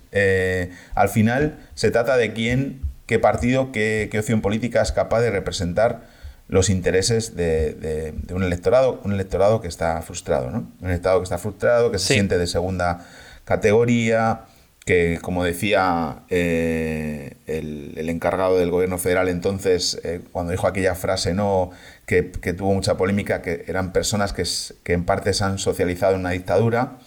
al 0.94 1.10
final, 1.10 1.58
se 1.74 1.90
trata 1.90 2.18
de 2.18 2.34
quién, 2.34 2.82
qué 3.06 3.18
partido, 3.18 3.72
qué, 3.72 4.10
qué 4.12 4.20
opción 4.20 4.42
política 4.42 4.82
es 4.82 4.92
capaz 4.92 5.22
de 5.22 5.32
representar 5.32 6.15
los 6.48 6.70
intereses 6.70 7.36
de, 7.36 8.14
un 8.30 8.44
electorado, 8.44 9.02
un 9.04 9.14
electorado 9.14 9.62
que 9.62 9.68
está 9.68 10.02
frustrado, 10.02 10.52
¿no? 10.52 10.72
Un 10.82 10.90
electorado 10.90 11.20
que 11.20 11.24
está 11.24 11.38
frustrado, 11.38 11.92
que 11.92 12.00
se 12.00 12.14
siente 12.14 12.38
de 12.38 12.48
segunda 12.48 13.06
categoría, 13.46 14.42
que 14.86 15.18
como 15.22 15.44
decía 15.44 16.24
eh, 16.30 17.38
el, 17.48 18.10
encargado 18.10 18.60
del 18.60 18.70
gobierno 18.70 19.00
federal 19.00 19.30
entonces, 19.30 20.00
eh, 20.04 20.22
cuando 20.32 20.52
dijo 20.52 20.68
aquella 20.68 20.94
frase, 20.94 21.34
¿no? 21.34 21.72
Que, 22.06 22.22
tuvo 22.24 22.74
mucha 22.74 22.96
polémica, 22.96 23.42
que 23.42 23.66
eran 23.68 23.92
personas 23.92 24.32
que, 24.32 24.44
que, 24.84 24.94
en 24.94 25.06
parte 25.06 25.34
se 25.34 25.44
han 25.44 25.58
socializado 25.58 26.14
en 26.14 26.20
una 26.20 26.32
dictadura 26.32 27.00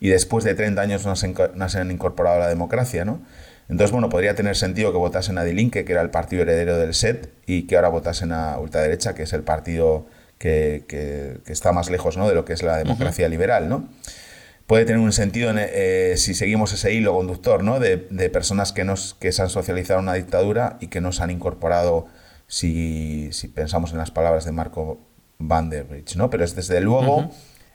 y 0.00 0.08
después 0.08 0.44
de 0.44 0.54
30 0.54 0.80
años 0.80 1.04
no 1.04 1.16
se, 1.16 1.34
no 1.54 1.68
se 1.68 1.78
han 1.78 1.90
incorporado 1.90 2.36
a 2.36 2.40
la 2.40 2.48
democracia, 2.48 3.04
¿no? 3.04 3.20
Entonces, 3.68 3.92
bueno, 3.92 4.08
podría 4.08 4.34
tener 4.34 4.56
sentido 4.56 4.92
que 4.92 4.98
votasen 4.98 5.38
a 5.38 5.44
Dilinque, 5.44 5.84
que 5.84 5.92
era 5.92 6.02
el 6.02 6.10
partido 6.10 6.42
heredero 6.42 6.78
del 6.78 6.94
SET, 6.94 7.32
y 7.46 7.66
que 7.66 7.76
ahora 7.76 7.88
votasen 7.88 8.32
a 8.32 8.58
ultraderecha, 8.58 9.14
que 9.14 9.24
es 9.24 9.32
el 9.32 9.42
partido 9.42 10.06
que, 10.38 11.40
está 11.46 11.72
más 11.72 11.90
lejos 11.90 12.16
¿no? 12.16 12.28
de 12.28 12.34
lo 12.34 12.44
que 12.44 12.52
es 12.52 12.62
la 12.62 12.76
democracia 12.76 13.28
liberal, 13.28 13.68
¿no? 13.68 13.88
puede 14.66 14.84
tener 14.84 15.00
un 15.00 15.12
sentido 15.12 15.52
eh, 15.56 16.14
si 16.16 16.34
seguimos 16.34 16.72
ese 16.72 16.92
hilo 16.92 17.14
conductor, 17.14 17.62
¿no? 17.62 17.78
De, 17.78 17.98
personas 18.30 18.72
que, 18.72 18.84
nos, 18.84 19.14
que 19.14 19.32
se 19.32 19.42
han 19.42 19.48
socializado 19.48 20.00
en 20.00 20.06
una 20.06 20.14
dictadura 20.14 20.76
y 20.80 20.88
que 20.88 21.00
no 21.00 21.12
se 21.12 21.22
han 21.22 21.30
incorporado, 21.30 22.06
si, 22.48 23.30
pensamos 23.54 23.92
en 23.92 23.98
las 23.98 24.10
palabras 24.10 24.44
de 24.44 24.52
Marco 24.52 25.00
Van 25.38 25.70
der 25.70 25.84
Bridge, 25.84 26.16
¿no? 26.16 26.30
Pero 26.30 26.44
es 26.44 26.54
desde 26.54 26.80
luego 26.80 27.30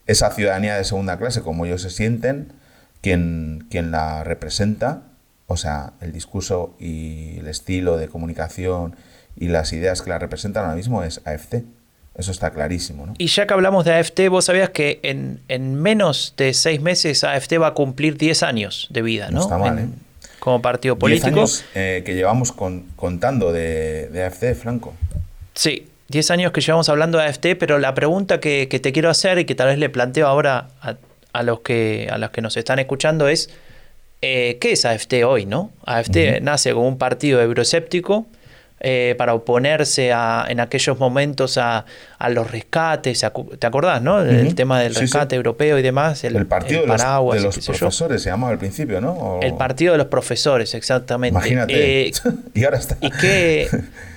esa 0.05 0.31
ciudadanía 0.31 0.75
de 0.75 0.83
segunda 0.83 1.17
clase, 1.17 1.41
como 1.41 1.65
ellos 1.65 1.81
se 1.81 1.89
sienten, 1.89 2.53
quien, 3.01 3.67
quien 3.69 3.91
la 3.91 4.23
representa, 4.23 5.03
o 5.51 5.57
sea, 5.57 5.93
el 6.01 6.11
discurso 6.11 6.75
y 6.79 7.39
el 7.39 7.47
estilo 7.47 7.97
de 7.97 8.07
comunicación 8.07 8.95
y 9.35 9.47
las 9.47 9.73
ideas 9.73 10.01
que 10.01 10.09
la 10.09 10.19
representan 10.19 10.65
ahora 10.65 10.75
mismo 10.75 11.03
es 11.03 11.21
AFT. 11.25 11.63
Eso 12.15 12.31
está 12.31 12.51
clarísimo. 12.51 13.05
¿no? 13.05 13.13
Y 13.17 13.27
ya 13.27 13.47
que 13.47 13.53
hablamos 13.53 13.85
de 13.85 13.93
AFT, 13.93 14.27
vos 14.29 14.45
sabías 14.45 14.69
que 14.69 14.99
en, 15.03 15.39
en, 15.47 15.75
menos 15.75 16.33
de 16.35 16.53
seis 16.53 16.81
meses 16.81 17.23
AFT 17.23 17.53
va 17.61 17.67
a 17.67 17.73
cumplir 17.73 18.17
10 18.17 18.43
años 18.43 18.87
de 18.89 19.01
vida, 19.01 19.29
¿no? 19.29 19.37
no 19.37 19.41
está 19.43 19.57
mal, 19.57 19.79
¿eh? 19.79 19.87
Como 20.39 20.61
partido 20.61 20.97
político. 20.97 21.27
10 21.27 21.37
años 21.37 21.65
eh, 21.75 22.01
que 22.05 22.15
llevamos 22.15 22.51
con, 22.51 22.87
contando 22.95 23.53
de, 23.53 24.07
de, 24.07 24.23
AFT, 24.25 24.55
Franco. 24.55 24.93
Sí, 25.53 25.87
10 26.09 26.31
años 26.31 26.51
que 26.51 26.61
llevamos 26.61 26.89
hablando 26.89 27.19
de 27.19 27.25
AFT, 27.25 27.55
pero 27.59 27.77
la 27.77 27.93
pregunta 27.93 28.39
que, 28.39 28.67
que 28.67 28.79
te 28.79 28.91
quiero 28.91 29.09
hacer 29.09 29.37
y 29.37 29.45
que 29.45 29.55
tal 29.55 29.67
vez 29.67 29.77
le 29.77 29.89
planteo 29.89 30.27
ahora 30.27 30.69
a, 30.81 30.95
a 31.33 31.43
los, 31.43 31.61
que, 31.61 32.09
a 32.11 32.17
los 32.17 32.31
que 32.31 32.41
nos 32.41 32.57
están 32.57 32.79
escuchando 32.79 33.27
es, 33.27 33.49
eh, 34.21 34.57
¿qué 34.59 34.73
es 34.73 34.85
AFT 34.85 35.13
hoy? 35.25 35.45
¿no? 35.45 35.71
AFT 35.85 36.41
nace 36.41 36.73
como 36.73 36.87
un 36.87 36.97
partido 36.97 37.41
euroséptico 37.41 38.27
eh, 38.83 39.13
para 39.15 39.35
oponerse 39.35 40.11
a, 40.11 40.45
en 40.49 40.59
aquellos 40.59 40.97
momentos 40.97 41.59
a, 41.59 41.85
a 42.17 42.29
los 42.29 42.49
rescates, 42.49 43.23
¿te 43.59 43.67
acordás, 43.67 44.01
no? 44.01 44.21
El 44.21 44.55
tema 44.55 44.79
del 44.79 44.95
rescate 44.95 45.35
europeo 45.35 45.77
y 45.77 45.83
demás, 45.83 46.23
el, 46.23 46.47
partido 46.47 46.81
de 46.81 46.87
los, 47.39 47.59
profesores 47.59 48.23
se 48.23 48.31
llamaba 48.31 48.51
al 48.53 48.57
principio, 48.57 48.99
¿no? 48.99 49.39
El 49.41 49.53
partido 49.53 49.91
de 49.91 49.99
los 49.99 50.07
profesores, 50.07 50.73
exactamente. 50.73 51.37
Imagínate. 51.37 52.07
Eh, 52.07 52.11
y 52.55 52.63
ahora 52.63 52.79
está. 52.79 52.97
¿Y 53.01 53.11
qué, 53.11 53.67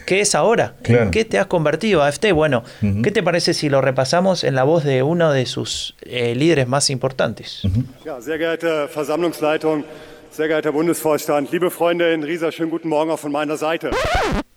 qué 0.06 0.20
es 0.20 0.34
ahora? 0.34 0.74
¿En 0.84 1.10
qué 1.10 1.26
te 1.26 1.38
has 1.38 1.46
convertido, 1.46 2.02
AFT? 2.02 2.32
Bueno, 2.32 2.64
¿qué 3.02 3.10
te 3.10 3.22
parece 3.22 3.52
si 3.52 3.68
lo 3.68 3.82
repasamos 3.82 4.44
en 4.44 4.54
la 4.54 4.64
voz 4.64 4.84
de 4.84 5.02
uno 5.02 5.30
de 5.30 5.44
sus 5.44 5.94
eh, 6.02 6.34
líderes 6.34 6.68
más 6.68 6.88
importantes? 6.88 7.62
Ja, 8.04 8.18
sehr 8.22 8.38
geehrte 8.38 8.88
Versammlungsleitung, 8.88 9.84
sehr 10.30 10.48
geehrter 10.48 10.72
Bundesvorstand, 10.72 11.50
liebe 11.52 11.70
Freunde 11.70 12.14
in 12.14 12.22
Riesa, 12.22 12.50
schönen 12.50 12.70
guten 12.70 12.88
Morgen 12.88 13.10
auch 13.10 13.20
von 13.20 13.30
meiner 13.30 13.58
Seite. 13.58 13.90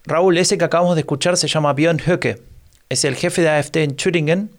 Raúl, 0.08 0.38
ese 0.38 0.58
que 0.58 0.66
acabamos 0.66 0.96
de 0.96 1.02
escuchar 1.02 1.38
se 1.38 1.48
llama 1.48 1.74
Björn 1.74 2.00
Höcke. 2.00 2.42
Es 2.90 3.04
el 3.04 3.16
jefe 3.16 3.42
de 3.42 3.50
AFT 3.50 3.78
en 3.78 3.96
Thüringen 3.96 4.50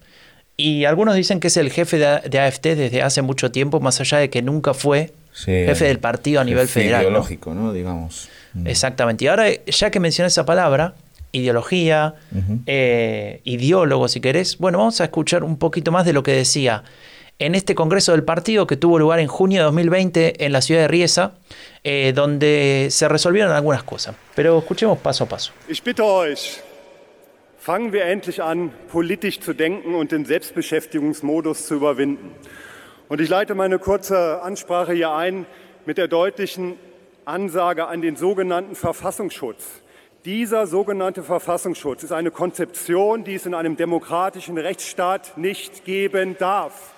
y 0.55 0.85
algunos 0.85 1.15
dicen 1.15 1.39
que 1.39 1.47
es 1.47 1.57
el 1.57 1.71
jefe 1.71 1.97
de 1.97 2.39
AFT 2.39 2.63
desde 2.75 3.01
hace 3.01 3.21
mucho 3.21 3.51
tiempo, 3.51 3.79
más 3.79 3.99
allá 3.99 4.19
de 4.19 4.29
que 4.29 4.41
nunca 4.41 4.73
fue 4.73 5.11
jefe 5.33 5.85
del 5.85 5.99
partido 5.99 6.41
a 6.41 6.43
nivel 6.43 6.67
federal. 6.67 7.01
Ideológico, 7.01 7.53
¿no? 7.53 7.73
Digamos. 7.73 8.29
Mm. 8.53 8.67
Exactamente. 8.67 9.25
Y 9.25 9.27
ahora, 9.27 9.47
ya 9.65 9.89
que 9.89 9.99
mencioné 9.99 10.27
esa 10.27 10.45
palabra, 10.45 10.95
ideología, 11.31 12.15
eh, 12.65 13.41
ideólogo, 13.43 14.07
si 14.07 14.19
querés, 14.19 14.57
bueno, 14.57 14.79
vamos 14.79 15.01
a 15.01 15.05
escuchar 15.05 15.43
un 15.43 15.57
poquito 15.57 15.91
más 15.91 16.05
de 16.05 16.13
lo 16.13 16.23
que 16.23 16.31
decía 16.33 16.83
en 17.39 17.55
este 17.55 17.73
Congreso 17.73 18.11
del 18.11 18.23
Partido 18.23 18.67
que 18.67 18.75
tuvo 18.75 18.99
lugar 18.99 19.19
en 19.19 19.27
junio 19.27 19.59
de 19.59 19.63
2020 19.63 20.45
en 20.45 20.51
la 20.51 20.61
ciudad 20.61 20.81
de 20.81 20.87
Riesa, 20.89 21.35
eh, 21.83 22.11
donde 22.13 22.89
se 22.91 23.07
resolvieron 23.07 23.53
algunas 23.53 23.83
cosas. 23.83 24.15
Pero 24.35 24.59
escuchemos 24.59 24.99
paso 24.99 25.23
a 25.23 25.27
paso. 25.27 25.53
Ich 25.69 25.81
bitte 25.81 26.03
euch, 26.03 26.61
fangen 27.57 27.93
wir 27.93 28.05
endlich 28.05 28.43
an, 28.43 28.71
politisch 28.91 29.39
zu 29.39 29.53
denken 29.53 29.95
und 29.95 30.11
den 30.11 30.25
Selbstbeschäftigungsmodus 30.25 31.65
zu 31.65 31.75
überwinden. 31.75 32.31
Und 33.07 33.21
ich 33.21 33.29
leite 33.29 33.55
meine 33.55 33.79
kurze 33.79 34.41
Ansprache 34.43 34.93
hier 34.93 35.11
ein 35.11 35.45
mit 35.85 35.97
der 35.97 36.09
deutlichen 36.09 36.75
Ansage 37.23 37.87
an 37.87 38.01
den 38.01 38.17
sogenannten 38.17 38.75
Verfassungsschutz. 38.75 39.63
Dieser 40.25 40.67
sogenannte 40.67 41.23
Verfassungsschutz 41.23 42.03
ist 42.03 42.11
eine 42.11 42.29
Konzeption, 42.29 43.23
die 43.23 43.35
es 43.35 43.45
in 43.45 43.53
einem 43.53 43.77
demokratischen 43.77 44.57
Rechtsstaat 44.57 45.37
nicht 45.37 45.85
geben 45.85 46.35
darf. 46.37 46.93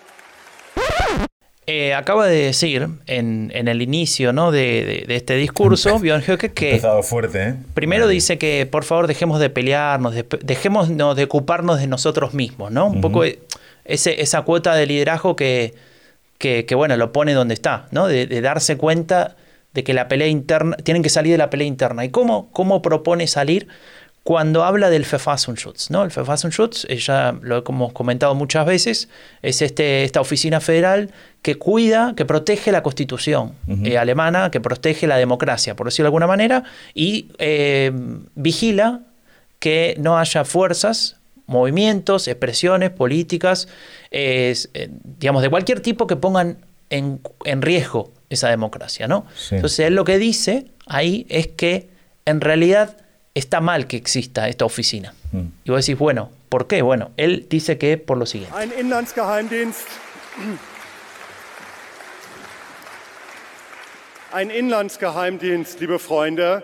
Eh, 1.68 1.94
acaba 1.94 2.28
de 2.28 2.38
decir 2.38 2.88
en, 3.06 3.52
el 3.54 3.82
inicio 3.82 4.34
¿no? 4.34 4.52
de, 4.52 5.06
este 5.08 5.36
discurso, 5.36 6.00
Höcke, 6.00 6.52
que. 6.52 6.82
fuerte, 7.04 7.44
¿eh? 7.44 7.56
Primero 7.74 8.08
dice 8.08 8.38
que 8.38 8.66
por 8.66 8.84
favor 8.84 9.08
dejemos 9.08 9.40
de 9.40 9.50
pelearnos, 9.50 10.16
dejemos 10.42 10.90
de 10.90 11.24
ocuparnos 11.24 11.80
de 11.80 11.88
nosotros 11.88 12.34
mismos, 12.34 12.72
¿no? 12.72 12.88
Un 12.88 13.00
poco 13.00 13.24
ese, 13.86 14.22
esa 14.22 14.42
cuota 14.42 14.76
de 14.76 14.86
liderazgo 14.86 15.36
que, 15.36 15.74
que, 16.38 16.76
bueno, 16.76 16.98
lo 16.98 17.14
pone 17.14 17.34
donde 17.34 17.54
está, 17.54 17.88
¿no? 17.92 18.08
De, 18.08 18.42
darse 18.42 18.76
cuenta 18.76 19.36
de 19.74 19.84
que 19.84 19.94
la 19.94 20.08
pelea 20.08 20.28
interna, 20.28 20.76
tienen 20.78 21.04
que 21.04 21.10
salir 21.10 21.32
de 21.32 21.38
la 21.38 21.50
pelea 21.50 21.68
interna. 21.68 22.04
¿Y 22.04 22.10
cómo, 22.10 22.50
cómo 22.52 22.82
propone 22.82 23.28
salir? 23.28 23.68
Cuando 24.24 24.64
habla 24.64 24.90
del 24.90 25.04
Verfassungsschutz. 25.04 25.90
¿no? 25.90 26.04
El 26.04 26.10
Verfassungsschutz, 26.10 26.86
eh, 26.88 26.98
ya 26.98 27.36
lo 27.42 27.64
hemos 27.68 27.94
comentado 27.94 28.36
muchas 28.36 28.66
veces, 28.66 29.10
es 29.42 29.62
este, 29.62 30.04
esta 30.04 30.22
oficina 30.22 30.62
federal 30.62 31.12
que 31.42 31.56
cuida, 31.56 32.14
que 32.16 32.26
protege 32.26 32.72
la 32.72 32.84
constitución 32.84 33.56
eh, 33.84 33.98
alemana, 33.98 34.52
que 34.52 34.62
protege 34.62 35.08
la 35.08 35.18
democracia, 35.18 35.76
por 35.76 35.88
decirlo 35.88 36.06
de 36.06 36.10
alguna 36.10 36.28
manera, 36.28 36.64
y 36.94 37.30
eh, 37.40 37.92
vigila 38.36 39.02
que 39.58 39.96
no 39.98 40.20
haya 40.20 40.46
fuerzas, 40.46 41.18
movimientos, 41.48 42.28
expresiones 42.28 42.92
políticas, 42.92 43.68
digamos, 44.10 45.42
de 45.42 45.50
cualquier 45.50 45.82
tipo 45.82 46.08
que 46.08 46.16
pongan 46.16 46.58
en, 46.90 47.62
riesgo 47.62 48.12
esa 48.30 48.50
democracia. 48.50 49.08
¿no? 49.08 49.26
Entonces, 49.50 49.80
él 49.80 49.96
lo 49.96 50.06
que 50.06 50.18
dice 50.18 50.68
ahí 50.86 51.26
es 51.30 51.48
que 51.48 51.90
en 52.26 52.40
realidad 52.42 52.98
está 53.34 53.62
mal 53.62 53.88
que 53.88 53.98
exista 53.98 54.48
esta 54.48 54.66
oficina. 54.66 55.14
Mm. 55.32 55.48
Y 55.66 55.72
vos 55.72 55.86
decís, 55.86 55.98
bueno, 55.98 56.30
¿por 56.50 56.68
qué? 56.68 56.82
Bueno, 56.82 57.12
él 57.18 57.48
dice 57.50 57.78
que 57.78 57.98
por 57.98 58.18
lo 58.18 58.26
siguiente. 58.26 58.56
Ein 58.58 58.72
Inlandsgeheimdienst, 58.78 59.88
ein 64.34 64.52
Inlandsgeheimdienst, 64.52 65.80
liebe 65.80 66.00
Freunde, 66.00 66.64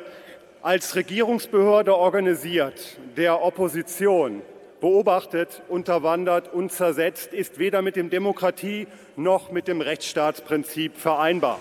als 0.61 0.95
Regierungsbehörde 0.95 1.95
organisiert, 1.95 2.97
der 3.15 3.41
Opposition 3.41 4.41
beobachtet, 4.79 5.63
unterwandert 5.69 6.53
und 6.53 6.71
zersetzt, 6.71 7.33
ist 7.33 7.57
weder 7.57 7.81
mit 7.81 7.95
dem 7.95 8.09
Demokratie 8.09 8.87
noch 9.15 9.51
mit 9.51 9.67
dem 9.67 9.81
Rechtsstaatsprinzip 9.81 10.95
vereinbar. 10.95 11.57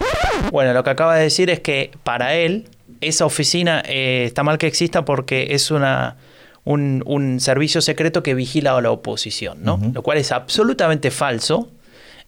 Bueno, 0.51 0.75
lo 0.75 0.83
que 0.83 0.91
acaba 0.91 1.17
de 1.17 1.23
decir 1.23 1.49
es 1.49 1.61
que 1.61 1.91
para 2.05 2.35
él 2.35 2.65
esa 3.01 3.27
oficina 3.27 3.83
eh, 3.87 4.25
está 4.27 4.43
mal 4.43 4.59
que 4.59 4.67
exista 4.67 5.05
porque 5.05 5.49
es 5.51 5.71
una, 5.71 6.17
un, 6.65 7.39
servicio 7.41 7.81
secreto 7.81 8.23
que 8.23 8.35
vigila 8.35 8.77
a 8.77 8.81
la 8.81 8.91
oposición, 8.91 9.63
¿no? 9.63 9.81
Lo 9.95 10.03
cual 10.03 10.19
es 10.19 10.33
absolutamente 10.33 11.11
falso. 11.11 11.69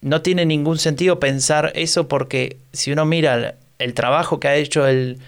No 0.01 0.23
tiene 0.23 0.47
ningún 0.47 0.79
sentido 0.79 1.19
pensar 1.19 1.73
eso 1.75 2.07
porque 2.07 2.59
si 2.73 2.93
uno 2.93 3.05
mira 3.05 3.57
el, 3.79 3.95
trabajo 3.95 4.39
que 4.39 4.49
ha 4.49 4.55
hecho 4.55 4.87
el, 4.87 5.19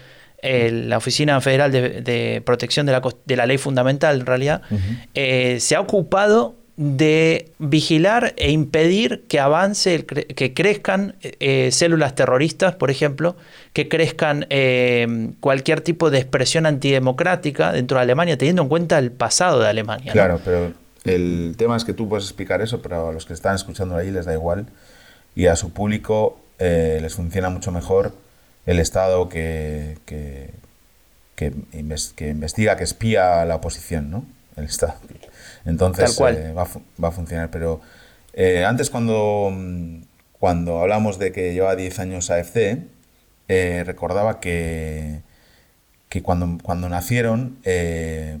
la 0.41 0.97
Oficina 0.97 1.39
Federal 1.41 1.71
de, 1.71 2.41
Protección 2.45 2.85
de 2.85 2.93
la, 2.93 3.01
de 3.25 3.35
la, 3.35 3.45
Ley 3.45 3.57
Fundamental, 3.57 4.21
en 4.21 4.25
realidad, 4.25 4.61
eh, 5.13 5.57
se 5.59 5.75
ha 5.75 5.81
ocupado 5.81 6.55
de 6.77 7.51
vigilar 7.59 8.33
e 8.37 8.51
impedir 8.51 9.23
que 9.27 9.39
avance, 9.39 10.05
que 10.05 10.53
crezcan 10.53 11.15
eh, 11.21 11.69
células 11.71 12.15
terroristas, 12.15 12.75
por 12.75 12.89
ejemplo, 12.89 13.35
que 13.73 13.87
crezcan 13.87 14.47
eh, 14.49 15.31
cualquier 15.39 15.81
tipo 15.81 16.09
de 16.09 16.19
expresión 16.19 16.65
antidemocrática 16.65 17.71
dentro 17.71 17.97
de 17.97 18.03
Alemania, 18.03 18.37
teniendo 18.37 18.63
en 18.63 18.69
cuenta 18.69 18.97
el 18.99 19.11
pasado 19.11 19.59
de 19.59 19.67
Alemania. 19.67 20.11
Claro, 20.11 20.39
pero 20.43 20.71
el 21.03 21.55
tema 21.57 21.75
es 21.75 21.83
que 21.83 21.93
tú 21.93 22.07
puedes 22.07 22.25
explicar 22.25 22.61
eso, 22.61 22.81
pero 22.81 23.09
a 23.09 23.11
los 23.11 23.25
que 23.25 23.33
están 23.33 23.55
escuchando 23.55 23.95
ahí 23.95 24.11
les 24.11 24.25
da 24.25 24.33
igual 24.33 24.67
y 25.35 25.47
a 25.47 25.55
su 25.55 25.71
público 25.71 26.39
eh, 26.59 26.99
les 27.01 27.15
funciona 27.15 27.49
mucho 27.49 27.71
mejor 27.71 28.13
el 28.65 28.79
Estado 28.79 29.27
que, 29.29 29.97
que, 30.05 30.51
que, 31.35 31.53
investiga, 31.73 32.77
que 32.77 32.83
espía 32.83 33.41
a 33.41 33.45
la 33.45 33.55
oposición, 33.55 34.11
¿no? 34.11 34.25
El 34.55 34.65
Estado. 34.65 34.95
Entonces 35.65 36.19
eh, 36.19 36.53
va, 36.53 36.67
va, 37.03 37.07
a 37.07 37.11
funcionar. 37.11 37.49
Pero 37.51 37.81
eh, 38.33 38.65
antes 38.65 38.89
cuando, 38.89 39.51
cuando 40.39 40.79
hablamos 40.79 41.19
de 41.19 41.31
que 41.31 41.53
lleva 41.53 41.75
10 41.75 41.99
años 41.99 42.29
AFC, 42.29 42.79
eh, 43.47 43.83
recordaba 43.85 44.39
que, 44.39 45.21
que 46.09 46.21
cuando, 46.21 46.57
cuando 46.63 46.89
nacieron, 46.89 47.57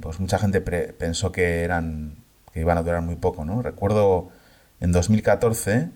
pues 0.01 0.19
mucha 0.19 0.39
gente 0.39 0.61
pensó 0.61 1.31
que, 1.31 1.63
eran, 1.63 2.15
que 2.53 2.61
iban 2.61 2.77
a 2.77 2.83
durar 2.83 3.01
muy 3.01 3.15
poco. 3.15 3.45
¿no? 3.45 3.61
Recuerdo 3.61 4.29
en 4.79 4.91
2014 4.91 5.89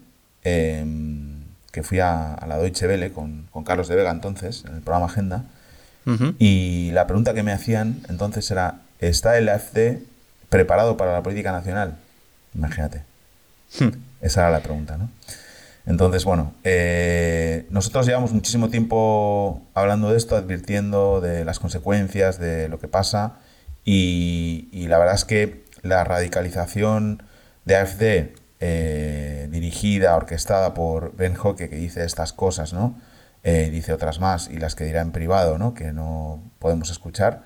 em, 0.44 1.44
que 1.72 1.84
fui 1.84 2.00
a, 2.00 2.38
la 2.48 2.58
Deutsche 2.58 2.88
Welle 2.88 3.12
con, 3.12 3.48
con, 3.52 3.64
Carlos 3.64 3.88
de 3.88 3.96
Vega 3.96 4.12
entonces, 4.12 4.64
en 4.66 4.76
el 4.76 4.82
programa 4.82 5.08
Agenda, 5.08 5.46
y 6.38 6.92
la 6.92 7.08
pregunta 7.08 7.34
que 7.34 7.42
me 7.42 7.52
hacían 7.52 8.04
entonces 8.10 8.52
era, 8.52 8.82
¿está 9.00 9.40
el 9.40 9.50
AFD 9.50 10.04
preparado 10.56 10.96
para 10.96 11.12
la 11.12 11.22
política 11.22 11.52
nacional? 11.52 11.98
Imagínate. 12.54 13.04
Hmm. 13.78 13.90
Esa 14.22 14.42
era 14.42 14.52
la 14.52 14.62
pregunta, 14.62 14.98
¿no? 14.98 15.10
Entonces, 15.86 16.24
bueno, 16.24 16.54
eh, 16.64 17.68
nosotros 17.70 18.06
llevamos 18.06 18.32
muchísimo 18.32 18.70
tiempo 18.70 19.62
hablando 19.74 20.12
de 20.12 20.18
esto, 20.18 20.38
advirtiendo 20.38 21.20
de 21.20 21.44
las 21.44 21.60
consecuencias 21.60 22.40
de 22.40 22.70
lo 22.70 22.80
que 22.80 22.88
pasa 22.88 23.34
y, 23.84 24.88
la 24.88 24.98
verdad 24.98 25.16
es 25.16 25.26
que 25.26 25.66
la 25.82 26.06
radicalización 26.06 27.22
de 27.66 27.76
AFD 27.76 28.04
eh, 28.62 29.50
dirigida, 29.52 30.16
orquestada 30.16 30.74
por 30.74 31.16
Ben 31.18 31.36
Hocke, 31.36 31.70
que 31.70 31.76
dice 31.76 32.06
estas 32.06 32.32
cosas, 32.32 32.72
¿no? 32.72 32.96
Eh, 33.44 33.70
dice 33.72 33.92
otras 33.94 34.20
más 34.22 34.50
y 34.50 34.58
las 34.58 34.74
que 34.74 34.86
dirá 34.86 35.02
en 35.02 35.12
privado, 35.12 35.58
¿no? 35.58 35.74
Que 35.74 35.92
no 35.92 36.42
podemos 36.60 36.90
escuchar 36.90 37.44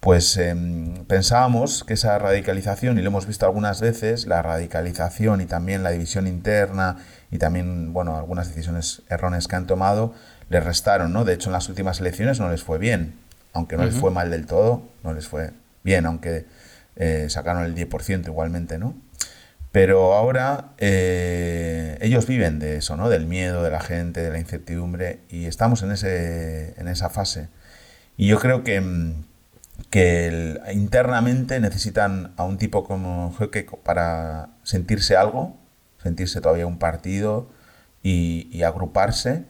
pues 0.00 0.38
em, 0.38 1.04
pensábamos 1.04 1.84
que 1.84 1.92
esa 1.92 2.18
radicalización, 2.18 2.98
y 2.98 3.02
lo 3.02 3.08
hemos 3.08 3.26
visto 3.26 3.44
algunas 3.44 3.82
veces, 3.82 4.26
la 4.26 4.40
radicalización 4.40 5.42
y 5.42 5.46
también 5.46 5.82
la 5.82 5.90
división 5.90 6.26
interna 6.26 6.96
y 7.30 7.36
también, 7.36 7.92
bueno, 7.92 8.16
algunas 8.16 8.48
decisiones 8.48 9.02
erróneas 9.10 9.46
que 9.46 9.56
han 9.56 9.66
tomado, 9.66 10.14
les 10.48 10.64
restaron, 10.64 11.12
¿no? 11.12 11.24
De 11.24 11.34
hecho, 11.34 11.50
en 11.50 11.52
las 11.52 11.68
últimas 11.68 12.00
elecciones 12.00 12.40
no 12.40 12.50
les 12.50 12.62
fue 12.62 12.78
bien, 12.78 13.14
aunque 13.52 13.76
no 13.76 13.84
les 13.84 13.94
fue 13.94 14.10
mal 14.10 14.30
del 14.30 14.46
todo, 14.46 14.88
no 15.04 15.12
les 15.12 15.28
fue 15.28 15.50
bien, 15.84 16.06
aunque 16.06 16.46
eh, 16.96 17.26
sacaron 17.28 17.64
el 17.64 17.74
10% 17.74 18.26
igualmente, 18.26 18.78
¿no? 18.78 18.94
Pero 19.70 20.14
ahora 20.14 20.70
eh, 20.78 21.98
ellos 22.00 22.26
viven 22.26 22.58
de 22.58 22.78
eso, 22.78 22.96
¿no? 22.96 23.08
Del 23.10 23.26
miedo 23.26 23.62
de 23.62 23.70
la 23.70 23.80
gente, 23.80 24.22
de 24.22 24.30
la 24.30 24.38
incertidumbre, 24.38 25.20
y 25.28 25.44
estamos 25.44 25.82
en, 25.82 25.92
ese, 25.92 26.74
en 26.80 26.88
esa 26.88 27.10
fase. 27.10 27.48
Y 28.16 28.26
yo 28.26 28.40
creo 28.40 28.64
que 28.64 28.82
que 29.88 30.60
internamente 30.72 31.60
necesitan 31.60 32.32
a 32.36 32.44
un 32.44 32.58
tipo 32.58 32.84
como 32.84 33.32
Joque 33.32 33.66
para 33.82 34.50
sentirse 34.62 35.16
algo, 35.16 35.56
sentirse 36.02 36.40
todavía 36.40 36.66
un 36.66 36.78
partido 36.78 37.48
y, 38.02 38.62
agruparse, 38.62 39.44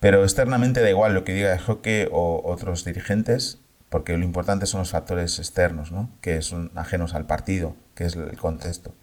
pero 0.00 0.24
externamente 0.24 0.80
da 0.80 0.90
igual 0.90 1.14
lo 1.14 1.24
que 1.24 1.34
diga 1.34 1.58
Joque 1.58 2.08
o 2.12 2.42
otros 2.44 2.84
dirigentes, 2.84 3.58
porque 3.88 4.16
lo 4.16 4.24
importante 4.24 4.66
son 4.66 4.80
los 4.80 4.90
factores 4.90 5.38
externos, 5.38 5.92
¿no? 5.92 6.10
que 6.20 6.42
son 6.42 6.70
ajenos 6.74 7.14
al 7.14 7.26
partido, 7.26 7.76
que 7.94 8.04
es 8.04 8.16
el 8.16 8.36
contexto. 8.36 8.94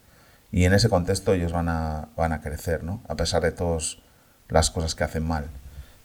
Y 0.52 0.65
en 0.65 0.74
ese 0.74 0.89
contexto 0.89 1.34
ellos 1.34 1.52
van 1.54 1.69
a, 1.69 2.10
van 2.17 2.34
a 2.34 2.41
crecer, 2.41 2.84
¿no? 2.84 3.04
a 3.08 3.15
pesar 3.15 3.43
de 3.43 3.52
todas 3.52 4.00
las 4.48 4.72
cosas 4.72 4.95
que 4.95 5.04
hacen 5.04 5.24
mal. 5.24 5.45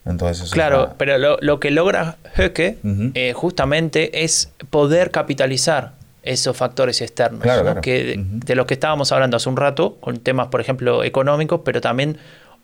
Entonces, 0.07 0.51
claro, 0.51 0.95
pero 0.99 1.39
lo, 1.41 1.61
que 1.61 1.71
logra 1.71 2.19
Höcke 2.37 2.79
eh, 3.15 3.33
justamente 3.35 4.25
es 4.25 4.51
poder 4.71 5.11
capitalizar 5.11 5.93
esos 6.23 6.57
factores 6.57 7.01
externos, 7.01 7.43
que, 7.83 8.17
de, 8.19 8.55
los 8.55 8.67
que 8.67 8.75
estábamos 8.75 9.13
hablando 9.13 9.37
hace 9.37 9.49
un 9.49 9.57
rato, 9.57 9.97
con 10.01 10.19
temas, 10.19 10.49
por 10.49 10.61
ejemplo, 10.61 11.05
económicos, 11.05 11.61
pero 11.65 11.81
también 11.81 12.19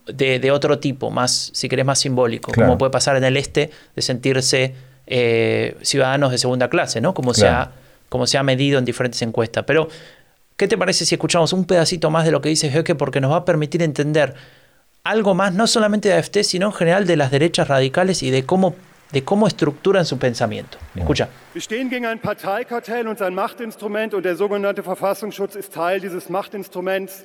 de, 0.07 0.51
otro 0.51 0.79
tipo, 0.79 1.11
más, 1.11 1.51
si 1.55 1.69
querés, 1.69 1.85
más 1.85 1.99
simbólico, 1.99 2.53
como 2.53 2.79
puede 2.79 2.91
pasar 2.91 3.17
en 3.17 3.25
el 3.25 3.37
este 3.37 3.71
de 3.95 4.03
sentirse 4.03 4.75
eh, 5.07 5.77
ciudadanos 5.83 6.31
de 6.31 6.39
segunda 6.39 6.69
clase, 6.69 7.01
¿no? 7.01 7.15
Como, 7.15 7.35
se 7.35 7.49
ha, 7.49 7.73
como 8.09 8.27
se 8.27 8.39
ha 8.39 8.43
medido 8.43 8.79
en 8.79 8.85
diferentes 8.85 9.21
encuestas. 9.23 9.65
Pero, 9.67 9.89
¿qué 10.57 10.69
te 10.69 10.79
parece 10.79 11.05
si 11.05 11.15
escuchamos 11.15 11.53
un 11.53 11.65
pedacito 11.65 12.11
más 12.11 12.25
de 12.25 12.31
lo 12.31 12.41
que 12.41 12.49
dice 12.49 12.71
Höcke? 12.71 12.95
Porque 12.95 13.21
nos 13.21 13.31
va 13.31 13.37
a 13.37 13.45
permitir 13.45 13.83
entender 13.83 14.35
algo 15.05 15.35
más, 15.35 15.53
no 15.55 15.67
solamente 15.67 16.09
de 16.09 16.15
AFT, 16.15 16.43
sino 16.43 16.67
en 16.67 16.73
general 16.73 17.07
de 17.07 17.17
las 17.17 17.31
derechas 17.31 17.69
radicales 17.69 18.23
y 18.23 18.31
de 18.31 18.45
cómo, 18.45 18.75
de 19.13 19.25
cómo 19.25 19.47
estructuran 19.47 20.05
su 20.05 20.19
pensamiento. 20.19 20.79
Escucha. 20.95 21.29
Wir 21.55 21.63
stehen 21.63 21.89
gegen 21.89 22.07
ein 22.07 22.21
Parteikartell 22.21 23.09
und 23.09 23.19
sein 23.19 23.35
Machtinstrument 23.35 24.15
und 24.15 24.25
der 24.25 24.37
sogenannte 24.37 24.83
Verfassungsschutz 24.83 25.55
ist 25.57 25.73
Teil 25.73 26.01
dieses 26.01 26.29
Machtinstruments, 26.29 27.25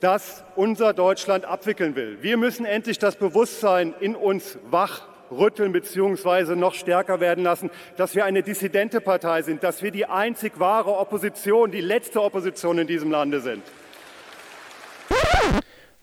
das 0.00 0.44
unser 0.56 0.92
Deutschland 0.92 1.44
abwickeln 1.44 1.94
will. 1.94 2.18
Wir 2.20 2.36
müssen 2.36 2.66
endlich 2.66 2.98
das 2.98 3.16
Bewusstsein 3.16 3.94
in 4.00 4.16
uns 4.16 4.58
wachrütteln 4.70 5.72
bzw. 5.72 6.56
noch 6.56 6.74
stärker 6.74 7.20
werden 7.20 7.44
lassen, 7.44 7.70
dass 7.96 8.14
wir 8.14 8.24
eine 8.24 8.42
dissidente 8.42 9.00
Partei 9.00 9.42
sind, 9.42 9.62
dass 9.62 9.80
wir 9.80 9.92
die 9.92 10.06
einzig 10.06 10.58
wahre 10.58 10.98
Opposition, 10.98 11.70
die 11.70 11.80
letzte 11.80 12.20
Opposition 12.20 12.78
in 12.78 12.86
diesem 12.88 13.12
Lande 13.12 13.40
sind. 13.40 13.62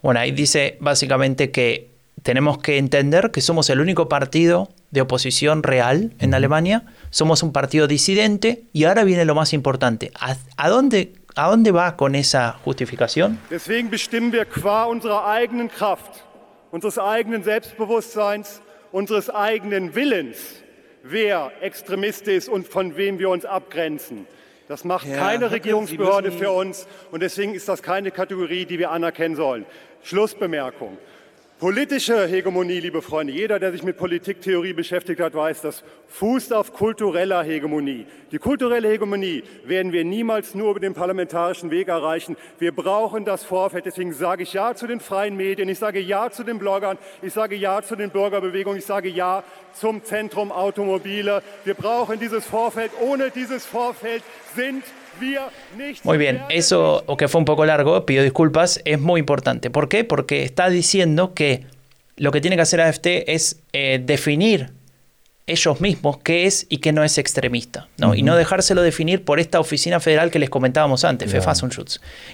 Bueno, 0.02 0.22
ahí 0.22 0.32
dice 0.32 0.78
básicamente 0.80 1.52
que 1.52 1.90
tenemos 2.24 2.58
que 2.58 2.78
entender 2.78 3.32
que 3.32 3.42
somos 3.42 3.70
el 3.70 3.82
único 3.82 4.08
partido 4.08 4.70
de 4.92 5.02
oposición 5.02 5.62
real 5.62 6.14
en 6.20 6.34
Alemania, 6.34 6.84
somos 7.10 7.44
un 7.44 7.52
partido 7.52 7.86
disidente 7.88 8.64
y 8.74 8.86
ahora 8.86 9.04
viene 9.04 9.26
lo 9.26 9.36
más 9.36 9.54
importante. 9.54 10.12
¿A, 10.20 10.70
dónde, 10.70 11.14
a 11.36 11.50
dónde 11.50 11.72
va 11.72 11.96
con 11.96 12.16
esa 12.16 12.54
justificación? 12.64 13.40
Deswegen 13.50 13.90
bestimmen 13.90 14.32
wir 14.32 14.48
qua 14.48 14.88
unserer 14.88 15.20
eigenen 15.26 15.68
Kraft, 15.70 16.24
unseres 16.72 16.98
eigenen 16.98 17.44
Selbstbewusstseins, 17.44 18.62
unseres 18.92 19.30
eigenen 19.30 19.94
Willens, 19.94 20.64
wer 21.04 21.52
Extremist 21.62 22.28
ist 22.28 22.50
und 22.50 22.68
von 22.68 22.96
wem 22.96 23.20
wir 23.20 23.30
uns 23.30 23.46
abgrenzen. 23.46 24.26
Das 24.70 24.84
macht 24.84 25.08
ja, 25.08 25.18
keine 25.18 25.50
Regierungsbehörde 25.50 26.32
für 26.32 26.52
uns 26.52 26.86
und 27.10 27.22
deswegen 27.22 27.56
ist 27.56 27.68
das 27.68 27.82
keine 27.82 28.12
Kategorie, 28.12 28.66
die 28.66 28.78
wir 28.78 28.92
anerkennen 28.92 29.36
sollen. 29.36 29.66
Schlussbemerkung. 30.04 30.98
Politische 31.60 32.26
Hegemonie, 32.26 32.80
liebe 32.80 33.02
Freunde, 33.02 33.34
jeder, 33.34 33.60
der 33.60 33.74
sich 33.74 33.84
mit 33.84 33.98
Politiktheorie 33.98 34.72
beschäftigt 34.72 35.20
hat, 35.20 35.34
weiß, 35.34 35.60
das 35.60 35.84
fußt 36.08 36.54
auf 36.54 36.72
kultureller 36.72 37.44
Hegemonie. 37.44 38.06
Die 38.32 38.38
kulturelle 38.38 38.88
Hegemonie 38.88 39.44
werden 39.66 39.92
wir 39.92 40.06
niemals 40.06 40.56
nur 40.56 40.72
über 40.72 40.80
den 40.80 40.94
parlamentarischen 40.94 41.70
Weg 41.70 41.90
erreichen. 41.90 42.38
Wir 42.60 42.72
brauchen 42.72 43.26
das 43.26 43.44
Vorfeld. 43.44 43.86
Deswegen 43.86 44.14
sage 44.14 44.44
ich 44.44 44.54
Ja 44.54 44.74
zu 44.74 44.88
den 44.88 45.02
freien 45.02 45.36
Medien, 45.36 45.68
ich 45.68 45.80
sage 45.80 46.00
Ja 46.00 46.32
zu 46.32 46.46
den 46.46 46.60
Bloggern, 46.60 46.98
ich 47.22 47.34
sage 47.34 47.58
Ja 47.58 47.82
zu 47.82 47.98
den 47.98 48.10
Bürgerbewegungen, 48.10 48.80
ich 48.80 48.86
sage 48.86 49.10
Ja 49.10 49.44
zum 49.74 50.02
Zentrum 50.06 50.54
Automobile. 50.54 51.44
Wir 51.66 51.74
brauchen 51.74 52.22
dieses 52.22 52.46
Vorfeld. 52.46 52.92
Ohne 53.02 53.32
dieses 53.32 53.66
Vorfeld 53.66 54.24
sind 54.56 54.86
Muy 56.04 56.18
bien, 56.18 56.42
eso, 56.50 57.04
que 57.18 57.28
fue 57.28 57.40
un 57.40 57.46
poco 57.46 57.66
largo, 57.66 58.06
pido 58.06 58.24
disculpas, 58.24 58.82
es 58.86 59.00
muy 59.00 59.20
importante. 59.20 59.70
¿Por 59.70 59.90
qué? 59.90 60.04
Porque 60.04 60.44
está 60.44 60.70
diciendo 60.70 61.34
que 61.34 61.66
lo 62.16 62.32
que 62.32 62.42
tiene 62.42 62.56
que 62.56 62.62
hacer 62.62 62.82
AFT 62.82 63.08
es 63.28 63.62
eh, 63.74 64.02
definir 64.04 64.72
ellos 65.48 65.82
mismos 65.82 66.20
qué 66.20 66.46
es 66.46 66.68
y 66.70 66.78
qué 66.78 66.92
no 66.92 67.04
es 67.04 67.18
extremista, 67.18 67.88
¿no? 67.98 68.14
Y 68.14 68.22
no 68.22 68.36
dejárselo 68.36 68.82
definir 68.82 69.26
por 69.26 69.40
esta 69.40 69.60
oficina 69.60 70.00
federal 70.00 70.30
que 70.30 70.38
les 70.38 70.50
comentábamos 70.50 71.04
antes, 71.04 71.32
yeah. 71.32 71.42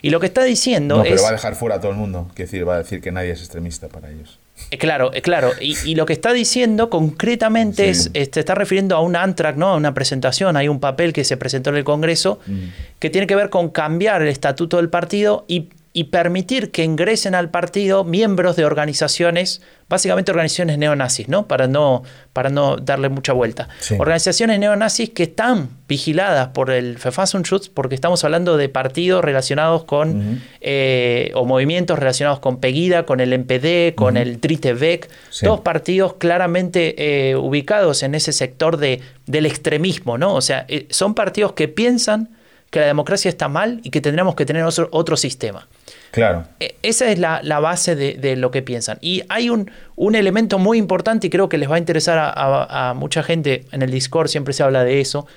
Y 0.02 0.10
lo 0.10 0.20
que 0.20 0.26
está 0.26 0.44
diciendo 0.44 0.98
no, 0.98 1.04
es... 1.04 1.12
pero 1.12 1.24
va 1.24 1.30
a 1.30 1.34
dejar 1.34 1.56
fuera 1.56 1.76
a 1.76 1.80
todo 1.80 1.92
el 1.92 1.98
mundo, 1.98 2.30
que 2.36 2.44
decir, 2.44 2.68
va 2.68 2.76
a 2.76 2.78
decir 2.80 3.02
que 3.02 3.12
nadie 3.12 3.32
es 3.32 3.40
extremista 3.40 3.88
para 3.88 4.12
ellos. 4.12 4.40
Eh, 4.72 4.78
claro, 4.78 5.12
eh, 5.14 5.22
claro. 5.22 5.52
Y, 5.60 5.96
lo 5.96 6.06
que 6.06 6.14
está 6.14 6.34
diciendo 6.34 6.90
concretamente 6.90 7.90
es, 7.90 8.10
este, 8.14 8.40
está 8.40 8.56
refiriendo 8.56 8.96
a 8.96 9.02
un 9.02 9.16
Antrac, 9.16 9.58
¿no? 9.58 9.68
A 9.68 9.76
una 9.76 9.94
presentación, 9.94 10.58
hay 10.58 10.68
un 10.68 10.80
papel 10.80 11.14
que 11.14 11.24
se 11.24 11.38
presentó 11.38 11.70
en 11.70 11.78
el 11.78 11.84
Congreso 11.84 12.40
mm. 12.46 12.54
que 13.00 13.10
tiene 13.10 13.28
que 13.28 13.36
ver 13.36 13.50
con 13.50 13.70
cambiar 13.70 14.22
el 14.22 14.30
estatuto 14.30 14.78
del 14.78 14.90
partido 14.90 15.46
y 15.48 15.70
y 15.96 16.04
permitir 16.04 16.72
que 16.72 16.84
ingresen 16.84 17.36
al 17.36 17.52
partido 17.52 18.04
miembros 18.04 18.58
de 18.58 18.66
organizaciones, 18.66 19.62
básicamente 19.88 20.32
organizaciones 20.32 20.78
neonazis, 20.78 21.28
¿no? 21.28 21.48
Para 21.48 21.68
no, 21.68 22.04
para 22.34 22.50
no 22.50 22.76
darle 22.78 23.10
mucha 23.10 23.34
vuelta. 23.34 23.70
Organizaciones 24.00 24.60
neonazis 24.60 25.12
que 25.12 25.24
están 25.24 25.70
vigiladas 25.88 26.50
por 26.50 26.72
el 26.72 26.96
Verfassungsschutz, 26.96 27.70
porque 27.70 27.94
estamos 27.94 28.24
hablando 28.24 28.58
de 28.58 28.68
partidos 28.68 29.24
relacionados 29.24 29.84
con, 29.84 30.42
eh, 30.62 31.32
o 31.36 31.46
movimientos 31.46 32.00
relacionados 32.00 32.40
con 32.40 32.58
Pegida, 32.58 33.06
con 33.06 33.20
el 33.20 33.32
MPD, 33.34 33.94
con 33.96 34.18
el 34.18 34.42
Dritte 34.42 34.74
Weg, 34.74 35.08
todos 35.42 35.62
partidos 35.62 36.16
claramente 36.16 37.30
eh, 37.30 37.36
ubicados 37.36 38.02
en 38.02 38.16
ese 38.16 38.34
sector 38.34 38.78
de, 38.78 39.02
del 39.28 39.46
extremismo, 39.46 40.18
¿no? 40.18 40.34
O 40.34 40.42
sea, 40.42 40.66
eh, 40.68 40.88
son 40.90 41.14
partidos 41.14 41.54
que 41.54 41.68
piensan 41.68 42.30
que 42.70 42.80
la 42.80 42.88
democracia 42.88 43.30
está 43.30 43.48
mal 43.48 43.80
y 43.84 43.90
que 43.90 44.02
tendríamos 44.02 44.36
que 44.36 44.46
tener 44.46 44.64
otro, 44.64 44.90
otro 44.92 45.18
sistema. 45.18 45.68
Claro. 46.12 46.46
E, 46.60 46.76
esa 46.82 47.10
es 47.12 47.20
la, 47.20 47.60
base 47.60 47.96
de, 47.96 48.36
lo 48.36 48.52
que 48.52 48.62
piensan. 48.62 48.98
Y 49.02 49.24
hay 49.30 49.50
un, 49.50 49.72
un, 49.96 50.16
elemento 50.16 50.60
muy 50.60 50.78
importante 50.78 51.28
y 51.28 51.30
creo 51.30 51.50
que 51.50 51.58
les 51.58 51.70
va 51.70 51.76
a 51.76 51.80
interesar 51.80 52.34
a, 52.36 52.94
mucha 52.96 53.24
gente 53.24 53.66
en 53.72 53.82
el 53.82 53.92
Discord, 53.92 54.28
siempre 54.28 54.54
se 54.54 54.64
habla 54.64 54.84
de 54.84 55.02
eso. 55.02 55.28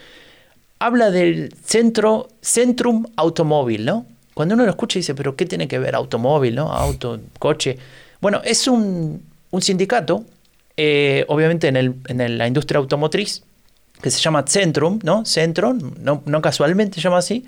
Habla 0.78 1.10
del 1.10 1.52
centro, 1.64 2.28
Centrum 2.40 3.06
Automóvil, 3.16 3.84
¿no? 3.84 4.06
Cuando 4.34 4.54
uno 4.54 4.64
lo 4.64 4.70
escucha 4.70 5.00
dice, 5.00 5.16
pero 5.16 5.34
¿qué 5.34 5.46
tiene 5.46 5.66
que 5.66 5.80
ver 5.80 5.96
automóvil, 5.96 6.54
¿no? 6.54 6.72
Auto, 6.72 7.18
coche. 7.40 7.76
Bueno, 8.20 8.40
es 8.44 8.68
un, 8.68 9.20
sindicato, 9.60 10.24
eh, 10.76 11.24
obviamente 11.26 11.66
en, 11.66 11.76
el, 11.76 11.94
en 12.06 12.38
la 12.38 12.46
industria 12.46 12.78
automotriz, 12.78 13.42
que 14.00 14.10
se 14.10 14.20
llama 14.20 14.44
Centrum, 14.46 15.00
¿no? 15.02 15.24
Centrum, 15.24 15.94
no, 16.00 16.22
no 16.24 16.42
casualmente 16.42 16.96
se 16.96 17.00
llama 17.00 17.18
así. 17.18 17.46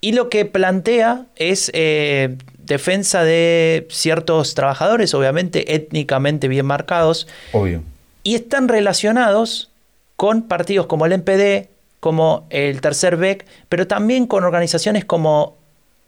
Y 0.00 0.12
lo 0.12 0.28
que 0.28 0.44
plantea 0.44 1.26
es 1.36 1.70
eh, 1.74 2.36
defensa 2.58 3.24
de 3.24 3.86
ciertos 3.90 4.54
trabajadores, 4.54 5.12
obviamente 5.14 5.74
étnicamente 5.74 6.46
bien 6.46 6.66
marcados. 6.66 7.26
Obvio. 7.52 7.82
Y 8.22 8.36
están 8.36 8.68
relacionados 8.68 9.70
con 10.16 10.42
partidos 10.42 10.86
como 10.86 11.06
el 11.06 11.12
NPD, 11.12 11.68
como 12.00 12.46
el 12.50 12.80
Tercer 12.80 13.16
BEC, 13.16 13.46
pero 13.68 13.86
también 13.86 14.26
con 14.26 14.44
organizaciones 14.44 15.04
como 15.04 15.56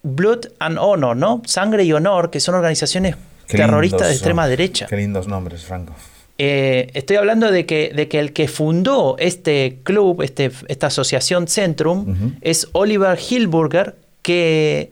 Blood 0.02 0.46
and 0.60 0.78
Honor, 0.78 1.16
¿no? 1.16 1.42
Sangre 1.46 1.84
y 1.84 1.92
Honor, 1.92 2.30
que 2.30 2.40
son 2.40 2.54
organizaciones 2.54 3.16
terrorista 3.46 4.06
de 4.06 4.12
extrema 4.12 4.46
derecha. 4.46 4.86
Qué 4.86 4.96
lindos 4.96 5.26
nombres, 5.26 5.64
Franco. 5.64 5.94
Eh, 6.42 6.90
estoy 6.94 7.16
hablando 7.16 7.50
de 7.50 7.66
que, 7.66 7.92
de 7.94 8.08
que 8.08 8.18
el 8.18 8.32
que 8.32 8.48
fundó 8.48 9.16
este 9.18 9.80
club, 9.82 10.22
este, 10.22 10.50
esta 10.68 10.86
asociación 10.86 11.46
Centrum, 11.48 12.36
es 12.40 12.66
Oliver 12.72 13.18
Hilburger, 13.18 13.96
que 14.22 14.90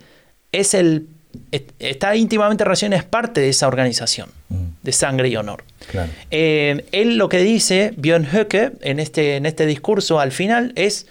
es 0.53 0.75
el, 0.75 1.07
está 1.79 2.15
íntimamente 2.17 2.65
relacionado, 2.65 3.01
es 3.01 3.09
parte 3.09 3.41
de 3.41 3.49
esa 3.49 3.67
organización 3.67 4.29
de 4.83 4.93
sangre 4.93 5.31
y 5.31 5.37
honor. 5.37 5.65
Eh, 6.31 6.85
él 6.93 7.17
lo 7.17 7.31
que 7.31 7.39
dice, 7.39 7.95
Björn 7.97 8.27
Höcke, 8.27 8.73
en 8.83 9.01
este, 9.01 9.37
en 9.37 9.47
este 9.47 9.65
discurso 9.65 10.21
al 10.21 10.33
final, 10.33 10.75
es, 10.77 11.07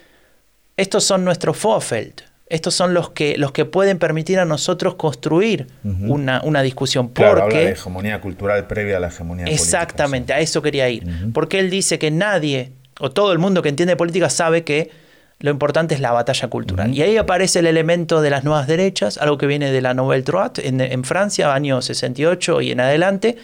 estos 0.77 1.03
son 1.03 1.25
nuestros 1.25 1.59
Vorfeld, 1.59 2.13
estos 2.49 2.73
son 2.73 2.93
los 2.93 3.09
que, 3.09 3.37
los 3.37 3.51
que 3.51 3.65
pueden 3.65 3.99
permitir 3.99 4.39
a 4.39 4.45
nosotros 4.45 4.95
construir 4.95 5.67
una, 5.83 6.41
una, 6.43 6.61
discusión. 6.61 7.09
Claro, 7.09 7.41
porque, 7.41 7.57
habla 7.57 7.67
de 7.67 7.73
hegemonía 7.73 8.21
cultural 8.21 8.67
previa 8.67 8.97
a 8.97 8.99
la 8.99 9.07
hegemonía 9.07 9.45
Exactamente, 9.45 10.33
a 10.33 10.39
eso 10.39 10.61
quería 10.61 10.89
ir. 10.89 11.05
Porque 11.33 11.59
él 11.59 11.69
dice 11.69 11.99
que 11.99 12.09
nadie, 12.09 12.71
o 12.99 13.11
todo 13.11 13.33
el 13.33 13.39
mundo 13.39 13.61
que 13.61 13.69
entiende 13.69 13.95
política, 13.95 14.29
sabe 14.29 14.63
que 14.63 14.91
lo 15.39 15.51
importante 15.51 15.93
es 15.93 16.01
la 16.01 16.11
batalla 16.11 16.47
cultural. 16.47 16.93
Y 16.95 17.01
ahí 17.01 17.17
aparece 17.17 17.59
el 17.59 17.67
elemento 17.67 18.21
de 18.21 18.29
las 18.29 18.43
nuevas 18.43 18.65
derechas, 18.65 19.17
algo 19.17 19.37
que 19.37 19.45
viene 19.45 19.71
de 19.71 19.81
la 19.81 19.93
Nouvelle 19.93 20.23
Droite 20.23 20.67
en, 20.67 20.79
en 20.81 21.03
Francia, 21.03 21.53
años 21.53 21.85
68 21.85 22.61
y 22.61 22.71
en 22.71 22.79
adelante, 22.79 23.37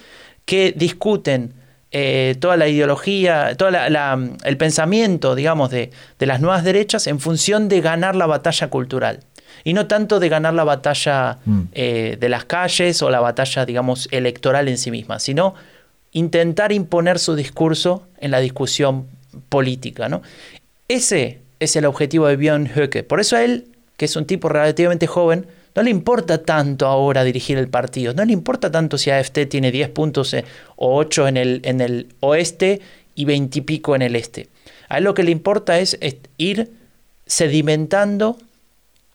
que 0.45 0.73
discuten 0.75 1.53
eh, 1.95 2.35
toda 2.39 2.57
la 2.57 2.67
ideología, 2.67 3.55
todo 3.55 3.69
el 3.69 4.57
pensamiento, 4.57 5.35
digamos, 5.35 5.69
de, 5.69 5.91
las 6.17 6.41
nuevas 6.41 6.63
derechas 6.63 7.05
en 7.05 7.19
función 7.19 7.69
de 7.69 7.81
ganar 7.81 8.15
la 8.15 8.25
batalla 8.25 8.67
cultural. 8.71 9.19
Y 9.63 9.73
no 9.73 9.85
tanto 9.85 10.19
de 10.19 10.27
ganar 10.27 10.55
la 10.55 10.63
batalla 10.63 11.37
mm. 11.45 11.61
eh, 11.73 12.17
de 12.19 12.29
las 12.29 12.45
calles 12.45 12.99
o 13.03 13.11
la 13.11 13.19
batalla, 13.19 13.67
digamos, 13.67 14.09
electoral 14.09 14.69
en 14.69 14.79
sí 14.79 14.89
misma, 14.89 15.19
sino 15.19 15.53
intentar 16.13 16.71
imponer 16.71 17.19
su 17.19 17.35
discurso 17.35 18.07
en 18.17 18.31
la 18.31 18.39
discusión 18.39 19.05
política. 19.49 20.09
¿no? 20.09 20.23
Ese 20.87 21.41
es 21.59 21.75
el 21.75 21.85
objetivo 21.85 22.25
de 22.25 22.37
Björn 22.37 22.71
Höcke. 22.75 23.03
Por 23.03 23.19
eso 23.19 23.35
a 23.35 23.43
él, 23.43 23.67
que 23.97 24.05
es 24.05 24.15
un 24.15 24.25
tipo 24.25 24.49
relativamente 24.49 25.05
joven, 25.05 25.45
no 25.75 25.83
le 25.83 25.89
importa 25.89 26.43
tanto 26.43 26.87
ahora 26.87 27.23
dirigir 27.23 27.57
el 27.57 27.67
partido, 27.67 28.13
no 28.13 28.25
le 28.25 28.33
importa 28.33 28.71
tanto 28.71 28.97
si 28.97 29.09
AFT 29.09 29.47
tiene 29.49 29.71
10 29.71 29.89
puntos 29.89 30.33
eh, 30.33 30.45
o 30.75 30.95
8 30.97 31.27
en 31.27 31.37
el, 31.37 31.61
en 31.63 31.81
el 31.81 32.07
oeste 32.19 32.81
y 33.15 33.25
20 33.25 33.59
y 33.59 33.61
pico 33.61 33.95
en 33.95 34.01
el 34.01 34.15
este. 34.15 34.49
A 34.89 34.99
él 34.99 35.03
lo 35.03 35.13
que 35.13 35.23
le 35.23 35.31
importa 35.31 35.79
es 35.79 35.97
ir 36.37 36.71
sedimentando 37.25 38.37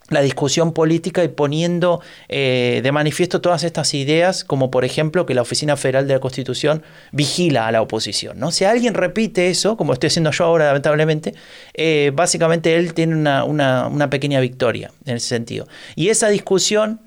la 0.08 0.22
discusión 0.22 0.72
política 0.72 1.22
y 1.22 1.28
poniendo 1.28 2.00
eh, 2.28 2.80
de 2.82 2.92
manifiesto 2.92 3.40
todas 3.40 3.62
estas 3.64 3.92
ideas, 3.94 4.44
como 4.44 4.70
por 4.70 4.84
ejemplo 4.84 5.26
que 5.26 5.34
la 5.34 5.42
Oficina 5.42 5.76
Federal 5.76 6.08
de 6.08 6.14
la 6.14 6.20
Constitución 6.20 6.82
vigila 7.12 7.66
a 7.66 7.72
la 7.72 7.82
oposición. 7.82 8.38
¿no? 8.38 8.50
Si 8.50 8.64
alguien 8.64 8.94
repite 8.94 9.48
eso, 9.50 9.76
como 9.76 9.92
estoy 9.92 10.08
haciendo 10.08 10.30
yo 10.30 10.44
ahora 10.44 10.66
lamentablemente, 10.66 11.34
eh, 11.74 12.10
básicamente 12.14 12.76
él 12.76 12.94
tiene 12.94 13.16
una, 13.16 14.08
pequeña 14.10 14.40
victoria 14.40 14.90
en 15.04 15.16
ese 15.16 15.28
sentido. 15.28 15.68
Y 15.94 16.08
esa 16.08 16.28
discusión 16.28 17.00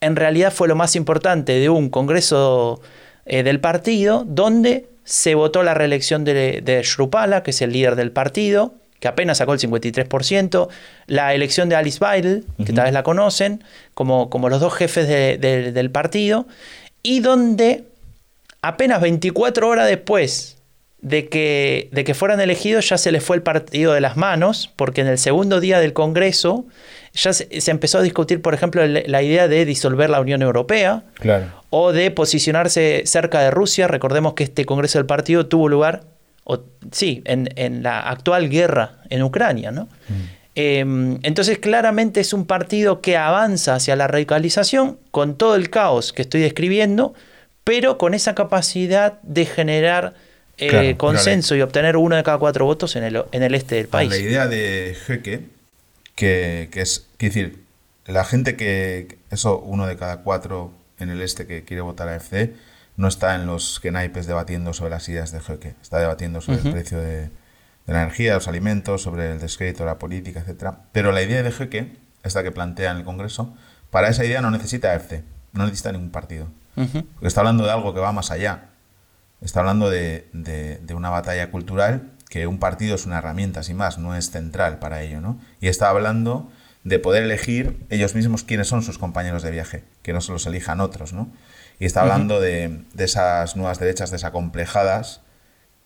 en 0.00 0.16
realidad 0.16 0.52
fue 0.52 0.66
lo 0.66 0.74
más 0.74 0.96
importante 0.96 1.52
de 1.52 1.68
un 1.68 1.88
Congreso 1.88 2.80
eh, 3.24 3.44
del 3.44 3.60
partido, 3.60 4.24
donde 4.26 4.88
se 5.04 5.36
votó 5.36 5.62
la 5.62 5.74
reelección 5.74 6.24
de, 6.24 6.60
de 6.60 6.82
Shrupala, 6.82 7.44
que 7.44 7.52
es 7.52 7.62
el 7.62 7.72
líder 7.72 7.94
del 7.94 8.10
partido, 8.10 8.74
que 9.02 9.08
apenas 9.08 9.38
sacó 9.38 9.52
el 9.52 9.58
53%, 9.58 10.68
la 11.08 11.34
elección 11.34 11.68
de 11.68 11.74
Alice 11.74 11.98
Weidel, 12.00 12.44
que 12.64 12.72
tal 12.72 12.84
vez 12.84 12.94
la 12.94 13.02
conocen, 13.02 13.64
como, 13.94 14.30
como 14.30 14.48
los 14.48 14.60
dos 14.60 14.72
jefes 14.74 15.08
del 15.08 15.90
partido, 15.90 16.46
y 17.02 17.18
donde 17.18 17.82
apenas 18.62 19.00
24 19.00 19.68
horas 19.68 19.88
después 19.88 20.58
de 21.00 21.28
que, 21.28 21.88
de 21.90 22.04
que 22.04 22.14
fueran 22.14 22.40
elegidos 22.40 22.90
ya 22.90 22.96
se 22.96 23.10
les 23.10 23.24
fue 23.24 23.34
el 23.34 23.42
partido 23.42 23.92
de 23.92 24.00
las 24.00 24.16
manos, 24.16 24.70
porque 24.76 25.00
en 25.00 25.08
el 25.08 25.18
segundo 25.18 25.58
día 25.58 25.80
del 25.80 25.94
Congreso 25.94 26.64
ya 27.12 27.32
se, 27.32 27.48
empezó 27.72 27.98
a 27.98 28.02
discutir, 28.02 28.40
por 28.40 28.54
ejemplo, 28.54 28.86
la 28.86 29.22
idea 29.22 29.48
de 29.48 29.64
disolver 29.64 30.10
la 30.10 30.20
Unión 30.20 30.42
Europea 30.42 31.02
o 31.70 31.90
de 31.90 32.12
posicionarse 32.12 33.02
cerca 33.06 33.40
de 33.40 33.50
Rusia. 33.50 33.88
Recordemos 33.88 34.34
que 34.34 34.44
este 34.44 34.64
Congreso 34.64 35.00
del 35.00 35.06
partido 35.06 35.46
tuvo 35.46 35.68
lugar 35.68 36.04
sí, 36.90 37.22
en, 37.24 37.82
la 37.82 38.00
actual 38.00 38.48
guerra 38.48 38.98
en 39.10 39.22
Ucrania. 39.22 39.70
¿no? 39.70 39.84
Mm. 39.84 40.42
Em, 40.54 41.18
entonces 41.22 41.58
claramente 41.58 42.20
es 42.20 42.32
un 42.32 42.46
partido 42.46 43.00
que 43.00 43.16
avanza 43.16 43.74
hacia 43.74 43.96
la 43.96 44.06
radicalización 44.06 44.98
con 45.10 45.36
todo 45.36 45.54
el 45.54 45.70
caos 45.70 46.12
que 46.12 46.22
estoy 46.22 46.42
describiendo, 46.42 47.14
pero 47.64 47.96
con 47.96 48.12
esa 48.12 48.34
capacidad 48.34 49.20
de 49.22 49.46
generar 49.46 50.14
eh, 50.58 50.96
consenso 50.96 51.56
y 51.56 51.62
obtener 51.62 51.96
uno 51.96 52.16
de 52.16 52.22
cada 52.22 52.38
cuatro 52.38 52.66
votos 52.66 52.96
en 52.96 53.04
el, 53.04 53.24
en 53.32 53.42
el 53.42 53.54
este 53.54 53.76
del 53.76 53.88
país. 53.88 54.10
La 54.10 54.18
idea 54.18 54.46
de 54.46 54.96
Jeque, 55.06 55.40
que, 56.14 56.68
que 56.70 56.82
es, 56.82 57.06
decir, 57.18 57.62
la 58.06 58.24
gente 58.24 58.56
que, 58.56 59.16
eso, 59.30 59.58
uno 59.58 59.86
de 59.86 59.96
cada 59.96 60.18
cuatro 60.18 60.72
en 60.98 61.08
el 61.08 61.22
este 61.22 61.46
que 61.46 61.64
quiere 61.64 61.80
votar 61.80 62.08
a 62.08 62.16
FC, 62.16 62.52
no 62.96 63.08
está 63.08 63.34
en 63.34 63.46
los 63.46 63.80
naipes 63.82 64.26
debatiendo 64.26 64.72
sobre 64.72 64.90
las 64.90 65.08
ideas 65.08 65.32
de 65.32 65.40
Jeque, 65.40 65.74
está 65.80 65.98
debatiendo 65.98 66.40
sobre 66.40 66.60
el 66.60 66.72
precio 66.72 67.00
de, 67.00 67.30
la 67.86 68.02
energía, 68.02 68.34
los 68.34 68.48
alimentos, 68.48 69.02
sobre 69.02 69.32
el 69.32 69.40
descrédito 69.40 69.80
de 69.80 69.86
la 69.86 69.98
política, 69.98 70.44
etc. 70.46 70.74
Pero 70.92 71.12
la 71.12 71.22
idea 71.22 71.42
de 71.42 71.50
Jeque, 71.50 71.96
esta 72.22 72.42
que 72.42 72.52
plantea 72.52 72.92
en 72.92 72.98
el 72.98 73.04
Congreso, 73.04 73.54
para 73.90 74.08
esa 74.08 74.24
idea 74.24 74.40
no 74.40 74.50
necesita 74.50 74.94
EFC, 74.94 75.24
no 75.52 75.64
necesita 75.64 75.92
ningún 75.92 76.10
partido. 76.10 76.48
Porque 76.74 77.26
está 77.26 77.40
hablando 77.40 77.64
de 77.64 77.70
algo 77.70 77.92
que 77.92 78.00
va 78.00 78.12
más 78.12 78.30
allá. 78.30 78.70
Está 79.42 79.60
hablando 79.60 79.90
de, 79.90 80.28
una 80.94 81.10
batalla 81.10 81.50
cultural 81.50 82.10
que 82.30 82.46
un 82.46 82.58
partido 82.58 82.94
es 82.94 83.04
una 83.04 83.18
herramienta, 83.18 83.62
sin 83.62 83.76
más, 83.76 83.98
no 83.98 84.14
es 84.14 84.30
central 84.30 84.78
para 84.78 85.02
ello. 85.02 85.20
¿no? 85.20 85.38
Y 85.60 85.68
está 85.68 85.90
hablando 85.90 86.50
de 86.84 86.98
poder 86.98 87.22
elegir 87.22 87.76
ellos 87.90 88.14
mismos 88.14 88.42
quiénes 88.42 88.68
son 88.68 88.82
sus 88.82 88.98
compañeros 88.98 89.42
de 89.42 89.50
viaje, 89.50 89.84
que 90.02 90.12
no 90.12 90.20
se 90.20 90.32
los 90.32 90.46
elijan 90.46 90.80
otros. 90.80 91.12
¿no? 91.12 91.30
Y 91.78 91.86
está 91.86 92.02
hablando 92.02 92.40
de, 92.40 92.82
esas 92.98 93.56
nuevas 93.56 93.78
derechas 93.78 94.10
desacomplejadas 94.10 95.20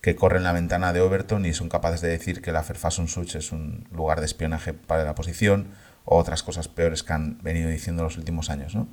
que 0.01 0.17
corren 0.17 0.45
la 0.45 0.53
ventana 0.53 0.93
de 0.93 1.01
Overton 1.01 1.45
y 1.47 1.53
son 1.53 1.69
capaces 1.69 2.01
de 2.01 2.09
decir 2.09 2.41
que 2.41 2.53
la 2.53 2.63
Such 2.63 3.35
es 3.35 3.53
un 3.53 3.87
lugar 3.93 4.21
de 4.21 4.27
espionaje 4.27 4.73
para 4.73 5.05
la 5.05 5.11
oposición 5.13 5.69
o 6.05 6.17
otras 6.17 6.43
cosas 6.43 6.69
peores 6.69 7.03
que 7.03 7.13
han 7.13 7.43
venido 7.43 7.69
diciendo 7.69 8.03
los 8.03 8.17
últimos 8.17 8.49
años. 8.49 8.75
¿no? 8.75 8.89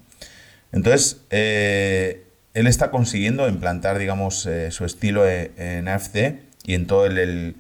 Entonces, 0.72 1.22
eh, 1.30 2.26
él 2.54 2.68
está 2.68 2.92
consiguiendo 2.92 3.48
implantar, 3.48 3.98
digamos, 3.98 4.46
eh, 4.46 4.72
su 4.72 4.86
estilo 4.86 5.28
e, 5.28 5.52
en 5.58 5.88
AFC 5.88 6.40
y 6.66 6.74
en 6.74 6.88
todo 6.88 7.06
el, 7.06 7.58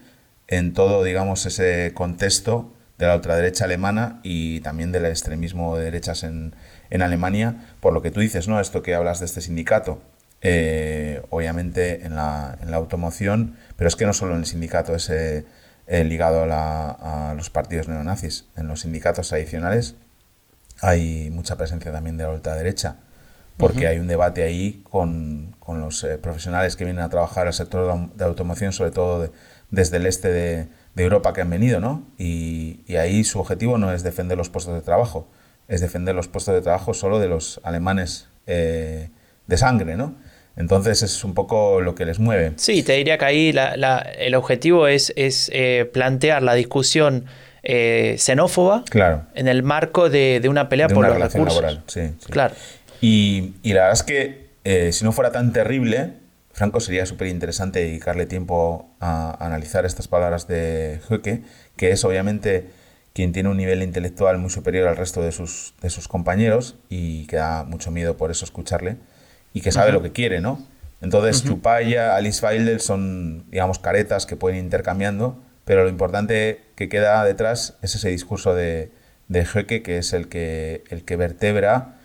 en 0.47 0.73
todo, 0.73 1.03
digamos, 1.03 1.45
ese 1.45 1.93
contexto 1.93 2.72
de 3.03 3.09
la 3.09 3.15
ultraderecha 3.15 3.65
alemana 3.65 4.19
y 4.23 4.61
también 4.61 4.91
del 4.91 5.05
extremismo 5.05 5.77
de 5.77 5.85
derechas 5.85 6.23
en, 6.23 6.55
en 6.89 7.01
Alemania, 7.01 7.67
por 7.79 7.93
lo 7.93 8.01
que 8.01 8.11
tú 8.11 8.21
dices, 8.21 8.47
¿no? 8.47 8.59
Esto 8.59 8.81
que 8.81 8.95
hablas 8.95 9.19
de 9.19 9.25
este 9.25 9.41
sindicato, 9.41 10.01
eh, 10.41 11.21
obviamente 11.29 12.05
en 12.05 12.15
la, 12.15 12.57
en 12.61 12.71
la, 12.71 12.77
automoción, 12.77 13.57
pero 13.75 13.87
es 13.87 13.95
que 13.95 14.05
no 14.05 14.13
solo 14.13 14.33
en 14.33 14.39
el 14.39 14.45
sindicato 14.45 14.95
es 14.95 15.09
eh, 15.09 15.45
ligado 15.87 16.45
a, 16.49 17.33
los 17.35 17.49
partidos 17.49 17.87
neonazis, 17.87 18.45
en 18.55 18.67
los 18.67 18.81
sindicatos 18.81 19.29
tradicionales 19.29 19.95
hay 20.81 21.29
mucha 21.29 21.55
presencia 21.55 21.91
también 21.91 22.17
de 22.17 22.23
la 22.23 22.31
ultraderecha, 22.31 22.97
porque 23.57 23.87
hay 23.87 23.99
un 23.99 24.07
debate 24.07 24.43
ahí 24.43 24.81
con, 24.89 25.55
con 25.59 25.79
los 25.79 26.03
eh, 26.03 26.17
profesionales 26.17 26.75
que 26.75 26.83
vienen 26.83 27.03
a 27.03 27.09
trabajar 27.09 27.47
al 27.47 27.53
sector 27.53 28.09
de 28.15 28.25
automoción, 28.25 28.73
sobre 28.73 28.91
todo 28.91 29.31
desde 29.71 29.97
el 29.97 30.05
este 30.05 30.29
de, 30.29 30.67
de, 30.95 31.03
Europa 31.03 31.33
que 31.33 31.41
han 31.41 31.49
venido, 31.49 31.79
¿no? 31.79 32.03
Y, 32.17 32.81
y 32.87 32.95
ahí 32.95 33.23
su 33.23 33.39
objetivo 33.39 33.77
no 33.77 33.91
es 33.91 34.03
defender 34.03 34.37
los 34.37 34.49
puestos 34.49 34.73
de 34.73 34.81
trabajo, 34.81 35.27
es 35.67 35.81
defender 35.81 36.15
los 36.15 36.27
puestos 36.27 36.53
de 36.53 36.61
trabajo 36.61 36.93
solo 36.93 37.19
de 37.19 37.27
los 37.27 37.59
alemanes 37.63 38.27
eh, 38.47 39.09
de 39.47 39.57
sangre, 39.57 39.95
¿no? 39.95 40.15
Entonces 40.55 41.01
es 41.01 41.23
un 41.23 41.33
poco 41.33 41.81
lo 41.81 41.95
que 41.95 42.05
les 42.05 42.19
mueve. 42.19 42.53
Sí, 42.57 42.83
te 42.83 42.93
diría 42.93 43.17
que 43.17 43.25
ahí 43.25 43.55
el 44.19 44.35
objetivo 44.35 44.87
es, 44.87 45.11
es 45.15 45.49
eh, 45.53 45.89
plantear 45.91 46.43
la 46.43 46.53
discusión 46.53 47.25
eh, 47.63 48.15
xenófoba 48.19 48.83
claro. 48.89 49.23
en 49.33 49.47
el 49.47 49.63
marco 49.63 50.09
de, 50.09 50.41
una 50.47 50.69
pelea 50.69 50.89
por 50.89 51.07
los 51.07 51.17
recursos. 51.17 51.55
Laboral. 51.55 51.83
Sí, 51.87 52.01
Claro. 52.29 52.53
Y, 53.01 53.55
y, 53.63 53.73
la 53.73 53.81
verdad 53.81 53.93
es 53.93 54.03
que 54.03 54.91
si 54.93 55.03
no 55.03 55.11
fuera 55.11 55.31
tan 55.31 55.51
terrible, 55.51 56.13
Franco 56.53 56.79
sería 56.79 57.05
súper 57.07 57.27
interesante 57.27 57.79
dedicarle 57.79 58.27
tiempo 58.27 58.87
a, 58.99 59.43
analizar 59.43 59.85
estas 59.85 60.07
palabras 60.07 60.47
de 60.47 61.01
Höcke, 61.09 61.41
que 61.75 61.91
es 61.91 62.05
obviamente 62.05 62.69
quien 63.13 63.31
tiene 63.31 63.49
un 63.49 63.57
nivel 63.57 63.81
intelectual 63.81 64.37
muy 64.37 64.51
superior 64.51 64.87
al 64.87 64.95
resto 64.95 65.21
de 65.21 65.31
sus, 65.31 65.73
de 65.81 65.89
sus 65.89 66.07
compañeros 66.07 66.77
y 66.89 67.25
que 67.25 67.37
da 67.37 67.63
mucho 67.63 67.91
miedo 67.91 68.17
por 68.17 68.31
eso 68.31 68.45
escucharle 68.45 68.97
y 69.51 69.61
que 69.61 69.71
sabe 69.71 69.91
lo 69.91 70.01
que 70.01 70.11
quiere, 70.11 70.41
¿no? 70.41 70.63
Entonces, 71.01 71.43
Chupaya, 71.43 72.15
Alice 72.15 72.45
Wilder 72.45 72.79
son, 72.79 73.49
digamos, 73.51 73.77
caretas 73.77 74.25
que 74.25 74.35
pueden 74.35 74.59
ir 74.59 74.63
intercambiando, 74.63 75.37
pero 75.65 75.83
lo 75.83 75.89
importante 75.89 76.61
que 76.75 76.87
queda 76.87 77.23
detrás 77.25 77.75
es 77.81 77.95
ese 77.95 78.09
discurso 78.09 78.55
de, 78.55 78.91
de 79.27 79.83
que 79.83 79.97
es 79.97 80.13
el 80.13 80.29
que, 80.29 80.83
el 80.89 81.03
que 81.03 81.15
vertebra 81.15 81.97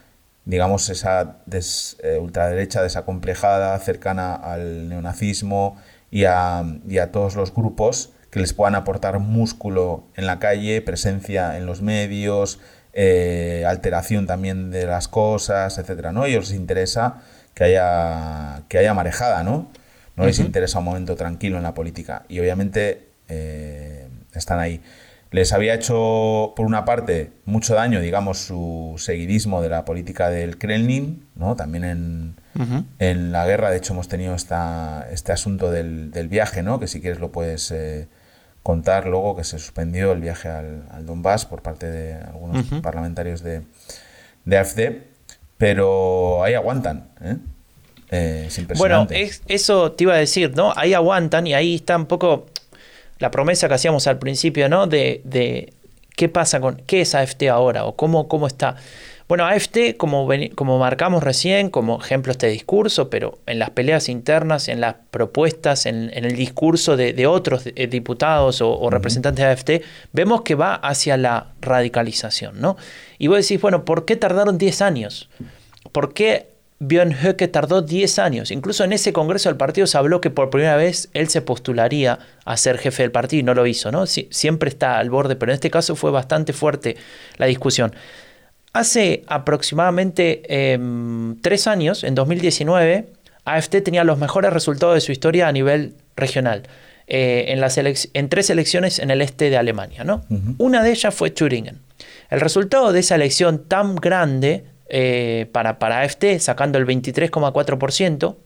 digamos, 0.48 0.88
esa 0.88 1.36
eh, 1.52 2.18
ultraderecha 2.18 2.82
desacomplejada, 2.82 3.78
cercana 3.80 4.34
al 4.34 4.88
neonazismo 4.88 5.76
y 6.10 6.24
a, 6.24 6.64
y 6.88 6.98
a 6.98 7.12
todos 7.12 7.36
los 7.36 7.54
grupos 7.54 8.14
que 8.30 8.40
les 8.40 8.54
puedan 8.54 8.74
aportar 8.74 9.18
músculo 9.18 10.04
en 10.16 10.24
la 10.24 10.38
calle, 10.38 10.80
presencia 10.80 11.58
en 11.58 11.66
los 11.66 11.82
medios, 11.82 12.60
eh, 12.94 13.64
alteración 13.66 14.26
también 14.26 14.70
de 14.70 14.86
las 14.86 15.06
cosas, 15.06 15.76
etcétera, 15.76 16.12
¿no? 16.12 16.24
Ellos 16.24 16.48
les 16.48 16.58
interesa 16.58 17.20
que 17.52 17.64
haya, 17.64 18.62
que 18.68 18.78
haya 18.78 18.94
marejada, 18.94 19.42
¿no? 19.42 19.70
No 20.16 20.24
les 20.24 20.38
interesa 20.38 20.78
un 20.78 20.86
momento 20.86 21.14
tranquilo 21.14 21.58
en 21.58 21.62
la 21.62 21.74
política. 21.74 22.24
Y 22.28 22.40
obviamente 22.40 23.10
eh, 23.28 24.08
están 24.34 24.58
ahí. 24.58 24.80
Les 25.30 25.52
había 25.52 25.74
hecho, 25.74 26.54
por 26.56 26.64
una 26.64 26.86
parte, 26.86 27.32
mucho 27.44 27.74
daño, 27.74 28.00
digamos, 28.00 28.38
su 28.38 28.94
seguidismo 28.96 29.60
de 29.60 29.68
la 29.68 29.84
política 29.84 30.30
del 30.30 30.56
Kremlin, 30.56 31.26
¿no? 31.34 31.54
También 31.54 31.84
en, 31.84 32.34
en 32.98 33.32
la 33.32 33.46
guerra, 33.46 33.70
de 33.70 33.76
hecho, 33.76 33.92
hemos 33.92 34.08
tenido 34.08 34.34
esta, 34.34 35.06
este 35.12 35.32
asunto 35.32 35.70
del, 35.70 36.10
del 36.10 36.28
viaje, 36.28 36.62
¿no? 36.62 36.80
Que 36.80 36.86
si 36.86 37.02
quieres 37.02 37.20
lo 37.20 37.30
puedes 37.30 37.70
eh, 37.72 38.08
contar 38.62 39.06
luego 39.06 39.36
que 39.36 39.44
se 39.44 39.58
suspendió 39.58 40.12
el 40.12 40.20
viaje 40.20 40.48
al, 40.48 40.84
al 40.90 41.04
Donbass 41.04 41.44
por 41.44 41.60
parte 41.60 41.90
de 41.90 42.14
algunos 42.14 42.64
parlamentarios 42.82 43.42
de, 43.42 43.62
de 44.46 44.58
AFD, 44.58 44.80
pero 45.58 46.42
ahí 46.42 46.54
aguantan. 46.54 47.08
¿eh? 47.20 47.36
Eh, 48.10 48.48
bueno, 48.78 49.06
eso 49.46 49.92
te 49.92 50.04
iba 50.04 50.14
a 50.14 50.18
decir, 50.18 50.56
¿no? 50.56 50.72
Ahí 50.74 50.94
aguantan 50.94 51.46
y 51.46 51.52
ahí 51.52 51.74
está 51.74 51.96
un 51.96 52.06
poco 52.06 52.46
la 53.18 53.30
promesa 53.30 53.68
que 53.68 53.74
hacíamos 53.74 54.06
al 54.06 54.18
principio, 54.18 54.68
¿no? 54.68 54.86
De, 54.86 55.20
de 55.24 55.72
qué 56.16 56.28
pasa 56.28 56.60
con, 56.60 56.76
qué 56.86 57.02
es 57.02 57.14
AFT 57.14 57.44
ahora 57.44 57.84
o 57.84 57.96
cómo, 57.96 58.28
cómo 58.28 58.46
está. 58.46 58.76
Bueno, 59.28 59.44
AFT, 59.44 59.98
como, 59.98 60.26
como 60.54 60.78
marcamos 60.78 61.22
recién, 61.22 61.68
como 61.68 62.00
ejemplo 62.00 62.32
este 62.32 62.46
discurso, 62.46 63.10
pero 63.10 63.38
en 63.44 63.58
las 63.58 63.68
peleas 63.70 64.08
internas, 64.08 64.68
en 64.68 64.80
las 64.80 64.94
propuestas, 65.10 65.84
en, 65.84 66.10
el 66.14 66.34
discurso 66.34 66.96
de, 66.96 67.26
otros 67.26 67.64
eh, 67.66 67.86
diputados 67.88 68.62
o, 68.62 68.88
representantes 68.88 69.44
de 69.44 69.50
AFT, 69.50 69.84
vemos 70.14 70.42
que 70.42 70.54
va 70.54 70.74
hacia 70.74 71.18
la 71.18 71.48
radicalización, 71.60 72.58
¿no? 72.58 72.78
Y 73.18 73.26
vos 73.26 73.36
decís, 73.36 73.60
bueno, 73.60 73.84
¿por 73.84 74.06
qué 74.06 74.16
tardaron 74.16 74.56
10 74.56 74.80
años? 74.80 75.28
¿Por 75.92 76.14
qué 76.14 76.48
Björn 76.80 77.14
tardó 77.50 77.82
10 77.82 78.18
años. 78.18 78.50
Incluso 78.50 78.84
en 78.84 78.92
ese 78.92 79.12
congreso 79.12 79.48
del 79.48 79.56
partido 79.56 79.86
se 79.86 79.98
habló 79.98 80.20
que 80.20 80.30
por 80.30 80.50
primera 80.50 80.76
vez 80.76 81.08
él 81.12 81.28
se 81.28 81.42
postularía 81.42 82.18
a 82.44 82.56
ser 82.56 82.78
jefe 82.78 83.02
del 83.02 83.10
partido 83.10 83.40
y 83.40 83.42
no 83.42 83.54
lo 83.54 83.66
hizo, 83.66 83.90
¿no? 83.90 84.06
siempre 84.06 84.68
está 84.68 84.98
al 84.98 85.10
borde, 85.10 85.36
pero 85.36 85.52
en 85.52 85.54
este 85.54 85.70
caso 85.70 85.96
fue 85.96 86.10
bastante 86.10 86.52
fuerte 86.52 86.96
la 87.36 87.46
discusión. 87.46 87.94
Hace 88.72 89.24
aproximadamente 89.26 90.72
em, 90.72 91.40
tres 91.40 91.66
años, 91.66 92.04
en 92.04 92.14
2019, 92.14 93.08
AFT 93.44 93.82
tenía 93.82 94.04
los 94.04 94.18
mejores 94.18 94.52
resultados 94.52 94.94
de 94.94 95.00
su 95.00 95.10
historia 95.10 95.48
a 95.48 95.52
nivel 95.52 95.94
regional. 96.16 96.62
Eh, 97.10 97.46
en, 97.48 97.60
las 97.60 97.78
en 97.78 98.28
tres 98.28 98.50
elecciones 98.50 98.98
en 98.98 99.10
el 99.10 99.22
este 99.22 99.48
de 99.48 99.56
Alemania. 99.56 100.04
¿no? 100.04 100.26
Una 100.58 100.82
de 100.82 100.90
ellas 100.90 101.14
fue 101.14 101.30
Thüringen. 101.30 101.80
El 102.28 102.40
resultado 102.40 102.92
de 102.92 103.00
esa 103.00 103.14
elección 103.14 103.64
tan 103.66 103.96
grande 103.96 104.64
eh, 104.88 105.48
para, 105.52 105.78
para 105.78 106.00
AFT, 106.00 106.38
sacando 106.38 106.78
el 106.78 106.86
23,4%, 106.86 108.36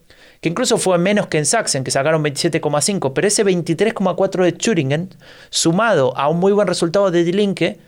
que 0.40 0.48
incluso 0.48 0.76
fue 0.76 0.98
menos 0.98 1.28
que 1.28 1.38
en 1.38 1.46
Sachsen, 1.46 1.84
que 1.84 1.92
sacaron 1.92 2.24
27,5%, 2.24 3.12
pero 3.14 3.28
ese 3.28 3.44
23,4% 3.44 4.42
de 4.42 4.52
Thüringen, 4.52 5.10
sumado 5.50 6.16
a 6.16 6.28
un 6.28 6.40
muy 6.40 6.52
buen 6.52 6.66
resultado 6.66 7.12
de 7.12 7.22
Die 7.22 7.32
Linke, 7.32 7.78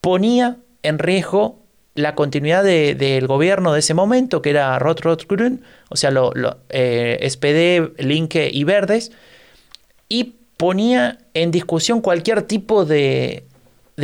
ponía 0.00 0.58
en 0.82 1.00
riesgo 1.00 1.58
la 1.96 2.14
continuidad 2.14 2.62
del 2.62 3.26
gobierno 3.26 3.72
de 3.72 3.80
ese 3.80 3.94
momento, 3.94 4.40
que 4.40 4.50
era 4.50 4.78
Rot-Rot-Grün, 4.78 5.64
o 5.88 5.96
sea, 5.96 6.10
lo, 6.12 6.32
eh, 6.68 7.26
SPD, 7.28 8.00
Linke 8.00 8.50
y 8.52 8.64
Verdes, 8.64 9.10
y 10.08 10.34
ponía 10.58 11.18
en 11.34 11.50
discusión 11.50 12.02
cualquier 12.02 12.42
tipo 12.42 12.84
de 12.84 13.42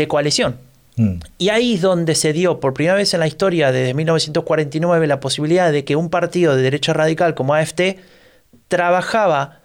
coalición. 0.08 0.56
Mm. 0.96 1.14
Y 1.38 1.48
ahí 1.48 1.74
es 1.74 1.80
donde 1.80 2.14
se 2.14 2.32
dio 2.32 2.60
por 2.60 2.74
primera 2.74 2.94
vez 2.94 3.14
en 3.14 3.20
la 3.20 3.26
historia 3.26 3.72
desde 3.72 3.94
1949 3.94 5.06
la 5.06 5.20
posibilidad 5.20 5.72
de 5.72 5.84
que 5.84 5.96
un 5.96 6.10
partido 6.10 6.56
de 6.56 6.62
derecha 6.62 6.92
radical 6.92 7.34
como 7.34 7.54
AFT 7.54 7.98
trabajaba 8.68 9.60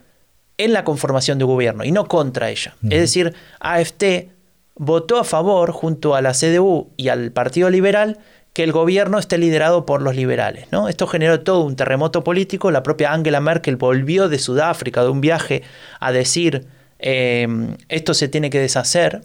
en 0.57 0.73
la 0.73 0.83
conformación 0.83 1.37
de 1.37 1.45
gobierno 1.45 1.83
y 1.83 1.91
no 1.91 2.07
contra 2.07 2.49
ella. 2.49 2.75
Es 2.83 2.99
decir, 2.99 3.33
AFT 3.59 4.29
votó 4.75 5.17
a 5.17 5.23
favor 5.23 5.71
junto 5.71 6.15
a 6.15 6.21
la 6.21 6.33
CDU 6.33 6.89
y 6.97 7.09
al 7.09 7.31
Partido 7.31 7.69
Liberal 7.69 8.19
que 8.53 8.63
el 8.63 8.71
gobierno 8.71 9.19
esté 9.19 9.37
liderado 9.37 9.85
por 9.85 10.01
los 10.01 10.15
liberales. 10.15 10.67
¿no? 10.71 10.89
Esto 10.89 11.05
generó 11.05 11.41
todo 11.41 11.63
un 11.63 11.75
terremoto 11.75 12.23
político. 12.23 12.71
La 12.71 12.81
propia 12.81 13.13
Angela 13.13 13.39
Merkel 13.39 13.75
volvió 13.75 14.29
de 14.29 14.39
Sudáfrica 14.39 15.03
de 15.03 15.09
un 15.09 15.21
viaje 15.21 15.61
a 15.99 16.11
decir 16.11 16.65
eh, 16.97 17.47
esto 17.89 18.15
se 18.15 18.27
tiene 18.27 18.49
que 18.49 18.59
deshacer 18.59 19.21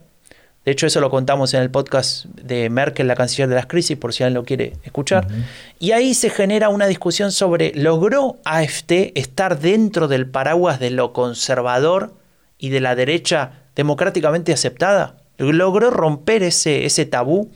de 0.64 0.70
hecho, 0.70 0.86
eso 0.86 1.00
lo 1.00 1.10
contamos 1.10 1.54
en 1.54 1.62
el 1.62 1.70
podcast 1.72 2.26
de 2.26 2.70
Merkel, 2.70 3.08
la 3.08 3.16
canciller 3.16 3.48
de 3.48 3.56
las 3.56 3.66
crisis, 3.66 3.96
por 3.96 4.12
si 4.12 4.22
alguien 4.22 4.34
lo 4.34 4.44
quiere 4.44 4.74
escuchar. 4.84 5.26
Y 5.80 5.90
ahí 5.90 6.14
se 6.14 6.30
genera 6.30 6.68
una 6.68 6.86
discusión 6.86 7.32
sobre, 7.32 7.72
¿logró 7.74 8.38
AFT 8.44 9.12
estar 9.16 9.58
dentro 9.58 10.06
del 10.06 10.28
paraguas 10.28 10.78
de 10.78 10.90
lo 10.90 11.12
conservador 11.12 12.14
y 12.58 12.68
de 12.68 12.80
la 12.80 12.94
derecha 12.94 13.64
democráticamente 13.74 14.52
aceptada? 14.52 15.16
¿Logró 15.36 15.90
romper 15.90 16.44
ese, 16.44 16.84
ese 16.84 17.06
tabú? 17.06 17.50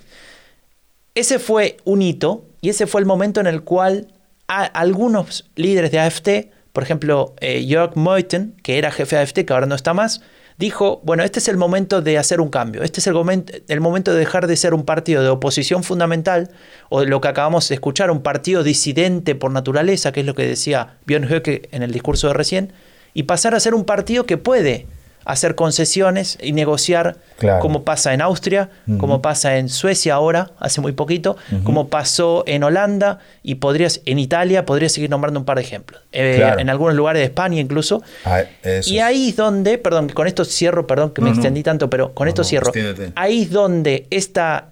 Ese 1.14 1.38
fue 1.38 1.76
un 1.84 2.02
hito 2.02 2.44
y 2.60 2.70
ese 2.70 2.88
fue 2.88 3.00
el 3.00 3.06
momento 3.06 3.38
en 3.38 3.46
el 3.46 3.62
cual 3.62 4.08
algunos 4.48 5.48
líderes 5.54 5.92
de 5.92 6.00
AFT, 6.00 6.28
por 6.72 6.82
ejemplo, 6.82 7.36
eh, 7.40 7.64
Jörg 7.68 7.96
Meuthen, 7.96 8.56
que 8.64 8.78
era 8.78 8.90
jefe 8.90 9.14
de 9.14 9.22
AFT, 9.22 9.44
que 9.44 9.52
ahora 9.52 9.66
no 9.66 9.76
está 9.76 9.94
más, 9.94 10.22
dijo, 10.58 11.00
bueno, 11.04 11.22
este 11.22 11.38
es 11.38 11.48
el 11.48 11.56
momento 11.56 12.02
de 12.02 12.18
hacer 12.18 12.40
un 12.40 12.48
cambio, 12.48 12.82
este 12.82 13.00
es 13.00 13.06
el 13.06 13.14
momento, 13.14 13.52
el 13.68 13.80
momento 13.80 14.12
de 14.12 14.18
dejar 14.18 14.46
de 14.46 14.56
ser 14.56 14.74
un 14.74 14.84
partido 14.84 15.22
de 15.22 15.28
oposición 15.28 15.84
fundamental, 15.84 16.50
o 16.88 17.04
lo 17.04 17.20
que 17.20 17.28
acabamos 17.28 17.68
de 17.68 17.74
escuchar, 17.74 18.10
un 18.10 18.22
partido 18.22 18.62
disidente 18.62 19.34
por 19.34 19.50
naturaleza, 19.50 20.12
que 20.12 20.20
es 20.20 20.26
lo 20.26 20.34
que 20.34 20.46
decía 20.46 20.98
Björn 21.06 21.24
Höcke 21.24 21.68
en 21.72 21.82
el 21.82 21.92
discurso 21.92 22.28
de 22.28 22.34
recién, 22.34 22.72
y 23.12 23.24
pasar 23.24 23.54
a 23.54 23.60
ser 23.60 23.74
un 23.74 23.84
partido 23.84 24.24
que 24.24 24.36
puede 24.38 24.86
hacer 25.26 25.56
concesiones 25.56 26.38
y 26.40 26.52
negociar 26.52 27.16
como 27.60 27.82
pasa 27.82 28.14
en 28.14 28.22
Austria, 28.22 28.70
como 28.98 29.20
pasa 29.20 29.58
en 29.58 29.68
Suecia 29.68 30.14
ahora, 30.14 30.52
hace 30.58 30.80
muy 30.80 30.92
poquito, 30.92 31.36
como 31.64 31.88
pasó 31.88 32.44
en 32.46 32.62
Holanda 32.62 33.18
y 33.42 33.56
podrías, 33.56 34.00
en 34.06 34.20
Italia, 34.20 34.64
podría 34.64 34.88
seguir 34.88 35.10
nombrando 35.10 35.40
un 35.40 35.44
par 35.44 35.58
de 35.58 35.64
ejemplos. 35.64 36.00
Eh, 36.12 36.48
en 36.58 36.70
algunos 36.70 36.94
lugares 36.94 37.20
de 37.20 37.24
España 37.24 37.60
incluso. 37.60 38.02
Ah, 38.24 38.44
y 38.84 39.00
ahí 39.00 39.30
es 39.30 39.36
donde, 39.36 39.78
perdón, 39.78 40.08
con 40.10 40.28
esto 40.28 40.44
cierro, 40.44 40.86
perdón 40.86 41.10
que 41.10 41.20
me 41.20 41.30
extendí 41.30 41.64
tanto, 41.64 41.90
pero 41.90 42.14
con 42.14 42.28
esto 42.28 42.44
cierro. 42.44 42.70
Ahí 43.16 43.42
es 43.42 43.50
donde 43.50 44.06
esta, 44.10 44.68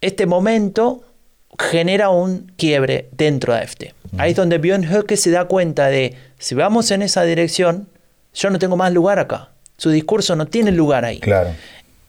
este 0.00 0.26
momento 0.26 1.04
genera 1.58 2.10
un 2.10 2.52
quiebre 2.56 3.08
dentro 3.12 3.54
de 3.54 3.60
AFT. 3.60 3.84
Ahí 4.18 4.32
es 4.32 4.36
donde 4.36 4.58
Björn 4.58 4.82
Höcke 4.84 5.16
se 5.16 5.30
da 5.30 5.44
cuenta 5.44 5.86
de, 5.86 6.16
si 6.38 6.56
vamos 6.56 6.90
en 6.90 7.02
esa 7.02 7.22
dirección, 7.22 7.88
yo 8.34 8.50
no 8.50 8.58
tengo 8.58 8.76
más 8.76 8.92
lugar 8.92 9.20
acá. 9.20 9.50
Su 9.76 9.90
discurso 9.90 10.36
no 10.36 10.46
tiene 10.46 10.72
lugar 10.72 11.04
ahí. 11.04 11.20
Claro. 11.20 11.54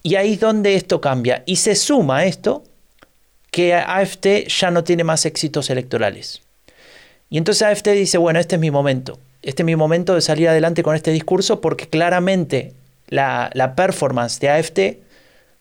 Y 0.03 0.15
ahí 0.15 0.33
es 0.33 0.39
donde 0.39 0.75
esto 0.75 1.01
cambia. 1.01 1.43
Y 1.45 1.57
se 1.57 1.75
suma 1.75 2.19
a 2.19 2.25
esto 2.25 2.63
que 3.51 3.73
AFT 3.73 4.47
ya 4.47 4.71
no 4.71 4.83
tiene 4.83 5.03
más 5.03 5.25
éxitos 5.25 5.69
electorales. 5.69 6.41
Y 7.29 7.37
entonces 7.37 7.63
AFT 7.63 7.89
dice, 7.89 8.17
bueno, 8.17 8.39
este 8.39 8.55
es 8.55 8.61
mi 8.61 8.71
momento. 8.71 9.19
Este 9.41 9.63
es 9.63 9.65
mi 9.65 9.75
momento 9.75 10.15
de 10.15 10.21
salir 10.21 10.49
adelante 10.49 10.83
con 10.83 10.95
este 10.95 11.11
discurso 11.11 11.61
porque 11.61 11.87
claramente 11.87 12.73
la, 13.07 13.73
performance 13.75 14.39
de 14.39 14.49
AFT, 14.49 14.77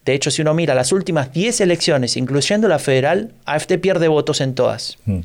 de 0.05 0.15
hecho 0.15 0.31
si 0.31 0.43
uno 0.43 0.55
mira 0.55 0.75
las 0.75 0.93
últimas 0.93 1.33
10 1.33 1.61
elecciones, 1.61 2.17
incluyendo 2.17 2.69
la 2.69 2.79
federal, 2.79 3.33
AFT 3.45 3.75
pierde 3.79 4.09
votos 4.09 4.41
en 4.41 4.55
todas. 4.55 4.99
Hmm. 5.07 5.21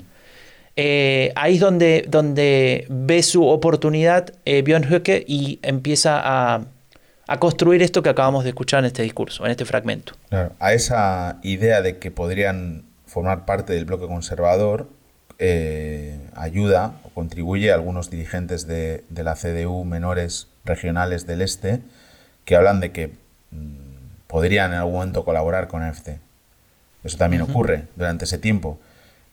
Eh, 0.76 1.34
ahí 1.36 1.56
es 1.56 1.60
donde, 1.60 2.06
donde 2.08 2.86
ve 2.90 3.24
su 3.24 3.46
oportunidad 3.46 4.34
eh, 4.46 4.62
Björn 4.62 4.86
Höcke 4.86 5.24
y 5.28 5.60
empieza 5.62 6.22
a, 6.24 6.66
construir 7.40 7.82
esto 7.82 8.04
que 8.04 8.10
acabamos 8.10 8.44
de 8.44 8.50
escuchar 8.50 8.80
en 8.80 8.86
este 8.88 9.04
discurso, 9.04 9.46
en 9.46 9.52
este 9.52 9.64
fragmento. 9.64 10.14
a 10.60 10.74
esa 10.74 11.40
idea 11.44 11.82
de 11.82 11.98
que 11.98 12.12
podrían 12.12 12.84
formar 13.06 13.46
parte 13.46 13.72
del 13.72 13.86
bloque 13.86 14.06
conservador, 14.06 14.90
eh, 15.44 16.20
ayuda 16.36 16.94
o 17.04 17.10
contribuye 17.10 17.72
a 17.72 17.74
algunos 17.74 18.12
dirigentes 18.12 18.68
de, 18.68 19.04
la 19.10 19.34
CDU 19.34 19.84
menores 19.86 20.48
regionales 20.66 21.26
del 21.26 21.42
este 21.42 21.80
que 22.46 22.56
hablan 22.56 22.80
de 22.80 22.92
que 22.92 23.08
mm, 23.50 24.28
podrían 24.28 24.72
en 24.72 24.78
algún 24.78 24.94
momento 24.94 25.26
colaborar 25.26 25.68
con 25.68 25.82
AFT. 25.82 26.10
Eso 27.04 27.18
también 27.18 27.42
ocurre 27.42 27.88
durante 27.96 28.26
ese 28.26 28.38
tiempo. 28.38 28.80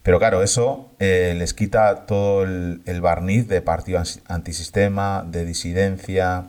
Pero 0.03 0.17
claro, 0.19 0.41
eso 0.43 0.89
eh, 0.99 1.35
les 1.37 1.53
quita 1.53 2.05
todo 2.05 2.43
el, 2.43 3.01
barniz 3.01 3.47
de 3.47 3.61
partido 3.61 4.01
antisistema, 4.27 5.25
de 5.29 5.45
disidencia. 5.45 6.45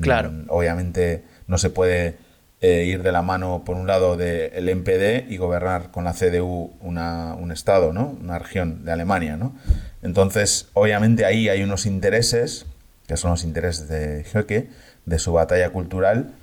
Claro. 0.00 0.30
Mm, 0.30 0.44
obviamente 0.48 1.24
no 1.46 1.58
se 1.58 1.70
puede 1.70 2.16
eh, 2.60 2.84
ir 2.84 3.02
de 3.02 3.10
la 3.10 3.22
mano, 3.22 3.64
por 3.66 3.76
un 3.76 3.88
lado, 3.88 4.16
del 4.16 4.76
MPD 4.76 5.30
y 5.30 5.36
gobernar 5.36 5.90
con 5.90 6.04
la 6.04 6.12
CDU 6.12 6.72
una, 6.80 7.34
un 7.34 7.50
estado, 7.50 7.92
¿no? 7.92 8.16
una 8.22 8.38
región 8.38 8.84
de 8.84 8.92
Alemania. 8.92 9.36
¿no? 9.36 9.56
Entonces, 10.02 10.68
obviamente 10.72 11.24
ahí 11.24 11.48
hay 11.48 11.64
unos 11.64 11.86
intereses, 11.86 12.66
que 13.08 13.16
son 13.16 13.32
los 13.32 13.42
intereses 13.42 13.88
de 13.88 14.24
Höcke, 14.32 14.70
de 15.06 15.18
su 15.18 15.32
batalla 15.32 15.70
cultural, 15.70 16.34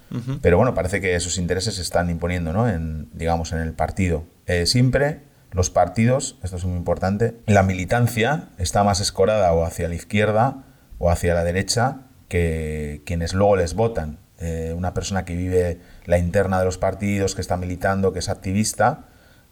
pero 0.42 0.58
bueno, 0.58 0.74
parece 0.74 1.02
que 1.02 1.14
esos 1.16 1.38
intereses 1.38 1.76
se 1.76 1.84
están 1.84 2.10
imponiendo 2.10 2.52
¿no? 2.52 2.68
en, 2.68 3.08
digamos, 3.14 3.54
en 3.54 3.60
el 3.60 3.74
partido. 3.74 4.24
Eh, 4.48 4.66
siempre 4.66 5.20
los 5.52 5.70
partidos, 5.70 6.38
esto 6.44 6.58
es 6.58 6.66
muy 6.66 6.78
importante, 6.78 7.36
la 7.46 7.64
militancia 7.64 8.50
está 8.58 8.84
más 8.84 9.00
escorada 9.00 9.52
o 9.54 9.66
hacia 9.66 9.88
la 9.88 9.96
izquierda 9.96 10.64
o 11.00 11.10
hacia 11.10 11.34
la 11.34 11.44
derecha 11.44 12.02
que 12.28 13.02
quienes 13.06 13.34
luego 13.34 13.56
les 13.56 13.74
votan. 13.74 14.20
Eh, 14.40 14.74
una 14.78 14.94
persona 14.94 15.26
que 15.26 15.36
vive 15.36 15.80
la 16.06 16.18
interna 16.18 16.60
de 16.60 16.66
los 16.66 16.78
partidos, 16.78 17.36
que 17.36 17.42
está 17.42 17.58
militando, 17.58 18.14
que 18.14 18.20
es 18.20 18.30
activista, 18.30 19.08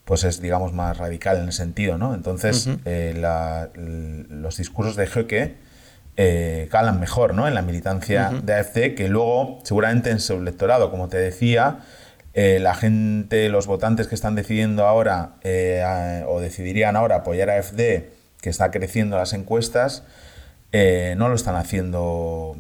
pues 0.06 0.24
es, 0.24 0.42
digamos, 0.42 0.72
más 0.72 0.98
radical 0.98 1.38
en 1.38 1.50
ese 1.50 1.58
sentido, 1.58 1.98
¿no? 1.98 2.14
Entonces, 2.14 2.70
eh, 2.86 3.14
los 4.30 4.56
discursos 4.56 4.96
de 4.96 5.06
Höcke 5.08 5.58
eh, 6.16 6.70
calan 6.72 7.00
mejor, 7.02 7.34
¿no? 7.34 7.48
En 7.48 7.54
la 7.54 7.62
militancia 7.62 8.32
de 8.42 8.54
AFC, 8.54 8.96
que 8.96 9.10
luego, 9.10 9.60
seguramente 9.64 10.10
en 10.10 10.22
su 10.22 10.34
electorado, 10.34 10.90
como 10.90 11.10
te 11.10 11.18
decía, 11.18 11.80
la 12.38 12.76
gente, 12.76 13.50
los 13.50 13.66
votantes 13.66 14.08
que 14.08 14.14
están 14.14 14.36
decidiendo 14.36 14.86
ahora 14.86 15.38
o 16.28 16.40
decidirían 16.40 16.96
ahora 16.96 17.18
apoyar 17.18 17.50
a 17.50 17.58
AFD, 17.58 18.12
que 18.42 18.50
está 18.50 18.70
creciendo 18.70 19.18
las 19.18 19.34
encuestas, 19.34 20.04
no 20.72 21.30
lo 21.30 21.34
están 21.34 21.56
haciendo 21.56 22.56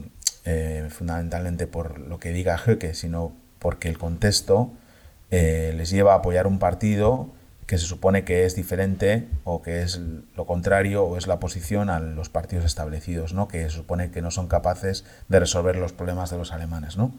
eh, 0.49 0.87
fundamentalmente 0.89 1.67
por 1.67 1.99
lo 1.99 2.21
que 2.21 2.31
diga 2.31 2.57
Höcke, 2.57 2.93
sino 2.93 3.35
porque 3.59 3.89
el 3.89 3.97
contexto 3.97 4.71
eh, 5.29 5.73
les 5.75 5.89
lleva 5.89 6.13
a 6.13 6.19
apoyar 6.19 6.47
un 6.47 6.57
partido 6.57 7.27
que 7.65 7.77
se 7.77 7.85
supone 7.85 8.23
que 8.23 8.45
es 8.45 8.55
diferente 8.55 9.27
o 9.43 9.61
que 9.61 9.81
es 9.81 9.99
lo 10.37 10.45
contrario 10.45 11.03
o 11.03 11.17
es 11.17 11.27
la 11.27 11.33
oposición 11.33 11.89
a 11.89 11.99
los 11.99 12.29
partidos 12.29 12.63
establecidos, 12.63 13.33
¿no? 13.33 13.49
que 13.49 13.63
se 13.63 13.71
supone 13.71 14.09
que 14.09 14.21
no 14.21 14.31
son 14.31 14.47
capaces 14.47 15.03
de 15.27 15.37
resolver 15.41 15.75
los 15.75 15.91
problemas 15.91 16.29
de 16.29 16.37
los 16.37 16.53
alemanes. 16.53 16.95
¿no? 16.95 17.11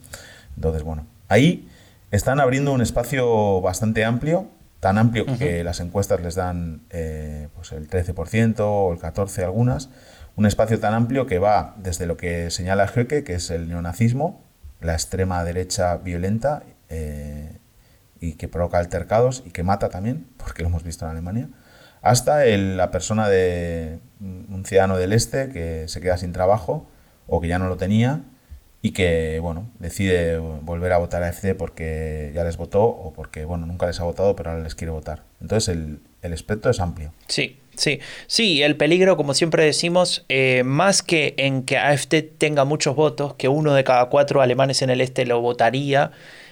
Entonces, 0.56 0.82
bueno, 0.82 1.06
ahí 1.28 1.68
están 2.10 2.40
abriendo 2.40 2.72
un 2.72 2.80
espacio 2.80 3.60
bastante 3.60 4.04
amplio, 4.04 4.48
tan 4.80 4.98
amplio 4.98 5.26
que 5.38 5.64
las 5.64 5.80
encuestas 5.80 6.20
les 6.20 6.34
dan 6.34 6.86
eh, 6.90 7.48
pues 7.54 7.72
el 7.72 7.88
13% 7.88 8.60
o 8.60 8.92
el 8.92 8.98
14% 8.98 9.44
algunas, 9.44 9.90
un 10.36 10.46
espacio 10.46 10.78
tan 10.78 10.94
amplio 10.94 11.26
que 11.26 11.38
va 11.38 11.74
desde 11.78 12.06
lo 12.06 12.16
que 12.16 12.50
señala 12.50 12.86
Höcke, 12.86 13.24
que 13.24 13.34
es 13.34 13.50
el 13.50 13.68
neonazismo, 13.68 14.44
la 14.80 14.92
extrema 14.92 15.42
derecha 15.42 15.96
violenta 15.96 16.62
eh, 16.88 17.58
y 18.20 18.34
que 18.34 18.48
provoca 18.48 18.78
altercados 18.78 19.42
y 19.44 19.50
que 19.50 19.62
mata 19.62 19.88
también, 19.88 20.28
porque 20.36 20.62
lo 20.62 20.68
hemos 20.68 20.84
visto 20.84 21.04
en 21.04 21.10
Alemania, 21.10 21.48
hasta 22.00 22.44
la 22.46 22.90
persona 22.92 23.28
de 23.28 23.98
un 24.20 24.64
ciudadano 24.64 24.96
del 24.96 25.12
este 25.12 25.48
que 25.48 25.88
se 25.88 26.00
queda 26.00 26.16
sin 26.16 26.32
trabajo 26.32 26.86
o 27.26 27.40
que 27.40 27.48
ya 27.48 27.58
no 27.58 27.68
lo 27.68 27.76
tenía 27.76 28.22
y 28.88 28.92
que 28.92 29.38
bueno 29.40 29.70
decide 29.78 30.38
volver 30.38 30.94
a 30.94 30.98
votar 30.98 31.22
a 31.22 31.28
FC 31.28 31.54
porque 31.54 32.32
ya 32.34 32.42
les 32.42 32.56
votó 32.56 32.84
o 32.84 33.12
porque 33.12 33.44
bueno 33.44 33.66
nunca 33.66 33.86
les 33.86 34.00
ha 34.00 34.04
votado 34.04 34.34
pero 34.34 34.50
ahora 34.50 34.62
les 34.62 34.74
quiere 34.74 34.90
votar. 34.90 35.24
Entonces 35.42 35.68
el, 35.68 36.00
el 36.22 36.32
espectro 36.32 36.70
es 36.70 36.80
amplio. 36.80 37.12
Sí, 37.26 37.58
Sí, 37.76 38.00
sí, 38.26 38.60
el 38.64 38.74
peligro, 38.74 39.16
como 39.16 39.34
siempre 39.34 39.64
decimos, 39.64 40.24
eh, 40.28 40.64
más 40.64 41.00
que 41.00 41.34
en 41.36 41.62
que 41.62 41.78
AFD 41.78 42.24
tenga 42.36 42.64
muchos 42.64 42.96
votos, 42.96 43.34
que 43.34 43.46
uno 43.46 43.72
de 43.72 43.84
cada 43.84 44.06
cuatro 44.06 44.42
alemanes 44.42 44.82
en 44.82 44.90
el 44.90 45.00
este 45.00 45.24
lo 45.26 45.40
votaría, 45.40 46.10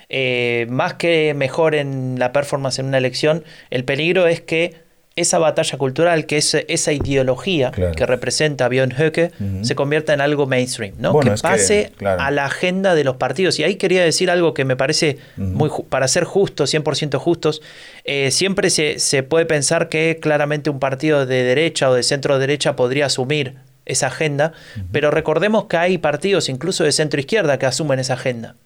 eh, 0.08 0.66
más 0.70 0.94
que 0.94 1.34
mejor 1.34 1.74
en 1.74 2.20
la 2.20 2.30
performance 2.30 2.78
en 2.78 2.86
una 2.86 2.98
elección, 2.98 3.42
el 3.70 3.84
peligro 3.84 4.28
es 4.28 4.40
que 4.40 4.85
esa 5.16 5.38
batalla 5.38 5.78
cultural, 5.78 6.26
que 6.26 6.36
es 6.36 6.54
esa 6.68 6.92
ideología 6.92 7.70
que 7.70 8.06
representa 8.06 8.68
Björn 8.68 8.92
Höcke, 8.92 9.32
se 9.62 9.74
convierta 9.74 10.12
en 10.12 10.20
algo 10.20 10.46
mainstream, 10.46 10.94
¿no? 10.98 11.18
que 11.18 11.30
pase 11.42 11.92
a 12.04 12.30
la 12.30 12.44
agenda 12.44 12.94
de 12.94 13.02
los 13.02 13.16
partidos. 13.16 13.58
Y 13.58 13.64
ahí 13.64 13.76
quería 13.76 14.04
decir 14.04 14.30
algo 14.30 14.52
que 14.52 14.66
me 14.66 14.76
parece, 14.76 15.16
muy 15.36 15.70
para 15.88 16.06
ser 16.06 16.24
justos, 16.24 16.72
100% 16.72 17.18
justos, 17.18 17.62
eh, 18.04 18.30
siempre 18.30 18.68
se, 18.68 18.98
se 18.98 19.22
puede 19.22 19.46
pensar 19.46 19.88
que 19.88 20.18
claramente 20.20 20.68
un 20.68 20.78
partido 20.78 21.24
de 21.24 21.42
derecha 21.42 21.88
o 21.88 21.94
de 21.94 22.02
centro 22.02 22.38
derecha 22.38 22.76
podría 22.76 23.06
asumir 23.06 23.54
esa 23.86 24.08
agenda, 24.08 24.52
pero 24.92 25.10
recordemos 25.10 25.66
que 25.66 25.76
hay 25.76 25.98
partidos 25.98 26.48
incluso 26.48 26.84
de 26.84 26.92
centro 26.92 27.20
izquierda 27.20 27.58
que 27.58 27.66
asumen 27.66 27.98
esa 27.98 28.14
agenda. 28.14 28.56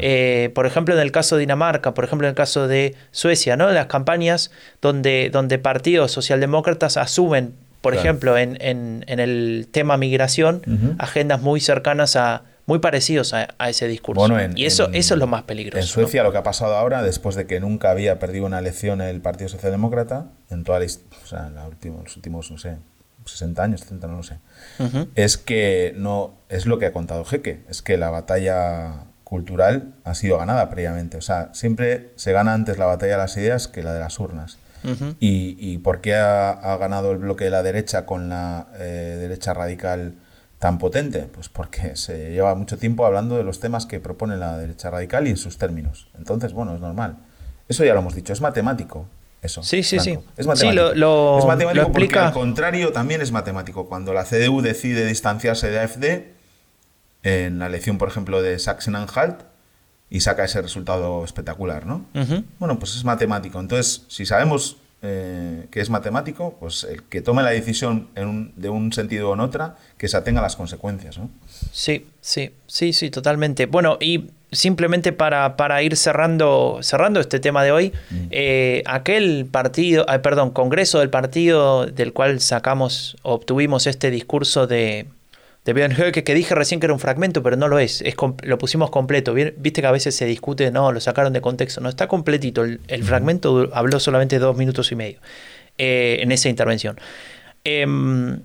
Eh, 0.00 0.50
por 0.54 0.66
ejemplo, 0.66 0.94
en 0.94 1.00
el 1.00 1.12
caso 1.12 1.36
de 1.36 1.40
Dinamarca, 1.40 1.94
por 1.94 2.04
ejemplo, 2.04 2.26
en 2.26 2.30
el 2.30 2.36
caso 2.36 2.68
de 2.68 2.94
Suecia, 3.10 3.56
¿no? 3.56 3.70
Las 3.70 3.86
campañas 3.86 4.50
donde, 4.82 5.30
donde 5.32 5.58
partidos 5.58 6.12
socialdemócratas 6.12 6.96
asumen, 6.96 7.54
por 7.80 7.94
ejemplo, 7.94 8.38
en, 8.38 8.56
en, 8.60 9.04
el 9.06 9.68
tema 9.70 9.96
migración, 9.96 10.96
agendas 10.98 11.40
muy 11.40 11.60
cercanas 11.60 12.16
a, 12.16 12.42
muy 12.66 12.78
parecidos 12.78 13.34
a, 13.34 13.48
ese 13.68 13.88
discurso. 13.88 14.26
y 14.56 14.64
eso, 14.64 14.88
eso 14.92 15.14
es 15.14 15.20
lo 15.20 15.26
más 15.26 15.42
peligroso. 15.42 15.80
En 15.80 15.86
Suecia 15.86 16.22
lo 16.22 16.32
que 16.32 16.38
ha 16.38 16.42
pasado 16.42 16.76
ahora, 16.76 17.02
después 17.02 17.36
de 17.36 17.46
que 17.46 17.60
nunca 17.60 17.90
había 17.90 18.18
perdido 18.18 18.46
una 18.46 18.58
elección 18.58 19.00
el 19.00 19.20
Partido 19.20 19.48
Socialdemócrata, 19.48 20.26
en 20.50 20.64
toda 20.64 20.80
la, 20.80 20.86
o 20.86 21.26
sea, 21.26 21.48
en 21.48 21.54
los 21.54 22.16
últimos, 22.16 22.50
no 22.50 22.58
sé, 22.58 22.76
60 23.24 23.62
años, 23.62 23.80
70, 23.80 24.06
no 24.06 24.16
lo 24.16 24.22
sé, 24.22 24.38
es 25.14 25.36
que 25.38 25.94
no, 25.96 26.34
es 26.48 26.66
lo 26.66 26.78
que 26.78 26.86
ha 26.86 26.92
contado 26.92 27.24
Jeque, 27.24 27.64
es 27.68 27.82
que 27.82 27.96
la 27.96 28.10
batalla 28.10 29.06
cultural 29.24 29.94
ha 30.04 30.14
sido 30.14 30.38
ganada 30.38 30.70
previamente. 30.70 31.16
O 31.16 31.20
sea, 31.20 31.50
siempre 31.52 32.12
se 32.14 32.32
gana 32.32 32.54
antes 32.54 32.78
la 32.78 32.86
batalla 32.86 33.12
de 33.12 33.18
las 33.18 33.36
ideas 33.36 33.66
que 33.66 33.82
la 33.82 33.92
de 33.92 34.00
las 34.00 34.20
urnas. 34.20 34.58
y, 35.18 35.56
y, 35.58 35.78
por 35.78 36.02
qué 36.02 36.14
ha, 36.14 36.76
ganado 36.78 37.10
el 37.12 37.18
bloque 37.18 37.44
de 37.44 37.50
la 37.50 37.62
derecha 37.62 38.04
con 38.04 38.28
la 38.28 38.66
eh, 38.74 39.16
derecha 39.18 39.54
radical 39.54 40.14
tan 40.58 40.78
potente? 40.78 41.20
Pues 41.22 41.48
porque 41.48 41.96
se 41.96 42.30
lleva 42.32 42.54
mucho 42.54 42.78
tiempo 42.78 43.06
hablando 43.06 43.36
de 43.36 43.44
los 43.44 43.60
temas 43.60 43.86
que 43.86 43.98
propone 43.98 44.36
la 44.36 44.58
derecha 44.58 44.90
radical 44.90 45.26
y 45.26 45.30
en 45.30 45.36
sus 45.38 45.56
términos. 45.56 46.08
Entonces, 46.18 46.52
bueno, 46.52 46.74
es 46.74 46.80
normal. 46.80 47.16
Eso 47.66 47.82
ya 47.84 47.94
lo 47.94 48.00
hemos 48.00 48.14
dicho, 48.14 48.34
es 48.34 48.42
matemático. 48.42 49.06
Eso, 49.44 49.62
sí, 49.62 49.82
sí, 49.82 49.98
sí. 50.00 50.18
Es 50.38 50.46
matemático. 50.46 50.92
Sí, 50.92 50.98
lo, 50.98 51.38
es 51.38 51.44
matemático 51.44 51.92
porque 51.92 52.18
al 52.18 52.32
contrario 52.32 52.92
también 52.92 53.20
es 53.20 53.30
matemático. 53.30 53.86
Cuando 53.86 54.14
la 54.14 54.24
CDU 54.24 54.62
decide 54.62 55.04
distanciarse 55.04 55.70
de 55.70 55.80
AFD, 55.80 56.04
en 57.24 57.58
la 57.58 57.66
elección, 57.66 57.98
por 57.98 58.08
ejemplo, 58.08 58.40
de 58.40 58.58
Sachsen-Anhalt 58.58 59.40
y 60.08 60.20
saca 60.20 60.44
ese 60.44 60.62
resultado 60.62 61.24
espectacular, 61.24 61.84
¿no? 61.84 62.06
Bueno, 62.58 62.78
pues 62.78 62.96
es 62.96 63.04
matemático. 63.04 63.60
Entonces, 63.60 64.06
si 64.08 64.24
sabemos 64.24 64.78
eh, 65.04 65.66
que 65.70 65.80
es 65.80 65.90
matemático, 65.90 66.56
pues 66.58 66.84
el 66.84 67.02
que 67.02 67.20
tome 67.20 67.42
la 67.42 67.50
decisión 67.50 68.08
de 68.56 68.68
un 68.70 68.92
sentido 68.92 69.30
o 69.30 69.34
en 69.34 69.40
otra, 69.40 69.76
que 69.98 70.08
se 70.08 70.16
atenga 70.16 70.40
a 70.40 70.42
las 70.42 70.56
consecuencias, 70.56 71.18
¿no? 71.18 71.28
Sí, 71.72 72.06
sí, 72.20 72.52
sí, 72.66 72.92
sí, 72.92 73.10
totalmente. 73.10 73.66
Bueno, 73.66 73.98
y 74.00 74.30
simplemente 74.50 75.12
para, 75.12 75.56
para 75.56 75.82
ir 75.82 75.96
cerrando, 75.96 76.78
cerrando 76.82 77.20
este 77.20 77.40
tema 77.40 77.62
de 77.62 77.72
hoy, 77.72 77.92
mm. 78.10 78.26
eh, 78.30 78.82
aquel 78.86 79.46
partido, 79.50 80.06
perdón, 80.22 80.50
congreso 80.50 81.00
del 81.00 81.10
partido 81.10 81.86
del 81.86 82.12
cual 82.12 82.40
sacamos, 82.40 83.16
obtuvimos 83.22 83.86
este 83.86 84.10
discurso 84.10 84.66
de 84.66 85.06
de 85.64 85.72
Björn 85.72 86.12
que 86.12 86.34
dije 86.34 86.54
recién 86.54 86.78
que 86.78 86.86
era 86.86 86.92
un 86.92 87.00
fragmento, 87.00 87.42
pero 87.42 87.56
no 87.56 87.68
lo 87.68 87.78
es, 87.78 88.02
es 88.02 88.14
lo 88.42 88.58
pusimos 88.58 88.90
completo. 88.90 89.34
Viste 89.34 89.80
que 89.80 89.86
a 89.86 89.92
veces 89.92 90.14
se 90.14 90.26
discute, 90.26 90.70
no, 90.70 90.92
lo 90.92 91.00
sacaron 91.00 91.32
de 91.32 91.40
contexto, 91.40 91.80
no, 91.80 91.88
está 91.88 92.06
completito. 92.06 92.64
El, 92.64 93.04
fragmento 93.04 93.70
habló 93.72 93.98
solamente 93.98 94.38
dos 94.38 94.56
minutos 94.56 94.92
y 94.92 94.96
medio 94.96 95.20
eh, 95.78 96.18
en 96.20 96.32
esa 96.32 96.48
intervención. 96.48 96.98
Em, 97.64 98.40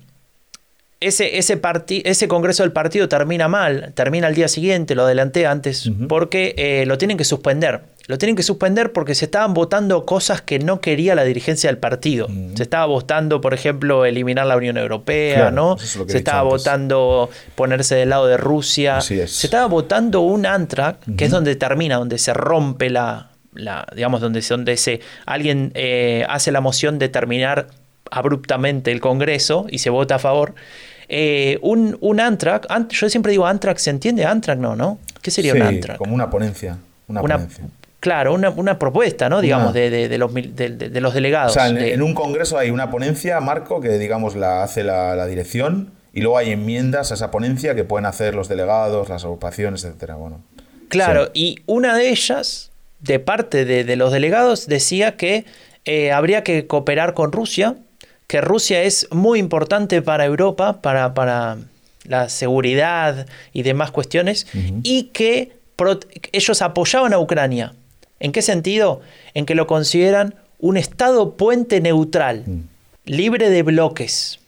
ese, 1.00 1.38
ese, 1.38 1.60
ese 2.04 2.28
congreso 2.28 2.62
del 2.62 2.72
partido 2.72 3.08
termina 3.08 3.48
mal, 3.48 3.92
termina 3.94 4.26
al 4.26 4.34
día 4.34 4.48
siguiente, 4.48 4.94
lo 4.94 5.04
adelanté 5.04 5.46
antes, 5.46 5.90
porque 6.08 6.54
eh, 6.58 6.84
lo 6.86 6.98
tienen 6.98 7.16
que 7.16 7.24
suspender. 7.24 7.80
Lo 8.06 8.18
tienen 8.18 8.34
que 8.34 8.42
suspender 8.42 8.92
porque 8.92 9.14
se 9.14 9.26
estaban 9.26 9.54
votando 9.54 10.04
cosas 10.04 10.42
que 10.42 10.58
no 10.58 10.80
quería 10.80 11.14
la 11.14 11.22
dirigencia 11.22 11.70
del 11.70 11.78
partido. 11.78 12.28
Se 12.54 12.64
estaba 12.64 12.84
votando, 12.86 13.40
por 13.40 13.54
ejemplo, 13.54 14.04
eliminar 14.04 14.46
la 14.46 14.56
Unión 14.56 14.76
Europea, 14.76 15.50
¿no? 15.50 15.78
se 15.78 16.18
estaba 16.18 16.42
votando 16.42 17.30
ponerse 17.54 17.94
del 17.94 18.10
lado 18.10 18.26
de 18.26 18.36
Rusia. 18.36 19.00
Se 19.00 19.24
estaba 19.24 19.66
votando 19.66 20.20
un 20.20 20.44
Antrac, 20.44 20.98
que 21.16 21.26
es 21.26 21.30
donde 21.30 21.54
termina, 21.56 21.96
donde 21.96 22.18
se 22.18 22.34
rompe 22.34 22.90
la, 22.90 23.30
la 23.54 23.86
digamos, 23.94 24.20
donde, 24.20 24.40
donde 24.40 24.76
se, 24.76 25.00
alguien 25.24 25.70
eh, 25.74 26.26
hace 26.28 26.50
la 26.50 26.60
moción 26.60 26.98
de 26.98 27.08
terminar 27.08 27.68
abruptamente 28.10 28.90
el 28.90 29.00
Congreso 29.00 29.66
y 29.70 29.78
se 29.78 29.90
vota 29.90 30.16
a 30.16 30.18
favor. 30.18 30.54
Eh, 31.12 31.58
un, 31.62 31.98
un 32.00 32.20
Antrac, 32.20 32.68
yo 32.90 33.10
siempre 33.10 33.32
digo 33.32 33.44
Antrac, 33.44 33.78
¿se 33.78 33.90
entiende? 33.90 34.24
Antrac 34.24 34.58
no, 34.60 34.76
¿no? 34.76 34.98
¿Qué 35.20 35.32
sería 35.32 35.54
un 35.54 35.62
Antrac? 35.62 35.98
Como 35.98 36.14
una 36.14 36.30
ponencia. 36.30 36.78
Una, 37.08 37.20
ponencia. 37.20 37.64
Claro, 37.98 38.32
una, 38.32 38.78
propuesta, 38.78 39.28
¿no? 39.28 39.40
Digamos, 39.40 39.74
de, 39.74 39.90
de, 39.90 40.18
los, 40.18 40.32
de, 40.32 41.00
los 41.00 41.12
delegados. 41.12 41.50
O 41.50 41.54
sea, 41.54 41.68
en, 41.68 42.00
un 42.00 42.14
congreso 42.14 42.56
hay 42.56 42.70
una 42.70 42.92
ponencia, 42.92 43.40
Marco, 43.40 43.80
que 43.80 43.98
digamos 43.98 44.36
la 44.36 44.62
hace 44.62 44.84
la, 44.84 45.26
dirección, 45.26 45.90
y 46.12 46.20
luego 46.20 46.38
hay 46.38 46.52
enmiendas 46.52 47.10
a 47.10 47.14
esa 47.14 47.32
ponencia 47.32 47.74
que 47.74 47.82
pueden 47.82 48.06
hacer 48.06 48.36
los 48.36 48.48
delegados, 48.48 49.08
las 49.08 49.24
agrupaciones, 49.24 49.82
etcétera. 49.82 50.14
Bueno. 50.14 50.40
Claro, 50.88 51.30
y 51.34 51.58
una 51.66 51.96
de 51.96 52.10
ellas 52.10 52.70
de 53.00 53.18
parte 53.18 53.64
de, 53.64 53.96
los 53.96 54.12
delegados 54.12 54.68
decía 54.68 55.16
que 55.16 55.44
eh, 55.84 56.12
habría 56.12 56.44
que 56.44 56.68
cooperar 56.68 57.14
con 57.14 57.32
Rusia, 57.32 57.74
que 58.30 58.40
Rusia 58.40 58.84
es 58.84 59.08
muy 59.10 59.40
importante 59.40 60.02
para 60.02 60.24
Europa, 60.24 60.80
para, 60.82 61.14
para 61.14 61.58
la 62.04 62.28
seguridad 62.28 63.26
y 63.52 63.64
demás 63.64 63.90
cuestiones, 63.90 64.46
y 64.84 65.10
que 65.12 65.50
ellos 66.30 66.62
apoyaban 66.62 67.12
a 67.12 67.18
Ucrania. 67.18 67.74
¿En 68.20 68.30
qué 68.30 68.40
sentido? 68.40 69.00
En 69.34 69.46
que 69.46 69.56
lo 69.56 69.66
consideran 69.66 70.36
un 70.60 70.76
Estado 70.76 71.32
puente 71.32 71.80
neutral, 71.80 72.44
mm. 72.46 72.60
libre 73.06 73.50
de 73.50 73.64
bloques. 73.64 74.38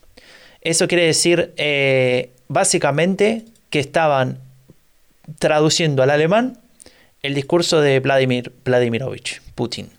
Eso 0.60 0.86
quiere 0.86 1.06
decir, 1.06 1.52
eh, 1.56 2.30
básicamente, 2.46 3.46
que 3.70 3.80
estaban 3.80 4.38
traduciendo 5.40 6.04
al 6.04 6.10
alemán 6.10 6.56
el 7.24 7.34
discurso 7.34 7.80
de 7.80 7.98
Vladimir 7.98 8.52
Vladimirovich 8.64 9.42
Putin. 9.56 9.90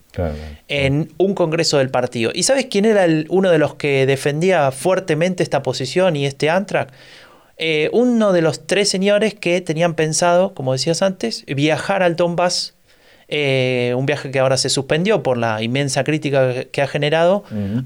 En 0.68 1.12
un 1.18 1.34
congreso 1.34 1.78
del 1.78 1.90
partido. 1.90 2.32
¿Y 2.34 2.44
sabes 2.44 2.68
quién 2.70 2.86
era 2.86 3.06
uno 3.30 3.50
de 3.50 3.58
los 3.58 3.76
que 3.76 4.06
defendía 4.06 4.72
fuertemente 4.72 5.44
esta 5.44 5.64
posición 5.64 6.16
y 6.16 6.26
este 6.26 6.50
Antrac? 6.50 6.92
Eh, 7.58 7.90
uno 7.94 8.34
de 8.34 8.42
los 8.42 8.66
tres 8.66 8.90
señores 8.90 9.36
que 9.36 9.62
tenían 9.62 9.94
pensado, 9.94 10.54
como 10.54 10.74
decías 10.74 11.02
antes, 11.02 11.46
viajar 11.46 12.02
al 12.04 12.16
Donbass, 12.16 12.74
eh, 13.28 13.94
un 13.96 14.06
viaje 14.06 14.32
que 14.32 14.40
ahora 14.40 14.58
se 14.58 14.70
suspendió 14.70 15.24
por 15.24 15.38
la 15.38 15.62
inmensa 15.62 16.04
crítica 16.04 16.66
que 16.66 16.82
ha 16.82 16.88
generado, 16.88 17.44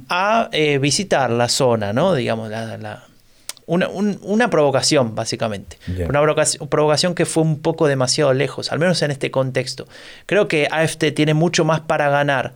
a 0.10 0.50
eh, 0.52 0.78
visitar 0.80 1.30
la 1.30 1.48
zona, 1.50 1.94
¿no? 1.94 2.16
Digamos, 2.16 2.50
la, 2.50 3.04
una, 3.68 4.50
provocación, 4.50 5.14
básicamente. 5.14 5.78
Una 6.08 6.22
provocación, 6.70 7.14
que 7.14 7.26
fue 7.26 7.44
un 7.44 7.60
poco 7.60 7.88
demasiado 7.88 8.34
lejos, 8.34 8.72
al 8.72 8.80
menos 8.80 9.02
en 9.02 9.12
este 9.12 9.30
contexto. 9.30 9.88
Creo 10.26 10.48
que 10.48 10.68
AFT 10.72 11.14
tiene 11.14 11.34
mucho 11.34 11.66
más 11.66 11.82
para 11.82 12.10
ganar 12.10 12.54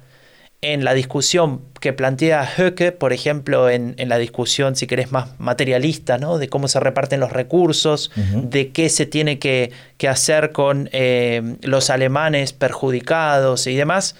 en 0.61 0.83
la 0.85 0.93
discusión 0.93 1.61
que 1.79 1.91
plantea 1.91 2.47
Höcke, 2.57 2.91
por 2.91 3.13
ejemplo, 3.13 3.69
en, 3.69 3.95
la 4.07 4.17
discusión, 4.19 4.75
si 4.75 4.85
querés, 4.85 5.11
más 5.11 5.39
materialista, 5.39 6.17
¿no? 6.17 6.37
de 6.37 6.47
cómo 6.47 6.67
se 6.67 6.79
reparten 6.79 7.19
los 7.19 7.31
recursos, 7.31 8.11
de 8.15 8.69
qué 8.69 8.89
se 8.89 9.05
tiene 9.05 9.39
que, 9.39 9.71
hacer 10.07 10.51
con 10.51 10.89
eh, 10.93 11.57
los 11.61 11.89
alemanes 11.89 12.53
perjudicados 12.53 13.67
y 13.67 13.75
demás, 13.75 14.15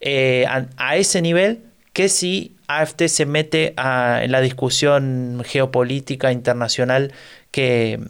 eh, 0.00 0.46
a, 0.48 0.96
ese 0.96 1.22
nivel 1.22 1.60
que 1.92 2.08
si 2.08 2.56
AFT 2.80 3.06
se 3.08 3.26
mete 3.26 3.74
en 3.76 4.32
la 4.32 4.40
discusión 4.40 5.42
geopolítica 5.44 6.32
internacional 6.32 7.12
que, 7.50 8.00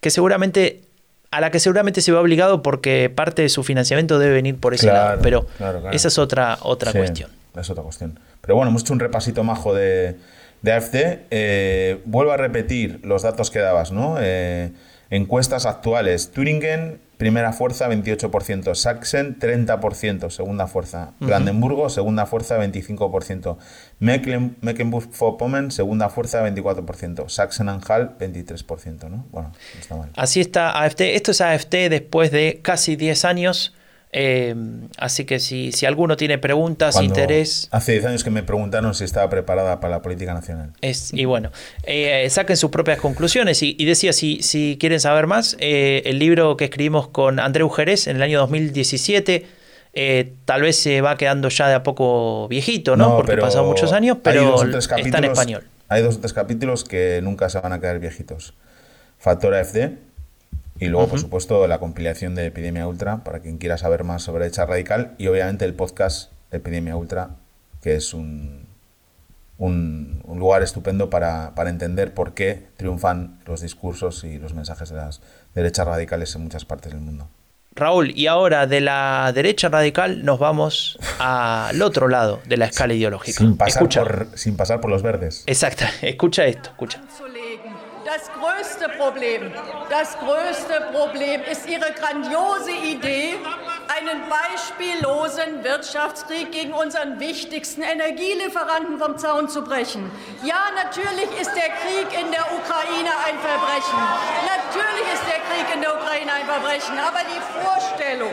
que 0.00 0.10
seguramente 0.10 0.82
a 1.30 1.40
la 1.40 1.50
que 1.50 1.58
seguramente 1.58 2.00
se 2.00 2.12
va 2.12 2.20
obligado 2.20 2.62
porque 2.62 3.10
parte 3.10 3.42
de 3.42 3.48
su 3.48 3.64
financiamiento 3.64 4.20
debe 4.20 4.34
venir 4.34 4.56
por 4.56 4.72
ese 4.72 4.86
lado. 4.86 5.18
Pero 5.20 5.46
esa 5.90 6.08
es 6.08 6.18
otra, 6.18 6.58
otra 6.62 6.92
cuestión. 6.92 7.30
Es 7.56 7.70
otra 7.70 7.82
cuestión. 7.82 8.20
Pero 8.40 8.54
bueno, 8.54 8.70
hemos 8.70 8.82
hecho 8.82 8.92
un 8.92 9.00
repasito 9.00 9.42
majo 9.42 9.74
de, 9.74 10.16
de 10.62 10.72
AFD. 10.72 10.96
Eh, 11.30 12.00
vuelvo 12.04 12.30
a 12.30 12.36
repetir 12.36 13.00
los 13.02 13.22
datos 13.22 13.50
que 13.50 13.58
dabas, 13.58 13.90
¿no? 13.90 14.16
Eh, 14.20 14.70
encuestas 15.10 15.66
actuales. 15.66 16.30
Turingen 16.30 17.00
Primera 17.16 17.52
fuerza 17.52 17.88
28%, 17.88 18.74
Sachsen 18.74 19.38
30%, 19.38 20.30
segunda 20.30 20.66
fuerza, 20.66 21.12
Brandenburgo 21.20 21.88
segunda 21.88 22.26
fuerza 22.26 22.58
25%, 22.58 23.56
Mecklenburg-Vorpommern 24.00 25.70
segunda 25.70 26.08
fuerza 26.08 26.44
24%, 26.46 27.28
Sachsen-Anhalt 27.28 28.18
23%, 28.18 29.08
¿no? 29.08 29.26
Bueno, 29.30 29.52
está 29.78 29.96
mal. 29.96 30.10
Así 30.16 30.40
está 30.40 30.82
AFT, 30.82 31.00
esto 31.02 31.30
es 31.30 31.40
AFT 31.40 31.74
después 31.88 32.30
de 32.30 32.60
casi 32.62 32.96
10 32.96 33.24
años 33.24 33.74
eh, 34.16 34.54
así 34.96 35.24
que 35.24 35.40
si, 35.40 35.72
si, 35.72 35.86
alguno 35.86 36.16
tiene 36.16 36.38
preguntas, 36.38 37.02
interés. 37.02 37.66
Hace 37.72 37.92
10 37.92 38.04
años 38.04 38.22
que 38.22 38.30
me 38.30 38.44
preguntaron 38.44 38.94
si 38.94 39.02
estaba 39.02 39.28
preparada 39.28 39.80
para 39.80 39.96
la 39.96 40.02
política 40.02 40.32
nacional. 40.32 40.70
Es, 40.82 41.12
y 41.12 41.24
bueno, 41.24 41.50
eh, 41.82 42.24
saquen 42.30 42.56
sus 42.56 42.70
propias 42.70 43.00
conclusiones. 43.00 43.60
Y, 43.64 43.84
decía, 43.84 44.12
si, 44.12 44.40
si 44.40 44.76
quieren 44.78 45.00
saber 45.00 45.26
más, 45.26 45.56
eh, 45.58 46.02
el 46.06 46.20
libro 46.20 46.56
que 46.56 46.66
escribimos 46.66 47.08
con 47.08 47.40
André 47.40 47.64
Jerez 47.68 48.06
en 48.06 48.16
el 48.16 48.22
año 48.22 48.38
2017. 48.38 49.46
tal 50.44 50.62
vez 50.62 50.76
se 50.76 51.00
va 51.00 51.16
quedando 51.16 51.48
ya 51.48 51.66
de 51.66 51.74
a 51.74 51.82
poco 51.82 52.46
viejito, 52.46 52.96
¿no? 52.96 53.16
Porque 53.16 53.32
han 53.32 53.40
pasado 53.40 53.64
muchos 53.64 53.92
años, 53.92 54.18
pero 54.22 54.62
está 54.62 55.18
en 55.18 55.24
español. 55.24 55.64
Hay 55.88 56.02
dos 56.02 56.16
o 56.16 56.20
tres 56.20 56.32
capítulos 56.32 56.84
que 56.84 57.18
nunca 57.20 57.48
se 57.48 57.58
van 57.58 57.72
a 57.72 57.80
quedar 57.80 57.98
viejitos. 57.98 58.54
Factor 59.18 59.54
AFD, 59.54 59.90
y 60.80 60.86
luego, 60.88 61.08
por 61.08 61.20
supuesto, 61.20 61.66
la 61.66 61.78
compilación 61.78 62.34
de 62.34 62.46
Epidemia 62.46 62.86
Ultra, 62.88 63.22
para 63.22 63.40
quien 63.40 63.58
quiera 63.58 63.78
saber 63.78 64.02
más 64.04 64.22
sobre 64.22 64.44
derecha 64.44 64.66
radical. 64.66 65.14
Y 65.18 65.28
obviamente 65.28 65.64
el 65.64 65.74
podcast 65.74 66.32
Epidemia 66.50 66.96
Ultra, 66.96 67.30
que 67.80 67.94
es 67.94 68.12
un, 68.12 68.66
un, 69.58 70.22
lugar 70.36 70.62
estupendo 70.62 71.10
para, 71.10 71.52
entender 71.66 72.12
por 72.12 72.34
qué 72.34 72.66
triunfan 72.76 73.38
los 73.46 73.60
discursos 73.60 74.24
y 74.24 74.38
los 74.38 74.52
mensajes 74.54 74.90
de 74.90 74.96
las 74.96 75.20
derechas 75.54 75.86
radicales 75.86 76.34
en 76.34 76.42
muchas 76.42 76.64
partes 76.64 76.92
del 76.92 77.00
mundo. 77.00 77.28
Raúl, 77.76 78.12
y 78.16 78.28
ahora 78.28 78.66
de 78.66 78.80
la 78.80 79.32
derecha 79.34 79.68
radical 79.68 80.24
nos 80.24 80.38
vamos 80.38 80.98
al 81.18 81.80
otro 81.82 82.08
lado 82.08 82.40
de 82.46 82.56
la 82.56 82.66
escala 82.66 82.94
ideológica. 82.94 83.38
Sin 83.38 83.56
pasar, 83.56 83.88
por, 83.88 84.28
sin 84.34 84.56
pasar 84.56 84.80
por 84.80 84.90
los 84.90 85.02
verdes. 85.02 85.44
Exacto, 85.46 85.84
escucha 86.02 86.44
esto, 86.46 86.70
escucha. 86.70 87.00
Das 88.84 88.92
größte 88.92 89.02
Problem, 89.02 89.52
das 89.88 90.18
größte 90.18 90.88
Problem 90.92 91.40
ist 91.50 91.66
Ihre 91.66 91.90
grandiose 91.92 92.70
Idee, 92.70 93.34
einen 93.96 94.22
beispiellosen 94.28 95.64
Wirtschaftskrieg 95.64 96.52
gegen 96.52 96.74
unseren 96.74 97.18
wichtigsten 97.18 97.80
Energielieferanten 97.80 98.98
vom 98.98 99.16
Zaun 99.16 99.48
zu 99.48 99.62
brechen. 99.62 100.10
Ja, 100.42 100.60
natürlich 100.76 101.30
ist 101.40 101.54
der 101.54 101.70
Krieg 101.80 102.20
in 102.20 102.30
der 102.30 102.44
Ukraine 102.52 103.10
ein 103.26 103.38
Verbrechen. 103.38 104.00
Natürlich 104.44 105.14
ist 105.14 105.24
der 105.28 105.40
Krieg 105.48 105.74
in 105.74 105.80
der 105.80 105.94
Ukraine 105.94 106.32
ein 106.32 106.46
Verbrechen. 106.46 106.98
Aber 106.98 107.20
die 107.24 107.40
Vorstellung, 107.64 108.32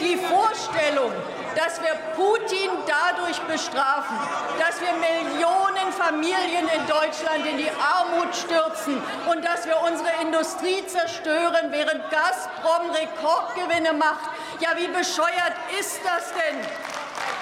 die 0.00 0.16
Vorstellung, 0.16 1.12
dass 1.56 1.80
wir 1.80 1.94
Putin 2.14 2.70
dadurch 2.86 3.38
bestrafen, 3.46 4.16
dass 4.58 4.80
wir 4.80 4.92
Millionen 4.98 5.88
Familien 5.92 6.66
in 6.68 6.82
Deutschland 6.86 7.46
in 7.46 7.58
die 7.58 7.70
Armut 7.70 8.34
stürzen 8.34 8.96
und 9.30 9.44
dass 9.44 9.66
wir 9.66 9.78
unsere 9.82 10.10
Industrie 10.22 10.86
zerstören, 10.86 11.70
während 11.70 12.02
Gazprom 12.10 12.90
Rekordgewinne 12.90 13.92
macht. 13.92 14.30
Ja, 14.60 14.70
wie 14.76 14.88
bescheuert 14.88 15.56
ist 15.78 16.00
das 16.04 16.32
denn? 16.38 16.58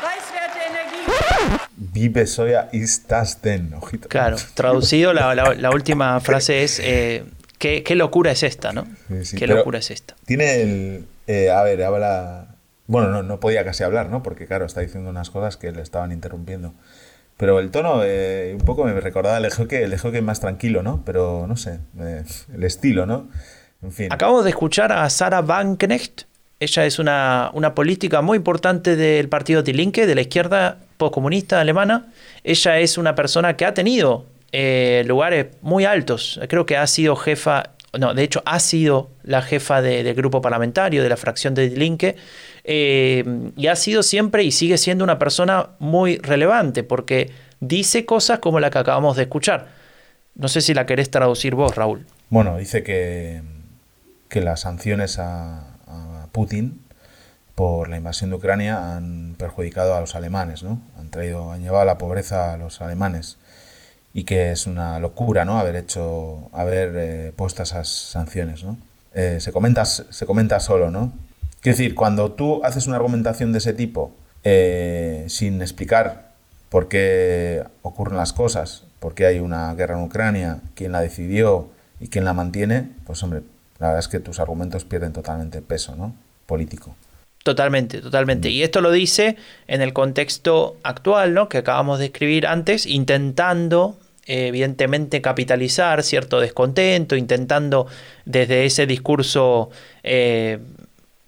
Preiswerte 0.00 0.58
Energie. 0.70 1.58
Wie 1.76 2.08
bescheuert 2.08 2.72
ist 2.72 3.10
das 3.10 3.40
denn? 3.40 3.74
Ojito. 3.80 4.08
Claro, 4.08 4.36
traducido, 4.54 5.12
la, 5.12 5.32
la, 5.34 5.54
la 5.54 5.70
última 5.70 6.20
frase 6.20 6.62
es: 6.62 6.78
eh, 6.78 7.24
¿qué, 7.58 7.82
¿qué, 7.82 7.94
locura 7.94 8.32
es 8.32 8.42
esta, 8.42 8.72
no? 8.72 8.86
Sí, 9.08 9.24
sí, 9.24 9.36
¿Qué 9.36 9.46
locura 9.46 9.78
es 9.78 9.90
esta? 9.90 10.14
Tiene 10.26 10.62
el. 10.62 11.06
Eh, 11.26 11.50
a 11.50 11.62
ver, 11.62 11.82
habla 11.82 12.57
bueno, 12.88 13.10
no, 13.10 13.22
no 13.22 13.38
podía 13.38 13.64
casi 13.64 13.84
hablar, 13.84 14.08
¿no? 14.08 14.22
Porque, 14.24 14.46
claro, 14.46 14.66
está 14.66 14.80
diciendo 14.80 15.10
unas 15.10 15.30
cosas 15.30 15.56
que 15.56 15.70
le 15.70 15.82
estaban 15.82 16.10
interrumpiendo. 16.10 16.74
Pero 17.36 17.60
el 17.60 17.70
tono 17.70 18.00
eh, 18.02 18.56
un 18.58 18.66
poco 18.66 18.84
me 18.84 19.00
recordaba 19.00 19.38
el 19.38 19.68
que 19.68 19.84
el 19.84 20.00
que 20.00 20.22
más 20.22 20.40
tranquilo, 20.40 20.82
¿no? 20.82 21.02
Pero 21.06 21.46
no 21.46 21.56
sé, 21.56 21.78
eh, 22.00 22.24
el 22.52 22.64
estilo, 22.64 23.06
¿no? 23.06 23.28
En 23.80 23.92
fin. 23.92 24.12
Acabo 24.12 24.42
de 24.42 24.50
escuchar 24.50 24.90
a 24.90 25.08
Sara 25.08 25.40
Wagenknecht. 25.40 26.22
Ella 26.58 26.86
es 26.86 26.98
una, 26.98 27.50
una 27.54 27.76
política 27.76 28.22
muy 28.22 28.36
importante 28.36 28.96
del 28.96 29.28
partido 29.28 29.62
Die 29.62 29.72
Linke, 29.72 30.06
de 30.06 30.16
la 30.16 30.22
izquierda 30.22 30.78
postcomunista 30.96 31.60
alemana. 31.60 32.08
Ella 32.42 32.80
es 32.80 32.98
una 32.98 33.14
persona 33.14 33.56
que 33.56 33.64
ha 33.64 33.74
tenido 33.74 34.26
eh, 34.50 35.04
lugares 35.06 35.46
muy 35.60 35.84
altos. 35.84 36.40
Creo 36.48 36.66
que 36.66 36.76
ha 36.76 36.86
sido 36.88 37.14
jefa, 37.14 37.70
no, 37.98 38.14
de 38.14 38.22
hecho 38.22 38.42
ha 38.46 38.60
sido 38.60 39.10
la 39.22 39.42
jefa 39.42 39.82
del 39.82 40.14
grupo 40.14 40.40
parlamentario 40.40 41.02
de 41.02 41.08
la 41.08 41.16
fracción 41.16 41.54
de 41.54 41.68
Linke 41.70 42.16
eh, 42.64 43.24
y 43.56 43.66
ha 43.66 43.76
sido 43.76 44.02
siempre 44.02 44.44
y 44.44 44.52
sigue 44.52 44.78
siendo 44.78 45.04
una 45.04 45.18
persona 45.18 45.70
muy 45.78 46.18
relevante 46.18 46.82
porque 46.82 47.30
dice 47.60 48.04
cosas 48.04 48.38
como 48.38 48.60
la 48.60 48.70
que 48.70 48.78
acabamos 48.78 49.16
de 49.16 49.24
escuchar. 49.24 49.68
No 50.34 50.48
sé 50.48 50.60
si 50.60 50.74
la 50.74 50.86
querés 50.86 51.10
traducir 51.10 51.54
vos, 51.54 51.74
Raúl. 51.74 52.06
Bueno, 52.30 52.56
dice 52.58 52.82
que, 52.82 53.42
que 54.28 54.40
las 54.40 54.60
sanciones 54.60 55.18
a, 55.18 55.74
Putin 56.30 56.82
por 57.54 57.88
la 57.88 57.96
invasión 57.96 58.30
de 58.30 58.36
Ucrania 58.36 58.94
han 58.94 59.34
perjudicado 59.38 59.96
a 59.96 60.00
los 60.00 60.14
alemanes, 60.14 60.62
¿no? 60.62 60.80
Han 60.98 61.10
traído, 61.10 61.50
han 61.50 61.62
llevado 61.62 61.82
a 61.82 61.84
la 61.86 61.98
pobreza 61.98 62.52
a 62.52 62.58
los 62.58 62.80
alemanes 62.82 63.38
y 64.18 64.24
que 64.24 64.50
es 64.50 64.66
una 64.66 64.98
locura, 64.98 65.44
¿no? 65.44 65.60
Haber 65.60 65.76
hecho, 65.76 66.50
haber 66.52 66.92
eh, 66.96 67.32
puesto 67.36 67.62
esas 67.62 67.88
sanciones, 67.88 68.64
¿no? 68.64 68.76
Eh, 69.14 69.38
se 69.38 69.52
comenta, 69.52 69.84
se 69.84 70.26
comenta 70.26 70.58
solo, 70.58 70.90
¿no? 70.90 71.12
Quiero 71.60 71.78
decir, 71.78 71.94
cuando 71.94 72.32
tú 72.32 72.60
haces 72.64 72.88
una 72.88 72.96
argumentación 72.96 73.52
de 73.52 73.58
ese 73.58 73.74
tipo 73.74 74.10
eh, 74.42 75.24
sin 75.28 75.62
explicar 75.62 76.32
por 76.68 76.88
qué 76.88 77.62
ocurren 77.82 78.16
las 78.16 78.32
cosas, 78.32 78.82
por 78.98 79.14
qué 79.14 79.24
hay 79.24 79.38
una 79.38 79.72
guerra 79.76 79.96
en 79.96 80.02
Ucrania, 80.02 80.62
quién 80.74 80.90
la 80.90 81.00
decidió 81.00 81.68
y 82.00 82.08
quién 82.08 82.24
la 82.24 82.32
mantiene, 82.32 82.90
pues 83.06 83.22
hombre, 83.22 83.42
la 83.78 83.86
verdad 83.86 84.00
es 84.00 84.08
que 84.08 84.18
tus 84.18 84.40
argumentos 84.40 84.84
pierden 84.84 85.12
totalmente 85.12 85.62
peso, 85.62 85.94
¿no? 85.94 86.12
Político. 86.44 86.96
Totalmente, 87.44 88.00
totalmente. 88.00 88.50
Y 88.50 88.64
esto 88.64 88.80
lo 88.80 88.90
dice 88.90 89.36
en 89.68 89.80
el 89.80 89.92
contexto 89.92 90.76
actual, 90.82 91.34
¿no? 91.34 91.48
Que 91.48 91.58
acabamos 91.58 92.00
de 92.00 92.06
escribir 92.06 92.48
antes, 92.48 92.84
intentando 92.84 93.96
evidentemente 94.28 95.20
capitalizar 95.20 96.02
cierto 96.02 96.38
descontento, 96.40 97.16
intentando 97.16 97.86
desde 98.24 98.64
ese 98.66 98.86
discurso 98.86 99.70
eh, 100.02 100.58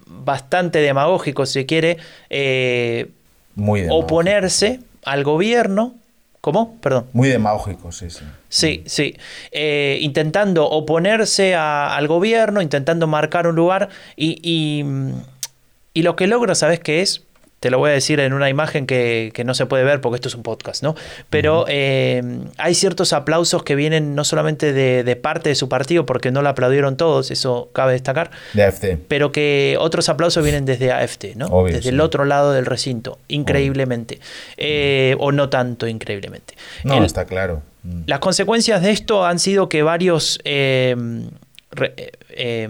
bastante 0.06 0.80
demagógico, 0.80 1.46
si 1.46 1.64
quiere, 1.66 1.96
eh, 2.28 3.08
Muy 3.54 3.80
demagógico. 3.80 4.06
oponerse 4.06 4.80
al 5.04 5.24
gobierno. 5.24 5.94
¿Cómo? 6.40 6.78
Perdón. 6.80 7.06
Muy 7.12 7.28
demagógico, 7.28 7.92
sí, 7.92 8.08
sí. 8.08 8.24
Sí, 8.48 8.82
sí. 8.86 9.14
Eh, 9.52 9.98
intentando 10.00 10.66
oponerse 10.68 11.54
a- 11.54 11.94
al 11.94 12.08
gobierno, 12.08 12.62
intentando 12.62 13.06
marcar 13.06 13.46
un 13.46 13.56
lugar 13.56 13.90
y, 14.16 14.38
y, 14.42 14.84
y 15.92 16.02
lo 16.02 16.16
que 16.16 16.26
logra, 16.26 16.54
¿sabes 16.54 16.80
qué 16.80 17.02
es? 17.02 17.22
Te 17.60 17.70
lo 17.70 17.76
voy 17.78 17.90
a 17.90 17.92
decir 17.92 18.20
en 18.20 18.32
una 18.32 18.48
imagen 18.48 18.86
que, 18.86 19.32
que 19.34 19.44
no 19.44 19.52
se 19.52 19.66
puede 19.66 19.84
ver 19.84 20.00
porque 20.00 20.14
esto 20.16 20.28
es 20.28 20.34
un 20.34 20.42
podcast, 20.42 20.82
¿no? 20.82 20.94
Pero 21.28 21.66
eh, 21.68 22.22
hay 22.56 22.74
ciertos 22.74 23.12
aplausos 23.12 23.62
que 23.64 23.74
vienen 23.74 24.14
no 24.14 24.24
solamente 24.24 24.72
de, 24.72 25.04
de 25.04 25.16
parte 25.16 25.50
de 25.50 25.54
su 25.54 25.68
partido, 25.68 26.06
porque 26.06 26.30
no 26.30 26.40
lo 26.40 26.48
aplaudieron 26.48 26.96
todos, 26.96 27.30
eso 27.30 27.68
cabe 27.74 27.92
destacar, 27.92 28.30
De 28.54 28.64
AFT. 28.64 28.84
pero 29.08 29.30
que 29.30 29.76
otros 29.78 30.08
aplausos 30.08 30.42
vienen 30.42 30.64
desde 30.64 30.90
AFT, 30.90 31.36
¿no? 31.36 31.46
Obvio, 31.48 31.74
desde 31.74 31.82
sí. 31.82 31.88
el 31.90 32.00
otro 32.00 32.24
lado 32.24 32.52
del 32.52 32.64
recinto, 32.64 33.18
increíblemente. 33.28 34.20
Eh, 34.56 35.14
o 35.18 35.30
no 35.30 35.50
tanto 35.50 35.86
increíblemente. 35.86 36.54
No, 36.84 36.96
El- 36.96 37.04
está 37.04 37.26
claro. 37.26 37.62
Mm. 37.82 38.02
las 38.06 38.18
consecuencias 38.20 38.80
de 38.82 38.90
esto 38.90 39.24
han 39.26 39.38
sido 39.38 39.68
que 39.68 39.82
varios 39.82 40.38
re- 41.72 41.94
eh, 42.30 42.68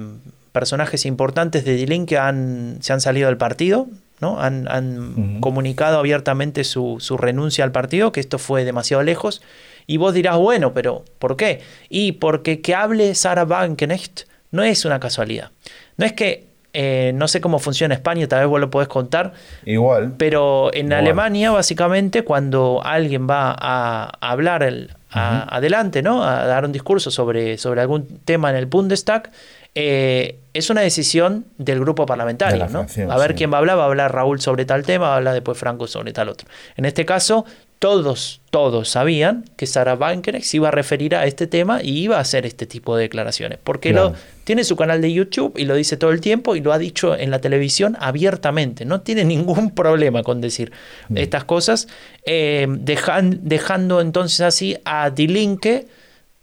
personajes 0.52 1.06
importantes 1.06 1.64
de 1.64 1.76
D-Link 1.76 2.12
han, 2.14 2.78
se 2.80 2.92
han 2.92 3.00
salido 3.00 3.28
del 3.28 3.36
partido, 3.36 3.86
¿no? 4.20 4.38
Han, 4.40 5.40
comunicado 5.40 5.98
abiertamente 5.98 6.64
su, 6.64 6.96
su 7.00 7.16
renuncia 7.16 7.64
al 7.64 7.72
partido, 7.72 8.12
que 8.12 8.20
esto 8.20 8.38
fue 8.38 8.64
demasiado 8.64 9.02
lejos. 9.02 9.42
Y 9.86 9.96
vos 9.96 10.14
dirás, 10.14 10.36
bueno, 10.36 10.72
pero 10.74 11.04
¿por 11.18 11.36
qué? 11.36 11.60
Y 11.88 12.12
porque 12.12 12.60
que 12.60 12.74
hable 12.74 13.14
Sarah 13.14 13.44
Wagenknecht 13.44 14.22
no 14.50 14.62
es 14.62 14.84
una 14.84 15.00
casualidad. 15.00 15.50
No 15.96 16.06
es 16.06 16.12
que, 16.12 16.46
eh, 16.72 17.10
no 17.14 17.26
sé 17.26 17.40
cómo 17.40 17.58
funciona 17.58 17.94
España, 17.94 18.28
tal 18.28 18.40
vez 18.40 18.48
vos 18.48 18.60
lo 18.60 18.70
podés 18.70 18.86
contar, 18.88 19.32
Igual. 19.64 20.12
pero 20.16 20.72
en 20.72 20.86
Igual. 20.86 21.00
Alemania, 21.00 21.50
básicamente, 21.50 22.22
cuando 22.22 22.80
alguien 22.84 23.26
va 23.28 23.56
a 23.58 24.12
hablar 24.20 24.62
el- 24.62 24.92
a- 25.10 25.56
adelante, 25.56 26.02
¿no? 26.02 26.22
A 26.22 26.46
dar 26.46 26.64
un 26.64 26.70
discurso 26.70 27.10
sobre, 27.10 27.58
sobre 27.58 27.80
algún 27.80 28.06
tema 28.24 28.50
en 28.50 28.56
el 28.56 28.66
Bundestag, 28.66 29.30
eh, 29.74 30.38
es 30.52 30.68
una 30.70 30.80
decisión 30.80 31.46
del 31.58 31.80
grupo 31.80 32.04
parlamentario, 32.06 32.66
De 32.66 32.72
¿no? 32.72 32.86
a 33.12 33.16
ver 33.18 33.30
sí. 33.32 33.36
quién 33.36 33.52
va 33.52 33.56
a 33.56 33.58
hablar, 33.60 33.78
va 33.78 33.82
a 33.84 33.86
hablar 33.86 34.12
Raúl 34.12 34.40
sobre 34.40 34.64
tal 34.64 34.82
tema, 34.84 35.06
va 35.08 35.14
a 35.14 35.16
hablar 35.18 35.34
después 35.34 35.56
Franco 35.58 35.86
sobre 35.86 36.12
tal 36.12 36.28
otro. 36.28 36.48
En 36.76 36.84
este 36.86 37.04
caso, 37.06 37.44
todos, 37.78 38.42
todos 38.50 38.88
sabían 38.90 39.44
que 39.56 39.66
Sarah 39.66 39.94
Wagenknecht 39.94 40.44
se 40.44 40.56
iba 40.58 40.68
a 40.68 40.70
referir 40.72 41.14
a 41.14 41.24
este 41.24 41.46
tema 41.46 41.80
y 41.82 41.98
iba 42.00 42.16
a 42.18 42.20
hacer 42.20 42.44
este 42.46 42.66
tipo 42.66 42.96
de 42.96 43.02
declaraciones, 43.04 43.58
porque 43.62 43.92
Claro. 43.92 44.10
lo, 44.10 44.16
tiene 44.44 44.64
su 44.64 44.74
canal 44.74 45.00
de 45.00 45.12
YouTube 45.12 45.54
y 45.56 45.64
lo 45.64 45.76
dice 45.76 45.96
todo 45.96 46.10
el 46.10 46.20
tiempo 46.20 46.56
y 46.56 46.60
lo 46.60 46.72
ha 46.72 46.78
dicho 46.78 47.16
en 47.16 47.30
la 47.30 47.40
televisión 47.40 47.96
abiertamente. 48.00 48.84
No 48.84 49.00
tiene 49.02 49.24
ningún 49.36 49.70
problema 49.70 50.24
con 50.24 50.40
decir 50.40 50.72
estas 51.14 51.44
cosas, 51.44 51.86
eh, 52.26 52.66
dejan- 52.68 53.38
dejando 53.42 54.00
entonces 54.00 54.40
así 54.40 54.76
a 54.84 55.10
Die 55.10 55.28
Linke 55.28 55.86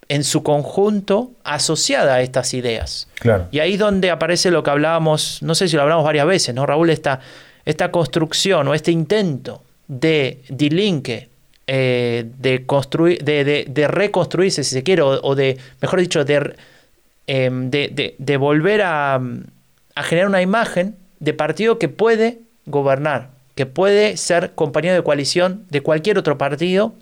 en 0.10 0.24
su 0.24 0.42
conjunto 0.44 1.32
asociada 1.44 2.16
a 2.16 2.22
estas 2.22 2.54
ideas. 2.54 3.08
Claro. 3.16 3.48
Y 3.52 3.60
ahí 3.60 3.74
es 3.74 3.80
donde 3.80 4.10
aparece 4.10 4.52
lo 4.52 4.64
que 4.64 4.70
hablábamos, 4.70 5.40
no 5.42 5.54
sé 5.56 5.68
si 5.68 5.76
lo 5.76 5.82
hablamos 5.82 6.06
varias 6.06 6.26
veces, 6.26 6.56
¿no, 6.56 6.66
Raúl? 6.66 6.90
Esta, 6.90 7.20
esta 7.66 7.92
construcción 7.92 8.68
o 8.68 8.74
este 8.74 8.92
intento 8.92 9.64
de 9.88 10.42
Die 10.50 10.70
Linke 10.70 11.30
eh, 11.68 12.26
de, 12.40 12.66
construir, 12.66 13.22
de, 13.24 13.44
de- 13.44 13.66
de 13.70 13.88
reconstruirse, 13.90 14.64
si 14.64 14.72
se 14.76 14.84
quiere, 14.84 15.02
o, 15.02 15.20
o 15.22 15.36
de, 15.36 15.58
mejor 15.82 16.00
dicho, 16.00 16.24
de, 16.24 16.56
eh, 17.28 17.50
de, 17.52 17.90
de- 17.94 18.16
de 18.18 18.38
volver 18.38 18.82
a, 18.84 19.16
a 19.96 20.04
generar 20.04 20.30
una 20.30 20.42
imagen 20.42 20.96
de 21.20 21.34
partido 21.34 21.78
que 21.80 21.90
puede 21.90 22.40
gobernar, 22.66 23.32
que 23.56 23.66
puede 23.66 24.16
ser 24.16 24.52
compañero 24.56 24.96
de 24.96 25.04
coalición 25.04 25.66
de 25.70 25.82
cualquier 25.82 26.18
otro 26.18 26.38
partido 26.38 26.94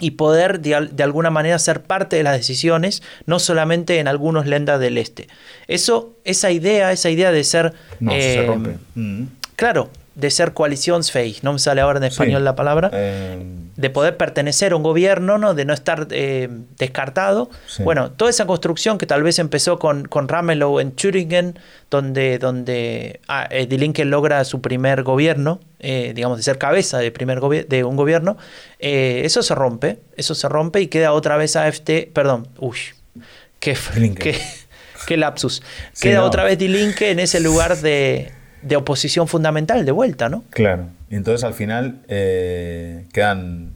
y 0.00 0.12
poder 0.12 0.60
de, 0.60 0.74
al- 0.76 0.94
de 0.96 1.02
alguna 1.02 1.30
manera 1.30 1.58
ser 1.58 1.82
parte 1.82 2.16
de 2.16 2.22
las 2.22 2.36
decisiones, 2.36 3.02
no 3.26 3.38
solamente 3.38 3.98
en 3.98 4.08
algunos 4.08 4.46
lendas 4.46 4.78
del 4.80 4.96
este. 4.98 5.28
Eso, 5.66 6.14
esa 6.24 6.50
idea, 6.50 6.92
esa 6.92 7.10
idea 7.10 7.32
de 7.32 7.42
ser 7.44 7.72
No, 8.00 8.12
eh, 8.12 8.34
se 8.34 8.46
rompe. 8.46 8.76
Mm. 8.94 9.24
claro, 9.56 9.90
de 10.14 10.30
ser 10.30 10.52
coalitionsfähig, 10.52 11.40
no 11.42 11.52
me 11.52 11.58
sale 11.58 11.80
ahora 11.80 11.98
en 11.98 12.04
español 12.04 12.40
Sí. 12.40 12.44
la 12.44 12.56
palabra, 12.56 12.90
Eh, 12.92 13.38
de 13.78 13.90
poder 13.90 14.16
pertenecer 14.16 14.72
a 14.72 14.76
un 14.76 14.82
gobierno, 14.82 15.38
¿no? 15.38 15.54
de 15.54 15.64
no 15.64 15.72
estar 15.72 16.08
eh, 16.10 16.48
descartado. 16.78 17.48
Sí. 17.68 17.84
Bueno, 17.84 18.10
toda 18.10 18.28
esa 18.28 18.44
construcción 18.44 18.98
que 18.98 19.06
tal 19.06 19.22
vez 19.22 19.38
empezó 19.38 19.78
con, 19.78 20.08
con 20.08 20.26
Ramelow 20.26 20.80
en 20.80 20.90
Thüringen, 20.90 21.56
donde, 21.88 22.38
donde 22.40 23.20
ah, 23.28 23.46
eh, 23.52 23.66
Die 23.66 23.78
Linke 23.78 24.04
logra 24.04 24.42
su 24.44 24.60
primer 24.60 25.04
gobierno, 25.04 25.60
eh, 25.78 26.10
digamos, 26.12 26.38
de 26.38 26.42
ser 26.42 26.58
cabeza 26.58 26.98
de, 26.98 27.12
primer 27.12 27.38
de 27.40 27.84
un 27.84 27.94
gobierno, 27.94 28.36
eh, 28.80 29.22
eso 29.24 29.44
se 29.44 29.54
rompe, 29.54 30.00
eso 30.16 30.34
se 30.34 30.48
rompe 30.48 30.80
y 30.80 30.88
queda 30.88 31.12
otra 31.12 31.36
vez 31.36 31.54
AFT, 31.54 32.10
perdón, 32.12 32.48
uy, 32.58 32.78
qué, 33.60 33.76
qué, 34.18 34.36
qué 35.06 35.16
lapsus, 35.16 35.62
Sí, 35.92 36.08
queda 36.08 36.18
no. 36.18 36.26
otra 36.26 36.42
vez 36.42 36.58
Die 36.58 36.68
Linke 36.68 37.12
en 37.12 37.20
ese 37.20 37.38
lugar 37.38 37.76
de, 37.76 38.32
de 38.60 38.74
oposición 38.76 39.28
fundamental, 39.28 39.84
de 39.84 39.92
vuelta, 39.92 40.28
¿no? 40.28 40.42
Claro. 40.50 40.97
Y 41.10 41.16
entonces 41.16 41.44
al 41.44 41.54
final 41.54 42.00
eh, 42.08 43.06
quedan 43.12 43.72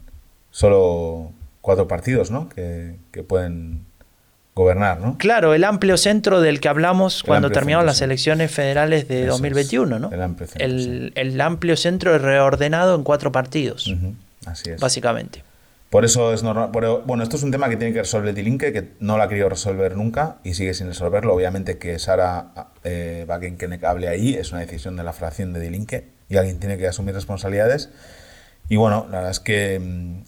solo 0.50 1.32
cuatro 1.60 1.88
partidos, 1.88 2.30
¿no? 2.30 2.48
Que, 2.48 2.96
que 3.10 3.22
pueden 3.22 3.86
gobernar, 4.54 5.00
¿no? 5.00 5.16
Claro, 5.18 5.54
el 5.54 5.64
amplio 5.64 5.96
centro 5.96 6.40
del 6.42 6.60
que 6.60 6.68
hablamos 6.68 7.22
cuando 7.22 7.50
terminaron 7.50 7.84
centro, 7.84 7.92
las 7.92 8.02
elecciones 8.02 8.50
federales 8.50 9.08
de 9.08 9.20
Eso 9.20 9.24
es, 9.24 9.30
2021, 9.30 9.98
¿no? 9.98 10.10
el 10.12 10.20
amplio 10.20 10.46
centro, 10.46 10.66
el, 10.66 11.12
el 11.14 11.40
amplio 11.40 11.76
centro 11.76 12.18
reordenado 12.18 12.94
en 12.94 13.02
cuatro 13.02 13.32
partidos, 13.32 13.86
Ujú, 13.86 14.14
Así 14.44 14.70
es. 14.70 14.80
básicamente. 14.80 15.42
Por 15.88 16.04
eso 16.06 16.32
es 16.32 16.42
normal. 16.42 16.70
pero, 16.72 17.02
bueno, 17.02 17.22
esto 17.22 17.36
es 17.36 17.42
un 17.42 17.50
tema 17.50 17.68
que 17.68 17.76
tiene 17.76 17.92
que 17.92 18.00
resolver 18.00 18.34
Dilinque, 18.34 18.72
que 18.72 18.92
no 19.00 19.16
lo 19.18 19.22
ha 19.22 19.28
querido 19.28 19.48
resolver 19.50 19.94
nunca 19.96 20.36
y 20.42 20.54
sigue 20.54 20.72
sin 20.72 20.86
resolverlo. 20.86 21.34
Obviamente 21.34 21.76
que 21.76 21.98
Sara 21.98 22.46
eh, 22.82 23.26
Wagenknecht 23.28 23.84
hable 23.84 24.08
ahí 24.08 24.34
es 24.34 24.52
una 24.52 24.62
decisión 24.62 24.96
de 24.96 25.04
la 25.04 25.12
fracción 25.12 25.52
de 25.52 25.60
Dilinque 25.60 26.04
y 26.32 26.36
alguien 26.38 26.58
tiene 26.58 26.78
que 26.78 26.86
asumir 26.88 27.14
responsabilidades. 27.14 27.90
Y 28.68 28.76
bueno, 28.76 29.06
la 29.10 29.16
verdad 29.18 29.30
es 29.32 29.40
que 29.40 29.78
mm, 29.78 30.22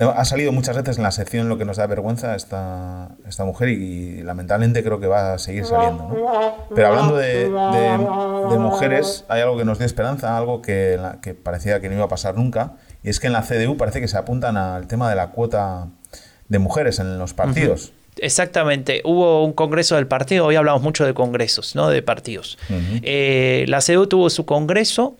ha 0.00 0.24
salido 0.24 0.52
muchas 0.52 0.76
veces 0.76 0.96
en 0.98 1.04
la 1.04 1.10
sección 1.10 1.48
lo 1.48 1.56
que 1.56 1.64
nos 1.64 1.76
da 1.76 1.86
vergüenza 1.86 2.34
esta, 2.34 3.10
esta 3.26 3.44
mujer 3.44 3.68
y, 3.70 4.22
lamentablemente 4.22 4.82
creo 4.82 4.98
que 5.00 5.06
va 5.06 5.34
a 5.34 5.38
seguir 5.38 5.64
saliendo. 5.64 6.08
¿no? 6.08 6.54
Pero 6.74 6.88
hablando 6.88 7.16
de, 7.16 7.48
de- 7.48 8.50
de 8.50 8.58
mujeres, 8.58 9.24
hay 9.28 9.40
algo 9.42 9.56
que 9.56 9.64
nos 9.64 9.78
dio 9.78 9.86
esperanza, 9.86 10.36
algo 10.36 10.60
que, 10.62 10.98
que 11.22 11.34
parecía 11.34 11.80
que 11.80 11.88
no 11.88 11.94
iba 11.94 12.04
a 12.04 12.08
pasar 12.08 12.34
nunca, 12.36 12.72
y 13.02 13.08
es 13.08 13.20
que 13.20 13.28
en 13.28 13.32
la 13.34 13.42
CDU 13.42 13.76
parece 13.76 14.00
que 14.00 14.08
se 14.08 14.16
apuntan 14.18 14.56
al 14.56 14.86
tema 14.86 15.08
de 15.08 15.16
la 15.16 15.28
cuota 15.28 15.88
de 16.48 16.58
mujeres 16.58 16.98
en 16.98 17.18
los 17.18 17.34
partidos. 17.34 17.92
Exactamente, 18.18 19.02
hubo 19.04 19.44
un 19.44 19.52
congreso 19.52 19.96
del 19.96 20.06
partido, 20.06 20.46
hoy 20.46 20.56
hablamos 20.56 20.80
mucho 20.82 21.04
de 21.04 21.12
congresos, 21.14 21.74
no 21.76 21.88
de 21.90 22.00
partidos. 22.02 22.56
Ujú. 22.70 23.00
Eh, 23.02 23.64
la 23.68 23.80
CDU 23.80 24.06
tuvo 24.06 24.30
su 24.30 24.46
congreso 24.46 25.16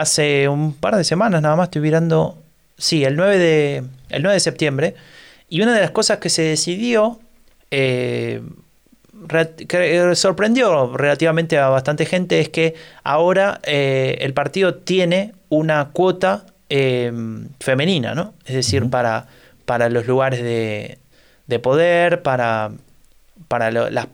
hace 0.00 0.48
un 0.48 0.72
par 0.74 0.96
de 0.96 1.04
semanas, 1.04 1.40
nada 1.42 1.56
más 1.56 1.66
estoy 1.68 1.82
mirando, 1.82 2.38
sí, 2.76 3.04
el 3.04 3.16
9 3.16 3.38
de, 3.38 3.76
el 4.10 4.22
9 4.22 4.34
de 4.34 4.40
septiembre, 4.40 4.94
y 5.48 5.60
una 5.62 5.74
de 5.74 5.80
las 5.80 5.90
cosas 5.90 6.18
que 6.18 6.30
se 6.30 6.42
decidió, 6.42 7.20
eh, 7.70 8.42
re- 9.28 9.54
que 9.68 10.14
sorprendió 10.16 10.96
relativamente 10.96 11.58
a 11.58 11.68
bastante 11.68 12.06
gente, 12.06 12.40
es 12.40 12.48
que 12.48 12.74
ahora 13.02 13.60
eh, 13.64 14.18
el 14.20 14.34
partido 14.34 14.74
tiene 14.74 15.32
una 15.48 15.90
cuota 15.92 16.46
eh, 16.68 17.12
femenina, 17.60 18.14
¿no? 18.14 18.34
Es 18.46 18.54
decir, 18.54 18.88
para, 18.90 19.26
para 19.64 19.88
los 19.90 20.06
lugares 20.06 20.42
de, 20.42 20.98
de 21.46 21.58
poder, 21.58 22.22
para, 22.22 22.72
para 23.48 23.70
lo- 23.70 23.90
las- 23.90 24.06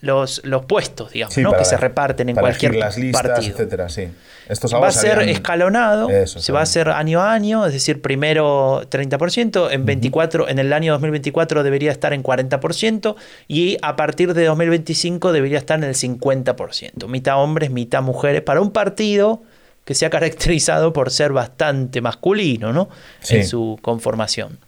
los, 0.00 0.40
los 0.44 0.64
puestos, 0.64 1.12
digamos, 1.12 1.34
Sí, 1.34 1.42
¿no? 1.42 1.52
que 1.56 1.64
se 1.64 1.76
reparten 1.76 2.30
en 2.30 2.34
para 2.34 2.48
cualquier 2.48 2.74
las 2.76 2.96
listas, 2.98 3.22
partido. 3.22 3.52
etcétera, 3.52 3.88
sí. 3.88 4.08
Estos 4.48 4.74
Va 4.74 4.88
a 4.88 4.90
ser 4.90 5.20
escalonado, 5.28 6.08
Eso, 6.10 6.40
se 6.40 6.52
va 6.52 6.60
a 6.60 6.62
hacer 6.64 6.88
año 6.88 7.20
a 7.20 7.32
año, 7.32 7.64
es 7.66 7.72
decir, 7.74 8.02
primero 8.02 8.82
30%, 8.90 9.68
en 9.70 9.84
24, 9.84 10.48
en 10.48 10.58
el 10.58 10.72
año 10.72 10.92
2024 10.94 11.62
debería 11.62 11.92
estar 11.92 12.12
en 12.12 12.22
40% 12.24 13.14
y 13.46 13.76
a 13.82 13.94
partir 13.94 14.34
de 14.34 14.44
2025 14.46 15.32
debería 15.32 15.58
estar 15.58 15.78
en 15.78 15.84
el 15.84 15.94
50%, 15.94 17.06
mitad 17.08 17.40
hombres, 17.42 17.70
mitad 17.70 18.02
mujeres, 18.02 18.42
para 18.42 18.60
un 18.60 18.72
partido 18.72 19.42
que 19.84 19.94
se 19.94 20.06
ha 20.06 20.10
caracterizado 20.10 20.92
por 20.92 21.10
ser 21.10 21.32
bastante 21.32 22.00
masculino, 22.00 22.72
¿no? 22.72 22.88
Sí. 23.20 23.36
En 23.36 23.46
su 23.46 23.78
conformación. 23.82 24.58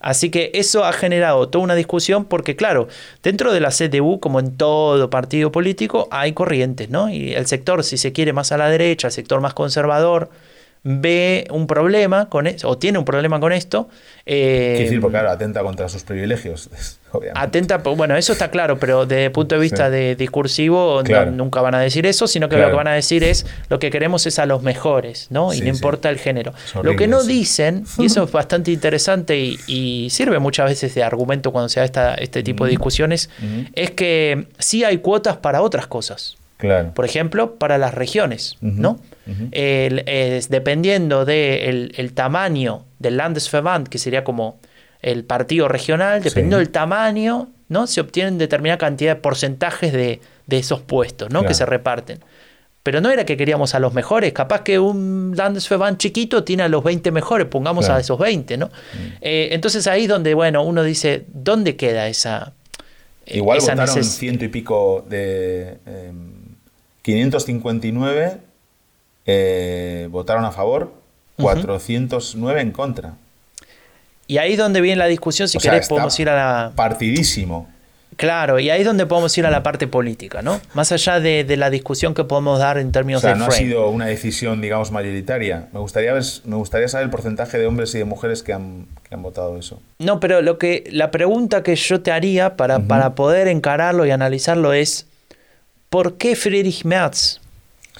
Así 0.00 0.30
que 0.30 0.50
eso 0.54 0.84
ha 0.84 0.92
generado 0.92 1.48
toda 1.48 1.64
una 1.64 1.74
discusión 1.74 2.24
porque, 2.24 2.56
claro, 2.56 2.88
dentro 3.22 3.52
de 3.52 3.60
la 3.60 3.70
CDU, 3.70 4.20
como 4.20 4.40
en 4.40 4.56
todo 4.56 5.10
partido 5.10 5.52
político, 5.52 6.08
hay 6.10 6.32
corrientes, 6.32 6.88
¿no? 6.88 7.10
Y 7.10 7.34
el 7.34 7.46
sector, 7.46 7.84
si 7.84 7.98
se 7.98 8.12
quiere, 8.12 8.32
más 8.32 8.52
a 8.52 8.56
la 8.56 8.68
derecha, 8.68 9.08
el 9.08 9.12
sector 9.12 9.40
más 9.40 9.52
conservador, 9.52 10.30
ve 10.86 11.46
un 11.50 11.66
problema 11.66 12.28
con 12.28 12.46
eso, 12.46 12.68
o 12.68 12.76
tiene 12.78 12.98
un 12.98 13.04
problema 13.06 13.40
con 13.40 13.52
esto. 13.52 13.88
eh, 14.26 14.76
decir, 14.80 15.00
porque 15.00 15.14
claro, 15.14 15.30
atenta 15.30 15.62
contra 15.62 15.86
sus 15.88 16.02
privilegios, 16.02 16.70
obviamente. 17.12 17.38
Atenta, 17.42 17.82
pues, 17.82 17.94
bueno, 17.96 18.16
eso 18.16 18.32
está 18.32 18.50
claro, 18.50 18.78
pero 18.78 19.04
desde 19.06 19.26
el 19.26 19.32
punto 19.32 19.54
de 19.54 19.60
vista 19.60 19.86
Sí. 19.86 19.92
de 19.92 20.16
discursivo 20.16 21.02
no- 21.02 21.26
nunca 21.30 21.60
van 21.60 21.74
a 21.74 21.80
decir 21.80 22.06
eso, 22.06 22.26
sino 22.26 22.48
que 22.48 22.56
Claro. 22.56 22.68
lo 22.70 22.72
que 22.72 22.76
van 22.78 22.88
a 22.88 22.92
decir 22.94 23.22
es 23.24 23.44
lo 23.68 23.78
que 23.78 23.90
queremos 23.90 24.26
es 24.26 24.38
a 24.38 24.46
los 24.46 24.62
mejores, 24.62 25.26
¿no? 25.30 25.52
y 25.52 25.58
no 25.58 25.64
sí. 25.64 25.68
importa 25.70 26.08
el 26.10 26.18
género. 26.18 26.52
Lo 26.82 26.96
que 26.96 27.06
no 27.06 27.22
dicen, 27.22 27.84
y 27.98 28.06
eso 28.06 28.24
es 28.24 28.32
bastante 28.32 28.70
interesante 28.70 29.38
y, 29.38 29.58
y 29.66 30.10
sirve 30.10 30.38
muchas 30.38 30.70
veces 30.70 30.94
de 30.94 31.02
argumento 31.02 31.50
cuando 31.52 31.68
se 31.68 31.80
da 31.80 31.86
esta, 31.86 32.14
este 32.14 32.42
tipo 32.42 32.64
de 32.64 32.70
discusiones, 32.70 33.28
es 33.74 33.90
que 33.90 34.46
sí 34.58 34.84
hay 34.84 34.98
cuotas 34.98 35.36
para 35.38 35.60
otras 35.62 35.86
cosas. 35.86 36.36
Claro. 36.56 36.92
Por 36.94 37.04
ejemplo, 37.04 37.56
para 37.56 37.78
las 37.78 37.94
regiones, 37.94 38.56
¿no? 38.60 38.92
ujú. 39.26 39.48
El- 39.52 40.04
es- 40.06 40.48
dependiendo 40.50 41.24
del 41.24 41.92
el 41.96 42.12
tamaño 42.14 42.84
del 42.98 43.16
Landesverband, 43.16 43.88
que 43.88 43.98
sería 43.98 44.22
como 44.24 44.58
el 45.02 45.24
partido 45.24 45.68
regional, 45.68 46.22
dependiendo 46.22 46.56
Sí. 46.58 46.64
del 46.64 46.70
tamaño, 46.70 47.48
¿no? 47.68 47.86
Se 47.86 48.00
obtienen 48.00 48.38
determinada 48.38 48.78
cantidad 48.78 49.16
de 49.16 49.20
porcentajes 49.20 49.92
de, 49.92 50.20
de 50.46 50.58
esos 50.58 50.80
puestos, 50.80 51.30
¿no? 51.30 51.44
Que 51.44 51.54
se 51.54 51.66
reparten. 51.66 52.20
Pero 52.82 53.00
no 53.00 53.10
era 53.10 53.24
que 53.24 53.36
queríamos 53.36 53.74
a 53.74 53.78
los 53.80 53.94
mejores, 53.94 54.32
capaz 54.34 54.60
que 54.62 54.78
un 54.78 55.32
Landesverband 55.36 55.96
chiquito 55.98 56.44
tiene 56.44 56.62
a 56.64 56.68
los 56.68 56.84
20 56.84 57.10
mejores, 57.10 57.46
pongamos 57.48 57.86
Claro. 57.86 57.94
Mm. 57.94 57.98
a 57.98 58.00
esos 58.00 58.18
20, 58.18 58.56
¿no? 58.58 58.70
Eh, 59.22 59.48
entonces 59.52 59.86
ahí 59.86 60.02
es 60.02 60.08
donde, 60.08 60.34
bueno, 60.34 60.62
uno 60.62 60.82
dice, 60.82 61.24
¿dónde 61.32 61.76
queda 61.76 62.08
esa... 62.08 62.52
Igual 63.26 63.56
esa 63.58 63.72
votaron 63.74 64.04
ciento 64.04 64.44
y 64.44 64.48
pico 64.48 65.04
de... 65.08 65.78
em, 65.86 66.33
559 67.04 68.38
eh, 69.26 70.08
votaron 70.10 70.44
a 70.44 70.50
favor, 70.52 70.92
409 71.36 72.60
en 72.60 72.70
contra. 72.72 73.14
Y 74.26 74.38
ahí 74.38 74.52
es 74.52 74.58
donde 74.58 74.80
viene 74.80 74.96
la 74.96 75.06
discusión, 75.06 75.48
si 75.48 75.58
O 75.58 75.60
querés 75.60 75.86
podemos 75.88 76.18
ir 76.18 76.28
a 76.30 76.34
la... 76.34 76.72
Partidísimo. 76.74 77.68
Claro, 78.16 78.58
y 78.60 78.70
ahí 78.70 78.80
es 78.80 78.86
donde 78.86 79.06
podemos 79.06 79.36
ir 79.36 79.44
a 79.44 79.50
la 79.50 79.62
parte 79.62 79.86
política, 79.88 80.40
¿no? 80.40 80.60
Más 80.72 80.92
allá 80.92 81.18
de, 81.20 81.42
de 81.44 81.56
la 81.56 81.68
discusión 81.68 82.14
que 82.14 82.22
podemos 82.24 82.58
dar 82.60 82.78
en 82.78 82.88
O 82.88 82.92
términos 82.92 83.20
sea, 83.22 83.32
de 83.32 83.38
no 83.38 83.46
ha 83.46 83.50
sido 83.50 83.88
una 83.90 84.06
decisión, 84.06 84.60
digamos, 84.62 84.92
mayoritaria. 84.92 85.68
Me 85.72 85.80
gustaría, 85.80 86.12
ver- 86.12 86.22
me 86.44 86.56
gustaría 86.56 86.86
saber 86.88 87.06
el 87.06 87.10
porcentaje 87.10 87.58
de 87.58 87.66
hombres 87.66 87.92
y 87.96 87.98
de 87.98 88.04
mujeres 88.04 88.42
que 88.44 88.52
han, 88.52 88.86
que 89.06 89.14
han 89.16 89.22
votado 89.22 89.58
eso. 89.58 89.82
No, 89.98 90.20
pero 90.20 90.42
lo 90.42 90.58
que 90.58 90.84
la 90.92 91.10
pregunta 91.10 91.62
que 91.64 91.74
yo 91.76 92.00
te 92.02 92.12
haría 92.12 92.56
para, 92.56 92.78
para 92.78 93.14
poder 93.16 93.48
encararlo 93.48 94.06
y 94.06 94.10
analizarlo 94.12 94.72
es 94.72 95.08
¿por 95.94 96.16
qué 96.16 96.34
Friedrich 96.34 96.84
Merz 96.84 97.38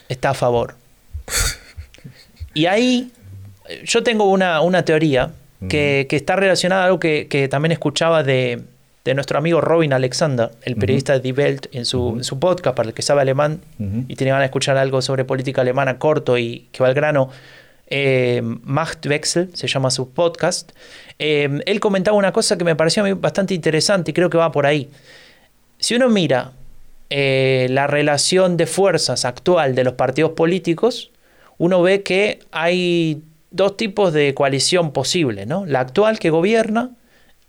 está 0.08 0.30
a 0.30 0.34
favor? 0.34 0.74
y 2.52 2.66
ahí 2.66 3.12
yo 3.84 4.02
tengo 4.02 4.24
una, 4.28 4.62
una 4.62 4.84
teoría 4.84 5.30
que, 5.68 6.08
que 6.10 6.16
está 6.16 6.34
relacionada 6.34 6.82
a 6.82 6.86
algo 6.86 6.98
que, 6.98 7.28
que 7.28 7.46
también 7.46 7.70
escuchaba 7.70 8.24
de, 8.24 8.62
de 9.04 9.14
nuestro 9.14 9.38
amigo 9.38 9.60
Robin 9.60 9.92
Alexander, 9.92 10.50
el 10.62 10.74
periodista 10.74 11.12
de 11.12 11.20
Die 11.20 11.32
Welt, 11.34 11.68
en 11.70 11.84
su, 11.86 12.14
en 12.16 12.24
su 12.24 12.40
podcast, 12.40 12.76
para 12.76 12.88
el 12.88 12.94
que 12.96 13.02
sabe 13.02 13.20
alemán 13.20 13.60
y 14.08 14.16
tiene 14.16 14.30
ganas 14.32 14.40
de 14.42 14.46
escuchar 14.46 14.76
algo 14.76 15.00
sobre 15.00 15.24
política 15.24 15.60
alemana 15.60 16.00
corto 16.00 16.36
y 16.36 16.66
que 16.72 16.82
va 16.82 16.88
al 16.88 16.94
grano. 16.94 17.30
eh, 17.86 18.42
Machtwechsel, 18.42 19.50
se 19.54 19.68
llama 19.68 19.92
su 19.92 20.10
podcast. 20.10 20.72
Eh, 21.20 21.60
él 21.64 21.78
comentaba 21.78 22.16
una 22.16 22.32
cosa 22.32 22.58
que 22.58 22.64
me 22.64 22.74
pareció 22.74 23.04
a 23.04 23.06
mí 23.06 23.12
bastante 23.12 23.54
interesante 23.54 24.10
y 24.10 24.14
creo 24.14 24.28
que 24.30 24.36
va 24.38 24.50
por 24.50 24.66
ahí. 24.66 24.90
Si 25.78 25.94
uno 25.94 26.08
mira 26.08 26.50
eh, 27.16 27.68
la 27.70 27.86
relación 27.86 28.56
de 28.56 28.66
fuerzas 28.66 29.24
actual 29.24 29.76
de 29.76 29.84
los 29.84 29.94
partidos 29.94 30.32
políticos, 30.32 31.10
uno 31.58 31.80
ve 31.80 32.02
que 32.02 32.40
hay 32.50 33.22
dos 33.52 33.76
tipos 33.76 34.12
de 34.12 34.34
coalición 34.34 34.90
posible, 34.92 35.46
¿no? 35.46 35.64
La 35.64 35.78
actual 35.78 36.18
que 36.18 36.30
gobierna 36.30 36.90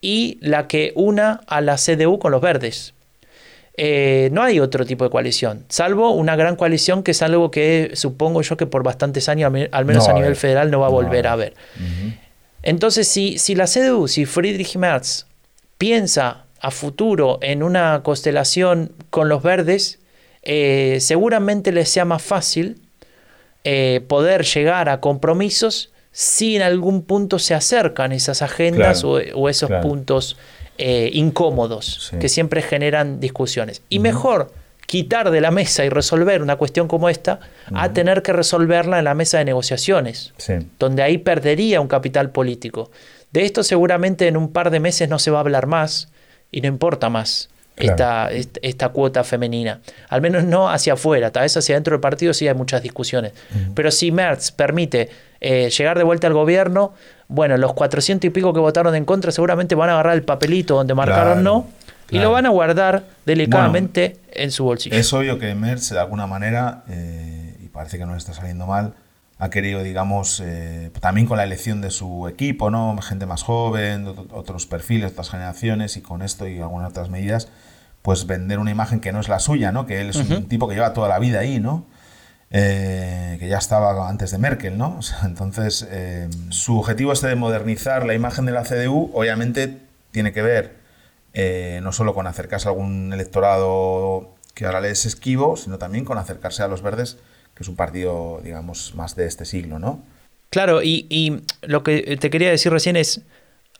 y 0.01 0.37
la 0.41 0.67
que 0.67 0.91
una 0.95 1.41
a 1.47 1.61
la 1.61 1.77
CDU 1.77 2.19
con 2.19 2.31
los 2.31 2.41
verdes. 2.41 2.93
Eh, 3.77 4.29
no 4.31 4.43
hay 4.43 4.59
otro 4.59 4.85
tipo 4.85 5.03
de 5.03 5.09
coalición, 5.09 5.65
salvo 5.67 6.11
una 6.11 6.35
gran 6.35 6.55
coalición 6.55 7.01
que 7.03 7.11
es 7.11 7.21
algo 7.23 7.49
que 7.49 7.91
supongo 7.95 8.41
yo 8.43 8.55
que 8.57 8.67
por 8.67 8.83
bastantes 8.83 9.27
años, 9.29 9.47
al 9.47 9.51
me- 9.53 9.69
al 9.71 9.83
menos 9.85 10.05
No 10.07 10.11
a 10.13 10.15
a 10.15 10.19
nivel 10.19 10.35
federal, 10.35 10.69
no 10.71 10.79
va 10.81 10.87
a 10.87 10.89
No 10.89 10.95
va 10.95 11.01
a 11.01 11.05
volver 11.05 11.27
a 11.27 11.31
haber. 11.33 11.53
haber. 11.79 12.13
Entonces, 12.63 13.07
si, 13.07 13.37
si 13.37 13.53
la 13.55 13.65
CDU, 13.67 14.07
si 14.07 14.25
Friedrich 14.25 14.75
Merz 14.77 15.25
piensa 15.77 16.44
a 16.59 16.71
futuro 16.71 17.39
en 17.41 17.63
una 17.63 18.01
constelación 18.03 18.91
con 19.09 19.29
los 19.29 19.43
verdes, 19.43 19.99
eh, 20.43 20.97
seguramente 21.01 21.71
les 21.71 21.89
sea 21.89 22.05
más 22.05 22.21
fácil 22.21 22.81
eh, 23.63 24.01
poder 24.07 24.43
llegar 24.45 24.89
a 24.89 24.99
compromisos 25.01 25.91
si 26.11 26.55
en 26.55 26.61
algún 26.61 27.01
punto 27.03 27.39
se 27.39 27.53
acercan 27.55 28.11
esas 28.11 28.41
agendas 28.41 29.01
Claro, 29.01 29.17
o, 29.35 29.41
o 29.45 29.49
esos 29.49 29.67
claro. 29.67 29.87
puntos 29.87 30.37
eh, 30.77 31.09
incómodos 31.13 32.09
Sí. 32.11 32.17
que 32.19 32.29
siempre 32.29 32.61
generan 32.61 33.19
discusiones. 33.19 33.81
Y 33.89 33.99
mejor 33.99 34.53
quitar 34.87 35.31
de 35.31 35.41
la 35.41 35.49
mesa 35.49 35.83
y 35.83 35.89
resolver 35.89 36.41
una 36.43 36.57
cuestión 36.57 36.87
como 36.87 37.09
esta 37.09 37.39
a 37.73 37.91
tener 37.93 38.21
que 38.21 38.33
resolverla 38.33 38.99
en 38.99 39.05
la 39.05 39.15
mesa 39.15 39.39
de 39.39 39.45
negociaciones 39.45 40.33
Sí. 40.37 40.53
donde 40.77 41.01
ahí 41.01 41.17
perdería 41.17 41.81
un 41.81 41.87
capital 41.87 42.29
político. 42.29 42.91
De 43.31 43.43
esto 43.45 43.63
seguramente 43.63 44.27
en 44.27 44.37
un 44.37 44.51
par 44.51 44.69
de 44.69 44.79
meses 44.79 45.09
no 45.09 45.17
se 45.17 45.31
va 45.31 45.39
a 45.39 45.41
hablar 45.41 45.65
más 45.65 46.09
y 46.55 46.61
no 46.61 46.67
importa 46.67 47.09
más 47.09 47.49
Claro. 47.75 48.29
esta, 48.31 48.59
esta, 48.61 48.89
cuota 48.89 49.25
femenina. 49.25 49.81
Al 50.07 50.21
menos 50.21 50.45
no 50.45 50.69
hacia 50.69 50.93
afuera, 50.93 51.31
tal 51.31 51.43
vez 51.43 51.57
hacia 51.57 51.75
dentro 51.75 51.91
del 51.91 51.99
partido 51.99 52.33
sí 52.33 52.47
hay 52.47 52.53
muchas 52.53 52.81
discusiones. 52.81 53.33
Pero 53.73 53.91
si 53.91 54.13
Merz 54.13 54.53
permite 54.53 55.09
eh, 55.41 55.69
llegar 55.69 55.97
de 55.97 56.05
vuelta 56.05 56.27
al 56.27 56.33
gobierno, 56.33 56.93
bueno, 57.27 57.57
los 57.57 57.73
400 57.73 58.27
y 58.27 58.29
pico 58.29 58.53
que 58.53 58.61
votaron 58.61 58.95
en 58.95 59.03
contra 59.03 59.33
seguramente 59.33 59.75
van 59.75 59.89
a 59.89 59.93
agarrar 59.95 60.13
el 60.13 60.23
papelito 60.23 60.75
donde 60.75 60.93
marcaron 60.93 61.33
Claro, 61.33 61.41
no 61.41 61.67
y 62.05 62.11
claro. 62.11 62.29
lo 62.29 62.31
van 62.31 62.45
a 62.45 62.49
guardar 62.49 63.03
delicadamente 63.25 64.15
en 64.31 64.51
su 64.51 64.63
bolsillo. 64.63 64.95
Es 64.95 65.11
obvio 65.11 65.37
que 65.37 65.53
Merz, 65.53 65.89
de 65.89 65.99
alguna 65.99 66.27
manera, 66.27 66.83
eh, 66.87 67.57
y 67.61 67.67
parece 67.67 67.97
que 67.97 68.05
no 68.05 68.13
le 68.13 68.19
está 68.19 68.33
saliendo 68.33 68.67
mal, 68.67 68.93
ha 69.37 69.49
querido, 69.49 69.83
digamos, 69.83 70.41
eh, 70.43 70.91
también 71.01 71.27
con 71.27 71.37
la 71.37 71.43
elección 71.43 71.81
de 71.81 71.91
su 71.91 72.27
equipo, 72.29 72.71
¿no? 72.71 72.97
Gente 73.01 73.25
más 73.25 73.43
joven, 73.43 74.05
ot- 74.07 74.27
otros 74.31 74.65
perfiles, 74.65 75.11
otras 75.11 75.29
generaciones, 75.29 75.97
y 75.97 76.01
con 76.01 76.21
esto 76.21 76.47
y 76.47 76.59
algunas 76.61 76.89
otras 76.91 77.09
medidas, 77.09 77.49
pues 78.01 78.27
vender 78.27 78.59
una 78.59 78.71
imagen 78.71 78.99
que 79.01 79.11
no 79.11 79.19
es 79.19 79.27
la 79.27 79.39
suya, 79.39 79.71
¿no? 79.71 79.85
Que 79.85 79.99
él 80.01 80.09
es 80.11 80.15
un 80.37 80.47
tipo 80.47 80.67
que 80.69 80.75
lleva 80.75 80.93
toda 80.93 81.09
la 81.09 81.19
vida 81.19 81.39
ahí, 81.39 81.59
¿no? 81.59 81.85
Eh, 82.51 83.35
que 83.39 83.49
ya 83.49 83.57
estaba 83.57 84.07
antes 84.07 84.31
de 84.31 84.37
Merkel, 84.37 84.77
¿no? 84.77 84.95
O 84.99 85.01
sea, 85.01 85.19
entonces, 85.25 85.85
eh, 85.89 86.29
su 86.49 86.79
objetivo 86.79 87.11
este 87.11 87.27
de 87.27 87.35
modernizar 87.35 88.05
la 88.05 88.13
imagen 88.13 88.45
de 88.45 88.51
la 88.53 88.63
CDU, 88.63 89.11
obviamente 89.13 89.79
tiene 90.11 90.31
que 90.31 90.41
ver 90.41 90.85
no 91.81 91.91
solo 91.91 92.13
con 92.13 92.27
acercarse 92.27 92.69
a 92.69 92.71
algún 92.71 93.11
electorado 93.11 94.35
que 94.53 94.65
ahora 94.65 94.79
le 94.79 94.91
es 94.91 95.05
esquivo, 95.05 95.57
sino 95.57 95.77
también 95.77 96.05
con 96.05 96.17
acercarse 96.17 96.63
a 96.63 96.69
los 96.69 96.81
verdes, 96.81 97.17
que 97.55 97.63
es 97.63 97.69
un 97.69 97.75
partido, 97.75 98.41
digamos, 98.43 98.93
más 98.95 99.15
de 99.15 99.25
este 99.25 99.45
siglo, 99.45 99.79
¿no? 99.79 100.03
Claro, 100.49 100.83
y, 100.83 101.05
y 101.09 101.41
lo 101.63 101.83
que 101.83 102.17
te 102.17 102.29
quería 102.29 102.49
decir 102.49 102.71
recién 102.71 102.95
es, 102.95 103.21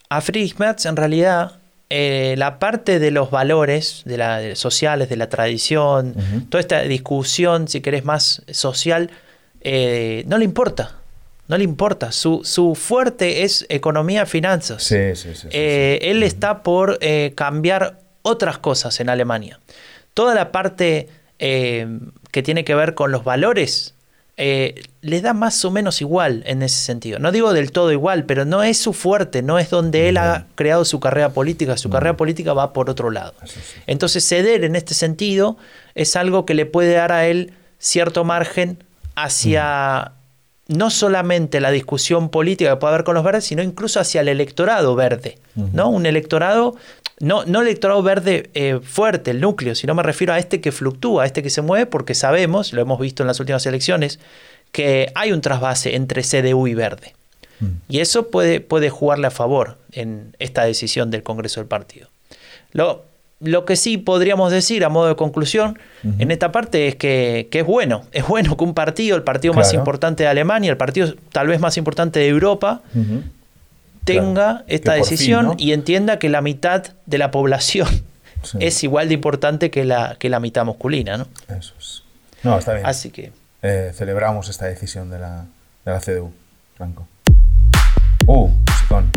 a 0.10 0.22
Friedrich 0.22 0.58
Merz 0.58 0.86
en 0.86 0.96
realidad 0.96 1.60
eh, 1.90 2.36
la 2.38 2.58
parte 2.58 3.00
de 3.00 3.12
los 3.12 3.30
valores 3.30 4.02
de 4.06 4.18
la, 4.18 4.40
de 4.40 4.56
sociales, 4.56 5.08
de 5.08 5.18
la 5.18 5.30
tradición, 5.30 6.16
toda 6.50 6.60
esta 6.60 6.82
discusión, 6.82 7.68
si 7.68 7.82
querés, 7.82 8.04
más 8.04 8.42
social, 8.52 9.12
eh, 9.62 10.24
no 10.28 10.38
le 10.38 10.46
importa. 10.46 10.96
No 11.48 11.58
le 11.58 11.64
importa. 11.64 12.12
Su, 12.12 12.42
su 12.44 12.74
fuerte 12.74 13.44
es 13.44 13.68
economía, 13.70 14.26
finanzas. 14.26 14.84
Sí, 14.84 15.16
sí, 15.16 15.36
sí. 15.36 15.48
Eh, 15.52 16.00
Él 16.02 16.24
está 16.24 16.64
por 16.64 16.98
cambiar 17.36 18.00
otras 18.24 18.58
cosas 18.58 19.00
en 19.00 19.10
Alemania. 19.10 19.60
Toda 20.16 20.34
la 20.34 20.52
parte 20.52 21.08
que 22.36 22.44
tiene 22.44 22.66
que 22.66 22.76
ver 22.76 22.96
con 22.96 23.14
los 23.14 23.24
valores 23.24 23.94
eh, 24.36 24.84
le 25.00 25.22
da 25.22 25.34
más 25.34 25.64
o 25.64 25.72
menos 25.72 26.02
igual 26.02 26.44
en 26.48 26.64
ese 26.64 26.84
sentido. 26.84 27.18
No 27.18 27.32
digo 27.32 27.54
del 27.54 27.72
todo 27.72 27.94
igual, 27.94 28.26
pero 28.26 28.44
no 28.44 28.62
es 28.62 28.78
su 28.78 28.92
fuerte, 28.92 29.42
no 29.42 29.58
es 29.58 29.70
donde 29.70 30.10
él 30.10 30.18
ha 30.18 30.46
creado 30.56 30.84
su 30.84 31.00
carrera 31.00 31.30
política. 31.30 31.78
Su 31.78 31.90
carrera 31.90 32.18
política 32.18 32.52
va 32.52 32.74
por 32.74 32.90
otro 32.90 33.10
lado. 33.10 33.34
Entonces 33.88 34.28
ceder 34.28 34.66
en 34.66 34.76
este 34.76 34.94
sentido 34.94 35.56
es 35.94 36.18
algo 36.18 36.46
que 36.46 36.56
le 36.56 36.66
puede 36.66 36.96
dar 36.96 37.14
a 37.14 37.26
él 37.26 37.54
cierto 37.80 38.26
margen 38.26 38.84
hacia 39.16 40.12
no 40.68 40.90
solamente 40.90 41.62
la 41.62 41.72
discusión 41.72 42.28
política 42.28 42.72
que 42.72 42.76
puede 42.76 42.96
haber 42.96 43.06
con 43.06 43.16
los 43.16 43.24
verdes, 43.24 43.46
sino 43.46 43.64
incluso 43.64 44.02
hacia 44.02 44.20
el 44.20 44.28
electorado 44.28 44.94
verde, 44.96 45.38
¿no? 45.56 45.88
Un 45.88 46.06
electorado, 46.06 46.76
no, 47.20 47.46
no 47.46 47.62
electorado 47.62 48.02
verde 48.04 48.50
eh, 48.54 48.80
fuerte, 48.84 49.32
el 49.32 49.42
núcleo, 49.42 49.76
sino 49.76 49.96
me 49.96 50.04
refiero 50.04 50.34
a 50.34 50.40
este 50.40 50.62
que 50.62 50.72
fluctúa, 50.72 51.24
a 51.24 51.26
este 51.26 51.42
que 51.42 51.50
se 51.50 51.62
mueve, 51.62 51.86
porque 51.86 52.14
sabemos, 52.14 52.74
lo 52.74 52.82
hemos 52.82 53.00
visto 53.00 53.24
en 53.24 53.28
las 53.28 53.40
últimas 53.40 53.66
elecciones, 53.66 54.20
que 54.72 55.12
hay 55.16 55.32
un 55.32 55.42
trasvase 55.42 55.96
entre 55.96 56.24
CDU 56.24 56.68
y 56.68 56.74
Verde. 56.74 57.14
Mm. 57.62 57.68
Y 57.88 58.00
eso 58.00 58.30
puede, 58.30 58.60
puede 58.60 58.90
jugarle 58.90 59.28
a 59.28 59.32
favor 59.32 59.78
en 59.94 60.36
esta 60.40 60.66
decisión 60.66 61.10
del 61.10 61.24
Congreso 61.24 61.62
del 61.62 61.68
Partido. 61.68 62.10
Lo, 62.74 63.06
lo 63.40 63.64
que 63.64 63.76
sí 63.76 63.98
podríamos 63.98 64.52
decir 64.52 64.84
a 64.84 64.90
modo 64.90 65.08
de 65.08 65.16
conclusión 65.16 65.78
en 66.20 66.32
esta 66.32 66.52
parte 66.52 66.88
es 66.88 66.96
que, 66.96 67.48
es 67.52 67.66
bueno. 67.66 68.04
Es 68.12 68.28
bueno 68.28 68.58
que 68.58 68.64
un 68.64 68.74
partido, 68.74 69.16
el 69.16 69.24
partido 69.24 69.54
más 69.54 69.74
importante 69.74 70.24
de 70.24 70.30
Alemania, 70.30 70.72
el 70.72 70.78
partido 70.78 71.14
tal 71.32 71.48
vez 71.48 71.60
más 71.60 71.78
importante 71.78 72.20
de 72.20 72.28
Europa, 72.28 72.82
tenga 74.06 74.64
esta 74.68 74.94
decisión 74.94 75.56
y 75.58 75.74
entienda 75.74 76.20
que 76.20 76.30
la 76.30 76.42
mitad 76.42 76.84
de 77.06 77.18
la 77.18 77.32
población 77.32 77.88
es 78.60 78.84
igual 78.84 79.10
de 79.10 79.16
importante 79.16 79.70
que 79.72 79.84
la, 79.84 80.16
que 80.18 80.30
la 80.30 80.40
mitad 80.40 80.64
masculina. 80.64 81.18
¿no? 81.18 81.28
Eso 81.50 81.74
es. 81.78 82.04
No, 82.44 82.58
está 82.58 82.74
bien. 82.74 82.86
Así 82.86 83.10
que. 83.10 83.32
Eh, 83.62 83.92
celebramos 83.96 84.48
esta 84.48 84.68
decisión 84.68 85.10
de 85.10 85.20
la, 85.20 85.46
de 85.84 85.92
la 85.92 86.00
CDU, 86.00 86.32
Franco. 86.78 87.08
Uh, 88.28 88.48
musicón. 88.48 89.12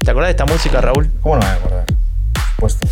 ¿Te 0.00 0.10
acuerdas 0.10 0.28
de 0.28 0.30
esta 0.30 0.46
música, 0.46 0.80
Raúl? 0.80 1.10
¿Cómo 1.20 1.36
no 1.36 1.40
me 1.40 1.46
voy 1.46 1.54
a 1.54 1.58
acordar? 1.58 1.84
Puesto. 2.56 2.86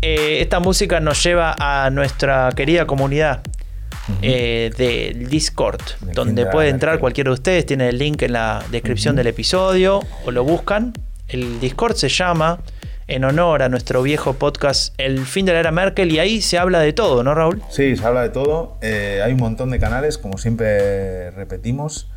Eh, 0.00 0.40
esta 0.40 0.58
música 0.58 1.00
nos 1.00 1.22
lleva 1.22 1.54
a 1.58 1.90
nuestra 1.90 2.50
querida 2.56 2.86
comunidad 2.86 3.42
eh, 4.20 4.70
del 4.76 5.28
Discord, 5.28 5.80
donde 6.14 6.46
puede 6.46 6.68
entrar 6.68 6.98
cualquiera 6.98 7.30
de 7.30 7.34
ustedes. 7.34 7.66
Tiene 7.66 7.88
el 7.88 7.98
link 7.98 8.22
en 8.22 8.32
la 8.32 8.64
descripción 8.70 9.16
del 9.16 9.28
episodio 9.28 10.00
o 10.24 10.30
lo 10.30 10.44
buscan. 10.44 10.92
El 11.28 11.60
Discord 11.60 11.94
se 11.94 12.08
llama 12.08 12.60
en 13.06 13.24
honor 13.24 13.62
a 13.62 13.68
nuestro 13.68 14.02
viejo 14.02 14.34
podcast 14.34 14.94
El 14.98 15.26
fin 15.26 15.44
de 15.44 15.52
la 15.52 15.60
era 15.60 15.70
Merkel 15.72 16.12
y 16.12 16.18
ahí 16.18 16.40
se 16.40 16.58
habla 16.58 16.80
de 16.80 16.92
todo, 16.92 17.22
¿no, 17.22 17.34
Raúl? 17.34 17.62
Sí, 17.70 17.96
se 17.96 18.04
habla 18.04 18.22
de 18.22 18.30
todo. 18.30 18.78
Eh, 18.80 19.20
hay 19.24 19.32
un 19.32 19.40
montón 19.40 19.70
de 19.70 19.78
canales, 19.78 20.18
como 20.18 20.38
siempre 20.38 21.30
repetimos. 21.32 22.08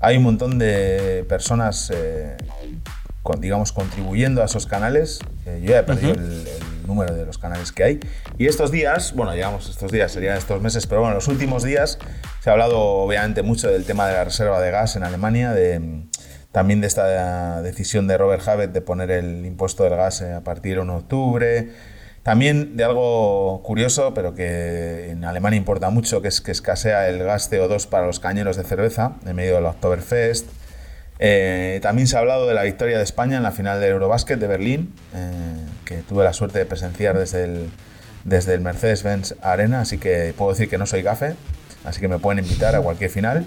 Hay 0.00 0.16
un 0.16 0.22
montón 0.22 0.58
de 0.58 1.24
personas, 1.28 1.92
digamos, 3.38 3.72
contribuyendo 3.72 4.42
a 4.42 4.46
esos 4.46 4.66
canales. 4.66 5.20
yo 5.44 5.58
ya 5.58 5.80
he 5.80 5.82
perdido 5.82 6.14
el 6.14 6.46
número 6.90 7.14
de 7.14 7.24
los 7.24 7.38
canales 7.38 7.72
que 7.72 7.84
hay. 7.84 8.00
Y 8.36 8.46
estos 8.46 8.70
días, 8.70 9.14
bueno, 9.14 9.32
digamos 9.32 9.70
estos 9.70 9.90
días, 9.90 10.12
serían 10.12 10.36
estos 10.36 10.60
meses, 10.60 10.86
pero 10.86 11.00
bueno, 11.00 11.14
los 11.14 11.28
últimos 11.28 11.62
días 11.62 11.98
se 12.40 12.50
ha 12.50 12.52
hablado 12.52 12.78
obviamente 12.78 13.42
mucho 13.42 13.68
del 13.68 13.84
tema 13.84 14.06
de 14.06 14.14
la 14.14 14.24
reserva 14.24 14.60
de 14.60 14.70
gas 14.70 14.96
en 14.96 15.04
Alemania, 15.04 15.52
de, 15.52 16.02
también 16.52 16.80
de 16.80 16.88
esta 16.88 17.62
decisión 17.62 18.06
de 18.06 18.18
Robert 18.18 18.46
Habeck 18.46 18.72
de 18.72 18.82
poner 18.82 19.10
el 19.10 19.46
impuesto 19.46 19.84
del 19.84 19.96
gas 19.96 20.20
a 20.20 20.42
partir 20.42 20.74
de 20.74 20.82
1 20.82 20.92
de 20.92 20.98
octubre. 20.98 21.68
También 22.22 22.76
de 22.76 22.84
algo 22.84 23.62
curioso, 23.62 24.12
pero 24.12 24.34
que 24.34 25.10
en 25.10 25.24
Alemania 25.24 25.56
importa 25.56 25.88
mucho, 25.88 26.20
que 26.20 26.28
es 26.28 26.42
que 26.42 26.50
escasea 26.50 27.08
el 27.08 27.22
gas 27.24 27.50
CO2 27.50 27.86
para 27.86 28.06
los 28.06 28.20
cañeros 28.20 28.58
de 28.58 28.64
cerveza 28.64 29.12
en 29.24 29.36
medio 29.36 29.54
del 29.54 29.64
Oktoberfest. 29.64 30.46
Eh, 31.22 31.80
también 31.82 32.08
se 32.08 32.16
ha 32.16 32.20
hablado 32.20 32.46
de 32.46 32.54
la 32.54 32.62
victoria 32.62 32.96
de 32.96 33.04
España 33.04 33.36
en 33.36 33.42
la 33.42 33.52
final 33.52 33.78
del 33.78 33.90
Eurobasket 33.90 34.40
de 34.40 34.46
Berlín, 34.46 34.94
eh, 35.14 35.66
que 35.84 35.96
tuve 35.98 36.24
la 36.24 36.32
suerte 36.32 36.58
de 36.58 36.64
presenciar 36.64 37.18
desde 37.18 37.44
el, 37.44 37.70
desde 38.24 38.54
el 38.54 38.62
Mercedes-Benz 38.62 39.34
Arena, 39.42 39.82
así 39.82 39.98
que 39.98 40.32
puedo 40.36 40.52
decir 40.52 40.70
que 40.70 40.78
no 40.78 40.86
soy 40.86 41.02
gafe, 41.02 41.34
así 41.84 42.00
que 42.00 42.08
me 42.08 42.18
pueden 42.18 42.42
invitar 42.42 42.74
a 42.74 42.80
cualquier 42.80 43.10
final. 43.10 43.44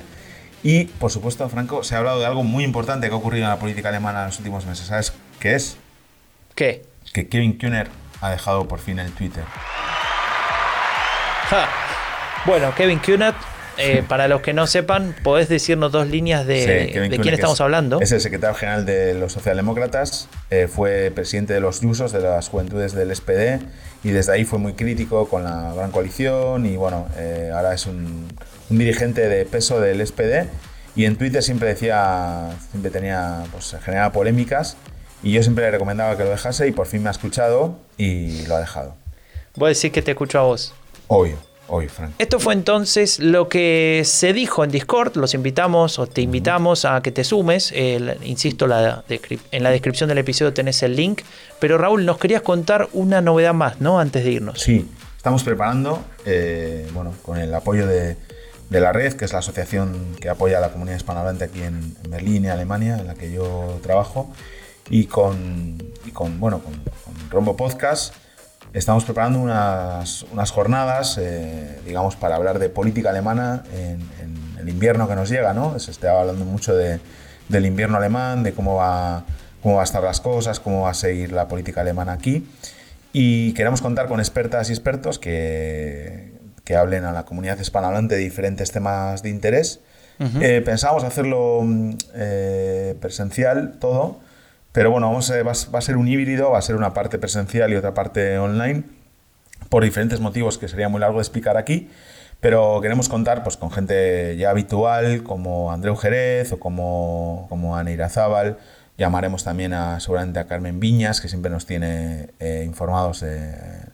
Y, 0.61 0.85
por 0.85 1.11
supuesto, 1.11 1.49
Franco, 1.49 1.83
se 1.83 1.95
ha 1.95 1.97
hablado 1.97 2.19
de 2.19 2.27
algo 2.27 2.43
muy 2.43 2.63
importante 2.63 3.07
que 3.07 3.13
ha 3.13 3.17
ocurrido 3.17 3.45
en 3.45 3.49
la 3.49 3.57
política 3.57 3.89
alemana 3.89 4.19
en 4.19 4.25
los 4.27 4.37
últimos 4.37 4.67
meses. 4.67 4.85
¿Sabes 4.85 5.11
qué 5.39 5.55
es? 5.55 5.77
¿Qué? 6.53 6.85
Que 7.11 7.27
Kevin 7.27 7.57
Kühner 7.57 7.87
ha 8.21 8.29
dejado 8.29 8.67
por 8.67 8.79
fin 8.79 8.99
el 8.99 9.11
Twitter. 9.13 9.43
Bueno, 12.45 12.73
Kevin 12.75 12.99
Kühner 12.99 13.33
eh, 13.77 14.03
para 14.07 14.27
los 14.27 14.41
que 14.41 14.53
no 14.53 14.67
sepan, 14.67 15.15
¿podés 15.23 15.49
decirnos 15.49 15.91
dos 15.91 16.07
líneas 16.07 16.45
de, 16.45 17.07
de 17.09 17.19
quién 17.19 17.33
estamos 17.33 17.59
hablando? 17.59 17.99
Es 18.01 18.11
el 18.11 18.21
secretario 18.21 18.55
general 18.55 18.85
de 18.85 19.15
los 19.15 19.33
socialdemócratas, 19.33 20.29
eh, 20.51 20.67
fue 20.67 21.11
presidente 21.13 21.53
de 21.53 21.59
los 21.59 21.81
Yusos, 21.81 22.11
de 22.11 22.21
las 22.21 22.49
juventudes 22.49 22.93
del 22.93 23.15
SPD, 23.15 23.59
y 24.03 24.11
desde 24.11 24.33
ahí 24.33 24.45
fue 24.45 24.59
muy 24.59 24.73
crítico 24.73 25.27
con 25.27 25.43
la 25.43 25.73
gran 25.73 25.91
coalición, 25.91 26.65
y 26.65 26.77
bueno, 26.77 27.07
eh, 27.17 27.51
ahora 27.53 27.73
es 27.73 27.87
un, 27.87 28.27
dirigente 28.69 29.27
de 29.27 29.45
peso 29.45 29.79
del 29.79 30.05
SPD, 30.05 30.47
y 30.95 31.05
en 31.05 31.15
Twitter 31.15 31.41
siempre 31.41 31.69
decía, 31.69 32.49
siempre 32.69 32.91
tenía, 32.91 33.43
pues 33.51 33.75
generaba 33.83 34.11
polémicas, 34.11 34.77
y 35.23 35.31
yo 35.31 35.41
siempre 35.41 35.65
le 35.65 35.71
recomendaba 35.71 36.15
que 36.15 36.23
lo 36.23 36.29
dejase, 36.29 36.67
y 36.67 36.71
por 36.71 36.85
fin 36.85 37.01
me 37.01 37.09
ha 37.09 37.11
escuchado 37.11 37.79
y 37.97 38.45
lo 38.45 38.55
ha 38.55 38.59
dejado. 38.59 38.95
Voy 39.55 39.67
a 39.67 39.69
decir 39.69 39.91
que 39.91 40.01
te 40.01 40.11
escucho 40.11 40.39
a 40.39 40.43
vos. 40.43 40.73
Obvio. 41.07 41.52
Hoy, 41.75 41.87
Frank. 41.87 42.11
Esto 42.19 42.39
fue 42.39 42.53
entonces 42.53 43.17
lo 43.17 43.49
que 43.49 44.03
se 44.05 44.31
dijo 44.31 44.63
en 44.63 44.69
Discord. 44.69 45.17
Los 45.17 45.33
invitamos 45.33 45.97
o 45.97 46.05
te 46.05 46.21
invitamos 46.21 46.85
a 46.85 47.01
que 47.01 47.11
te 47.11 47.23
sumes. 47.23 47.73
insisto, 48.21 48.67
la 48.67 49.03
en 49.07 49.63
la 49.63 49.71
descripción 49.71 50.07
del 50.07 50.19
episodio 50.19 50.53
tenés 50.53 50.83
el 50.83 50.95
link. 50.95 51.21
Pero 51.59 51.79
Raúl, 51.79 52.05
nos 52.05 52.19
querías 52.19 52.43
contar 52.43 52.89
una 52.93 53.21
novedad 53.21 53.55
más, 53.55 53.81
¿no? 53.81 53.99
Antes 53.99 54.23
de 54.23 54.33
irnos. 54.33 54.61
Sí, 54.61 54.87
estamos 55.17 55.43
preparando, 55.43 56.05
eh, 56.27 56.87
bueno, 56.93 57.15
con 57.23 57.39
el 57.39 57.51
apoyo 57.55 57.87
de, 57.87 58.17
la 58.69 58.93
red, 58.93 59.13
que 59.13 59.25
es 59.25 59.33
la 59.33 59.39
asociación 59.39 60.15
que 60.21 60.29
apoya 60.29 60.59
a 60.59 60.61
la 60.61 60.71
comunidad 60.71 60.97
hispanohablante 60.97 61.45
aquí 61.45 61.63
en, 61.63 61.95
Berlín 62.07 62.45
y 62.45 62.49
Alemania, 62.49 62.99
en 62.99 63.07
la 63.07 63.15
que 63.15 63.31
yo 63.31 63.79
trabajo, 63.81 64.31
y 64.91 65.05
con, 65.05 65.91
con 66.13 66.39
bueno, 66.39 66.59
con, 66.59 66.73
con 66.73 67.31
Rombo 67.31 67.57
Podcast 67.57 68.13
estamos 68.73 69.05
preparando 69.05 69.39
unas, 69.39 70.23
unas 70.31 70.51
jornadas, 70.51 71.17
eh, 71.19 71.79
digamos, 71.85 72.15
para 72.15 72.35
hablar 72.35 72.59
de 72.59 72.69
política 72.69 73.11
alemana 73.11 73.63
en, 73.73 74.01
el 74.59 74.69
invierno 74.69 75.09
que 75.09 75.15
nos 75.15 75.29
llega, 75.29 75.53
¿no? 75.53 75.77
Se 75.77 75.91
está 75.91 76.17
hablando 76.17 76.45
mucho 76.45 76.73
de, 76.73 77.01
del 77.49 77.65
invierno 77.65 77.97
alemán, 77.97 78.43
de 78.43 78.53
cómo 78.53 78.75
va, 78.75 79.25
cómo 79.61 79.75
va 79.75 79.81
a 79.81 79.83
estar 79.83 80.01
las 80.01 80.21
cosas, 80.21 80.61
cómo 80.61 80.83
va 80.83 80.91
a 80.91 80.93
seguir 80.93 81.33
la 81.33 81.49
política 81.49 81.81
alemana 81.81 82.13
aquí. 82.13 82.47
Y 83.11 83.53
queremos 83.53 83.81
contar 83.81 84.07
con 84.07 84.21
expertas 84.21 84.69
y 84.69 84.71
expertos 84.71 85.19
que, 85.19 86.31
que 86.63 86.75
hablen 86.75 87.03
a 87.03 87.11
la 87.11 87.25
comunidad 87.25 87.59
hispanohablante 87.59 88.15
de 88.15 88.21
diferentes 88.21 88.71
temas 88.71 89.21
de 89.21 89.29
interés. 89.29 89.81
Eh, 90.39 90.61
pensábamos 90.63 91.03
hacerlo 91.03 91.61
mm, 91.63 91.91
eh, 92.15 92.95
presencial 93.01 93.73
todo, 93.79 94.19
pero 94.73 94.89
bueno, 94.89 95.07
vamos 95.07 95.31
va, 95.31 95.77
a 95.77 95.81
ser 95.81 95.97
un 95.97 96.07
híbrido, 96.07 96.51
va 96.51 96.57
a 96.57 96.61
ser 96.61 96.75
una 96.75 96.93
parte 96.93 97.19
presencial 97.19 97.71
y 97.71 97.75
otra 97.75 97.93
parte 97.93 98.39
online, 98.39 98.83
por 99.69 99.83
diferentes 99.83 100.19
motivos 100.19 100.57
que 100.57 100.67
sería 100.67 100.89
muy 100.89 100.99
largo 100.99 101.17
de 101.17 101.21
explicar 101.21 101.57
aquí. 101.57 101.89
Pero 102.41 102.81
queremos 102.81 103.07
contar 103.07 103.43
pues, 103.43 103.55
con 103.55 103.71
gente 103.71 104.35
ya 104.35 104.49
habitual, 104.49 105.23
como 105.23 105.71
Andreu 105.71 105.95
Jerez 105.95 106.51
o 106.51 106.59
como, 106.59 107.45
como 107.49 107.77
Ana 107.77 107.91
Irazábal, 107.91 108.57
Llamaremos 109.03 109.43
también 109.43 109.73
a, 109.73 109.99
seguramente 109.99 110.39
a 110.39 110.47
Carmen 110.47 110.79
Viñas, 110.79 111.19
que 111.19 111.27
siempre 111.27 111.51
nos 111.51 111.65
tiene 111.65 112.29
eh, 112.39 112.63
informados 112.65 113.25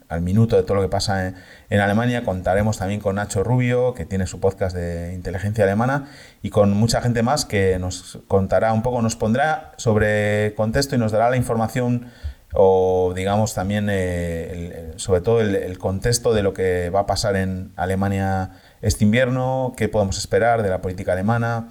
al 0.07 0.21
minuto 0.21 0.55
de 0.55 0.61
todo 0.61 0.75
lo 0.75 0.83
que 0.83 0.87
pasa 0.87 1.33
en, 1.69 1.79
Alemania. 1.79 2.23
Contaremos 2.23 2.77
también 2.77 2.99
con 2.99 3.15
Nacho 3.15 3.43
Rubio, 3.43 3.95
que 3.95 4.05
tiene 4.05 4.27
su 4.27 4.39
podcast 4.39 4.75
de 4.75 5.15
inteligencia 5.15 5.63
alemana, 5.63 6.11
y 6.43 6.51
con 6.51 6.73
mucha 6.73 7.01
gente 7.01 7.23
más 7.23 7.45
que 7.45 7.79
nos 7.79 8.19
contará 8.27 8.71
un 8.71 8.83
poco, 8.83 9.01
nos 9.01 9.15
pondrá 9.15 9.71
sobre 9.77 10.53
contexto 10.55 10.93
y 10.93 10.99
nos 10.99 11.11
dará 11.11 11.31
la 11.31 11.37
información 11.37 12.11
o 12.53 13.11
digamos 13.15 13.55
también 13.55 13.87
eh, 13.89 14.93
sobre 14.97 15.21
todo 15.21 15.41
el, 15.41 15.55
el, 15.55 15.79
contexto 15.79 16.35
de 16.35 16.43
lo 16.43 16.53
que 16.53 16.91
va 16.91 17.01
a 17.01 17.05
pasar 17.07 17.35
en 17.35 17.71
Alemania 17.75 18.51
este 18.83 19.05
invierno, 19.05 19.73
qué 19.75 19.89
podemos 19.89 20.19
esperar 20.19 20.61
de 20.61 20.69
la 20.69 20.81
política 20.81 21.13
alemana 21.13 21.69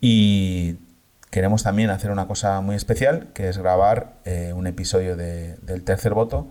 y 0.00 0.87
queremos 1.30 1.62
también 1.62 1.90
hacer 1.90 2.10
una 2.10 2.26
cosa 2.26 2.60
muy 2.60 2.76
especial, 2.76 3.28
que 3.34 3.48
es 3.48 3.58
grabar 3.58 4.14
eh, 4.24 4.52
un 4.54 4.66
episodio 4.66 5.16
del 5.16 5.82
tercer 5.84 6.14
voto 6.14 6.48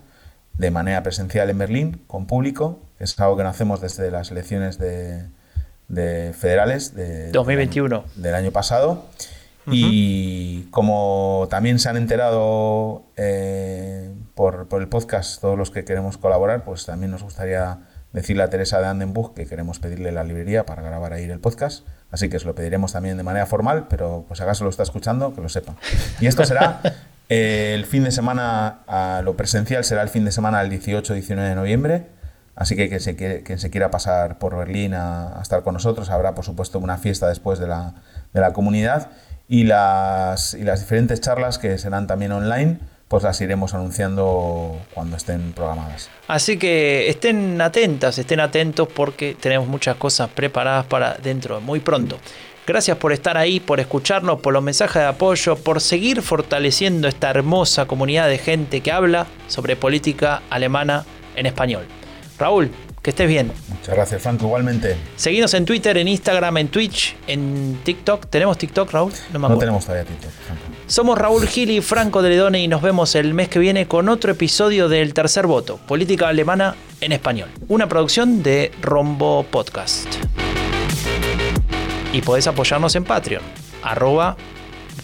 de 0.54 0.70
manera 0.70 1.02
presencial 1.02 1.50
en 1.50 1.58
Berlín, 1.58 2.02
con 2.06 2.26
público. 2.26 2.80
Es 2.98 3.18
algo 3.20 3.36
que 3.36 3.44
no 3.44 3.48
hacemos 3.48 3.80
desde 3.80 4.10
las 4.10 4.30
elecciones 4.30 4.78
de, 4.78 5.28
federales 6.32 6.94
de 6.94 7.30
2021 7.32 8.04
del 8.16 8.34
año, 8.34 8.50
pasado. 8.50 9.06
Y 9.70 10.62
como 10.70 11.46
también 11.50 11.78
se 11.78 11.90
han 11.90 11.98
enterado 11.98 13.02
eh, 13.18 14.10
por, 14.34 14.66
por, 14.66 14.80
el 14.80 14.88
podcast 14.88 15.42
todos 15.42 15.58
los 15.58 15.70
que 15.70 15.84
queremos 15.84 16.16
colaborar, 16.16 16.64
pues 16.64 16.86
también 16.86 17.10
nos 17.10 17.22
gustaría 17.22 17.80
decirle 18.14 18.44
a 18.44 18.50
Teresa 18.50 18.80
de 18.80 18.86
Andenburg 18.86 19.34
que 19.34 19.44
queremos 19.44 19.78
pedirle 19.78 20.10
la 20.10 20.24
librería 20.24 20.64
para 20.64 20.80
grabar 20.80 21.12
ahí 21.12 21.24
el 21.24 21.40
podcast. 21.40 21.86
Así 22.10 22.28
que 22.28 22.38
os 22.38 22.44
lo 22.44 22.54
pediremos 22.54 22.92
también 22.92 23.16
de 23.16 23.22
manera 23.22 23.46
formal, 23.46 23.86
pero 23.88 24.24
pues 24.28 24.40
acaso 24.40 24.64
lo 24.64 24.70
está 24.70 24.82
escuchando, 24.82 25.34
que 25.34 25.40
lo 25.40 25.48
sepa. 25.48 25.74
Y 26.20 26.26
esto 26.26 26.44
será 26.44 26.80
eh, 27.28 27.72
el 27.74 27.84
fin 27.84 28.04
de 28.04 28.10
semana, 28.10 28.80
a 28.86 29.20
lo 29.22 29.36
presencial 29.36 29.84
será 29.84 30.02
el 30.02 30.08
fin 30.08 30.24
de 30.24 30.32
semana 30.32 30.62
del 30.62 30.72
18-19 30.72 31.48
de 31.48 31.54
noviembre. 31.54 32.06
Así 32.56 32.74
que 32.74 32.88
quien 32.88 33.00
se, 33.00 33.58
se 33.58 33.70
quiera 33.70 33.90
pasar 33.90 34.38
por 34.38 34.56
Berlín 34.56 34.94
a, 34.94 35.38
estar 35.40 35.62
con 35.62 35.74
nosotros, 35.74 36.10
habrá 36.10 36.34
por 36.34 36.44
supuesto 36.44 36.78
una 36.78 36.98
fiesta 36.98 37.28
después 37.28 37.58
de 37.58 37.68
la, 37.68 37.94
de 38.32 38.40
la 38.40 38.52
comunidad 38.52 39.10
y 39.46 39.64
las, 39.64 40.54
y 40.54 40.64
las 40.64 40.80
diferentes 40.80 41.20
charlas 41.20 41.58
que 41.58 41.78
serán 41.78 42.06
también 42.06 42.32
online 42.32 42.80
pues 43.08 43.22
las 43.22 43.40
iremos 43.40 43.74
anunciando 43.74 44.76
cuando 44.94 45.16
estén 45.16 45.52
programadas. 45.52 46.10
Así 46.28 46.58
que 46.58 47.08
estén 47.08 47.60
atentas, 47.60 48.18
estén 48.18 48.40
atentos 48.40 48.86
porque 48.88 49.34
tenemos 49.38 49.66
muchas 49.66 49.96
cosas 49.96 50.28
preparadas 50.28 50.86
para 50.86 51.14
dentro 51.14 51.56
de 51.56 51.62
muy 51.62 51.80
pronto. 51.80 52.18
Gracias 52.66 52.98
por 52.98 53.14
estar 53.14 53.38
ahí, 53.38 53.60
por 53.60 53.80
escucharnos, 53.80 54.40
por 54.40 54.52
los 54.52 54.62
mensajes 54.62 55.00
de 55.00 55.08
apoyo, 55.08 55.56
por 55.56 55.80
seguir 55.80 56.20
fortaleciendo 56.20 57.08
esta 57.08 57.30
hermosa 57.30 57.86
comunidad 57.86 58.28
de 58.28 58.36
gente 58.36 58.82
que 58.82 58.92
habla 58.92 59.26
sobre 59.46 59.74
política 59.74 60.42
alemana 60.50 61.06
en 61.34 61.46
español. 61.46 61.86
Raúl, 62.38 62.70
que 63.00 63.08
estés 63.08 63.26
bien. 63.26 63.50
Muchas 63.68 63.94
gracias, 63.94 64.20
Franco, 64.20 64.44
igualmente. 64.44 64.96
Seguinos 65.16 65.54
en 65.54 65.64
Twitter, 65.64 65.96
en 65.96 66.08
Instagram, 66.08 66.58
en 66.58 66.68
Twitch, 66.68 67.16
en 67.26 67.80
TikTok. 67.84 68.26
¿Tenemos 68.26 68.58
TikTok, 68.58 68.90
Raúl? 68.92 69.12
No, 69.32 69.38
me 69.38 69.46
acuerdo. 69.46 69.54
no 69.54 69.58
tenemos 69.60 69.86
todavía 69.86 70.04
TikTok, 70.04 70.30
Franco. 70.30 70.77
Somos 70.88 71.18
Raúl 71.18 71.46
Gil 71.46 71.70
y 71.70 71.82
Franco 71.82 72.22
de 72.22 72.30
Ledone 72.30 72.62
y 72.62 72.66
nos 72.66 72.80
vemos 72.80 73.14
el 73.14 73.34
mes 73.34 73.50
que 73.50 73.58
viene 73.58 73.86
con 73.86 74.08
otro 74.08 74.32
episodio 74.32 74.88
del 74.88 75.12
Tercer 75.12 75.46
Voto, 75.46 75.76
Política 75.76 76.28
Alemana 76.28 76.76
en 77.02 77.12
Español. 77.12 77.50
Una 77.68 77.86
producción 77.90 78.42
de 78.42 78.72
Rombo 78.80 79.42
Podcast. 79.42 80.06
Y 82.10 82.22
podés 82.22 82.46
apoyarnos 82.46 82.96
en 82.96 83.04
Patreon. 83.04 83.42
Arroba, 83.82 84.34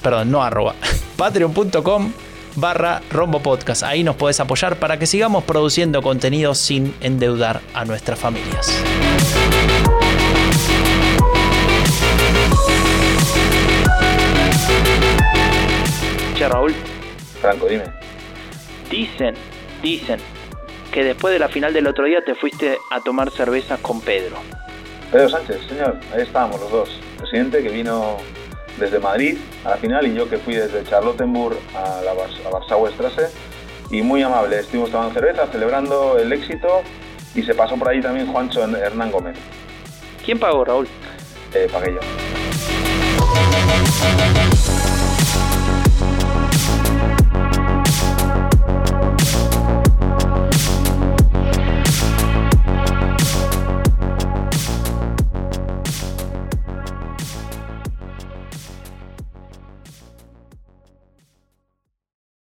perdón, 0.03 0.30
no 0.30 0.43
arroba, 0.43 0.74
patreon.com 1.18 2.12
barra 2.57 3.03
Rombo 3.11 3.41
Podcast. 3.41 3.82
Ahí 3.82 4.03
nos 4.03 4.16
podés 4.16 4.41
apoyar 4.41 4.76
para 4.76 4.99
que 4.99 5.05
sigamos 5.05 5.45
produciendo 5.45 6.01
contenido 6.01 6.55
sin 6.55 6.95
endeudar 7.03 7.61
a 7.74 7.85
nuestras 7.85 8.18
familias. 8.18 8.72
Raúl. 16.49 16.74
Franco, 17.40 17.66
dime. 17.66 17.84
Dicen, 18.90 19.34
dicen 19.82 20.20
que 20.92 21.05
después 21.05 21.32
de 21.32 21.38
la 21.38 21.49
final 21.49 21.72
del 21.72 21.86
otro 21.86 22.05
día 22.05 22.24
te 22.24 22.34
fuiste 22.34 22.78
a 22.90 23.01
tomar 23.01 23.30
cervezas 23.30 23.80
con 23.80 24.01
Pedro. 24.01 24.36
Pedro 25.11 25.28
Sánchez, 25.28 25.61
señor, 25.68 25.99
ahí 26.12 26.22
estábamos 26.22 26.61
los 26.61 26.70
dos. 26.70 27.01
presidente 27.18 27.62
que 27.62 27.68
vino 27.68 28.16
desde 28.78 28.99
Madrid 28.99 29.38
a 29.64 29.70
la 29.70 29.76
final 29.76 30.07
y 30.07 30.14
yo 30.14 30.28
que 30.28 30.38
fui 30.38 30.55
desde 30.55 30.84
Charlottenburg 30.84 31.57
a 31.74 32.03
la 32.03 32.12
a 32.12 32.49
Warsaw 32.49 32.88
Strasse 32.88 33.28
y 33.90 34.03
muy 34.03 34.22
amable, 34.22 34.59
estuvimos 34.59 34.90
tomando 34.90 35.14
cerveza, 35.14 35.47
celebrando 35.49 36.18
el 36.18 36.32
éxito 36.32 36.82
y 37.34 37.42
se 37.42 37.55
pasó 37.55 37.76
por 37.76 37.88
ahí 37.88 38.01
también 38.01 38.26
Juancho 38.26 38.64
Hernán 38.64 39.11
Gómez. 39.11 39.36
¿Quién 40.24 40.38
pagó, 40.38 40.64
Raúl? 40.64 40.88
Eh, 41.53 41.68
pagué 41.70 41.95
yo. 41.95 42.01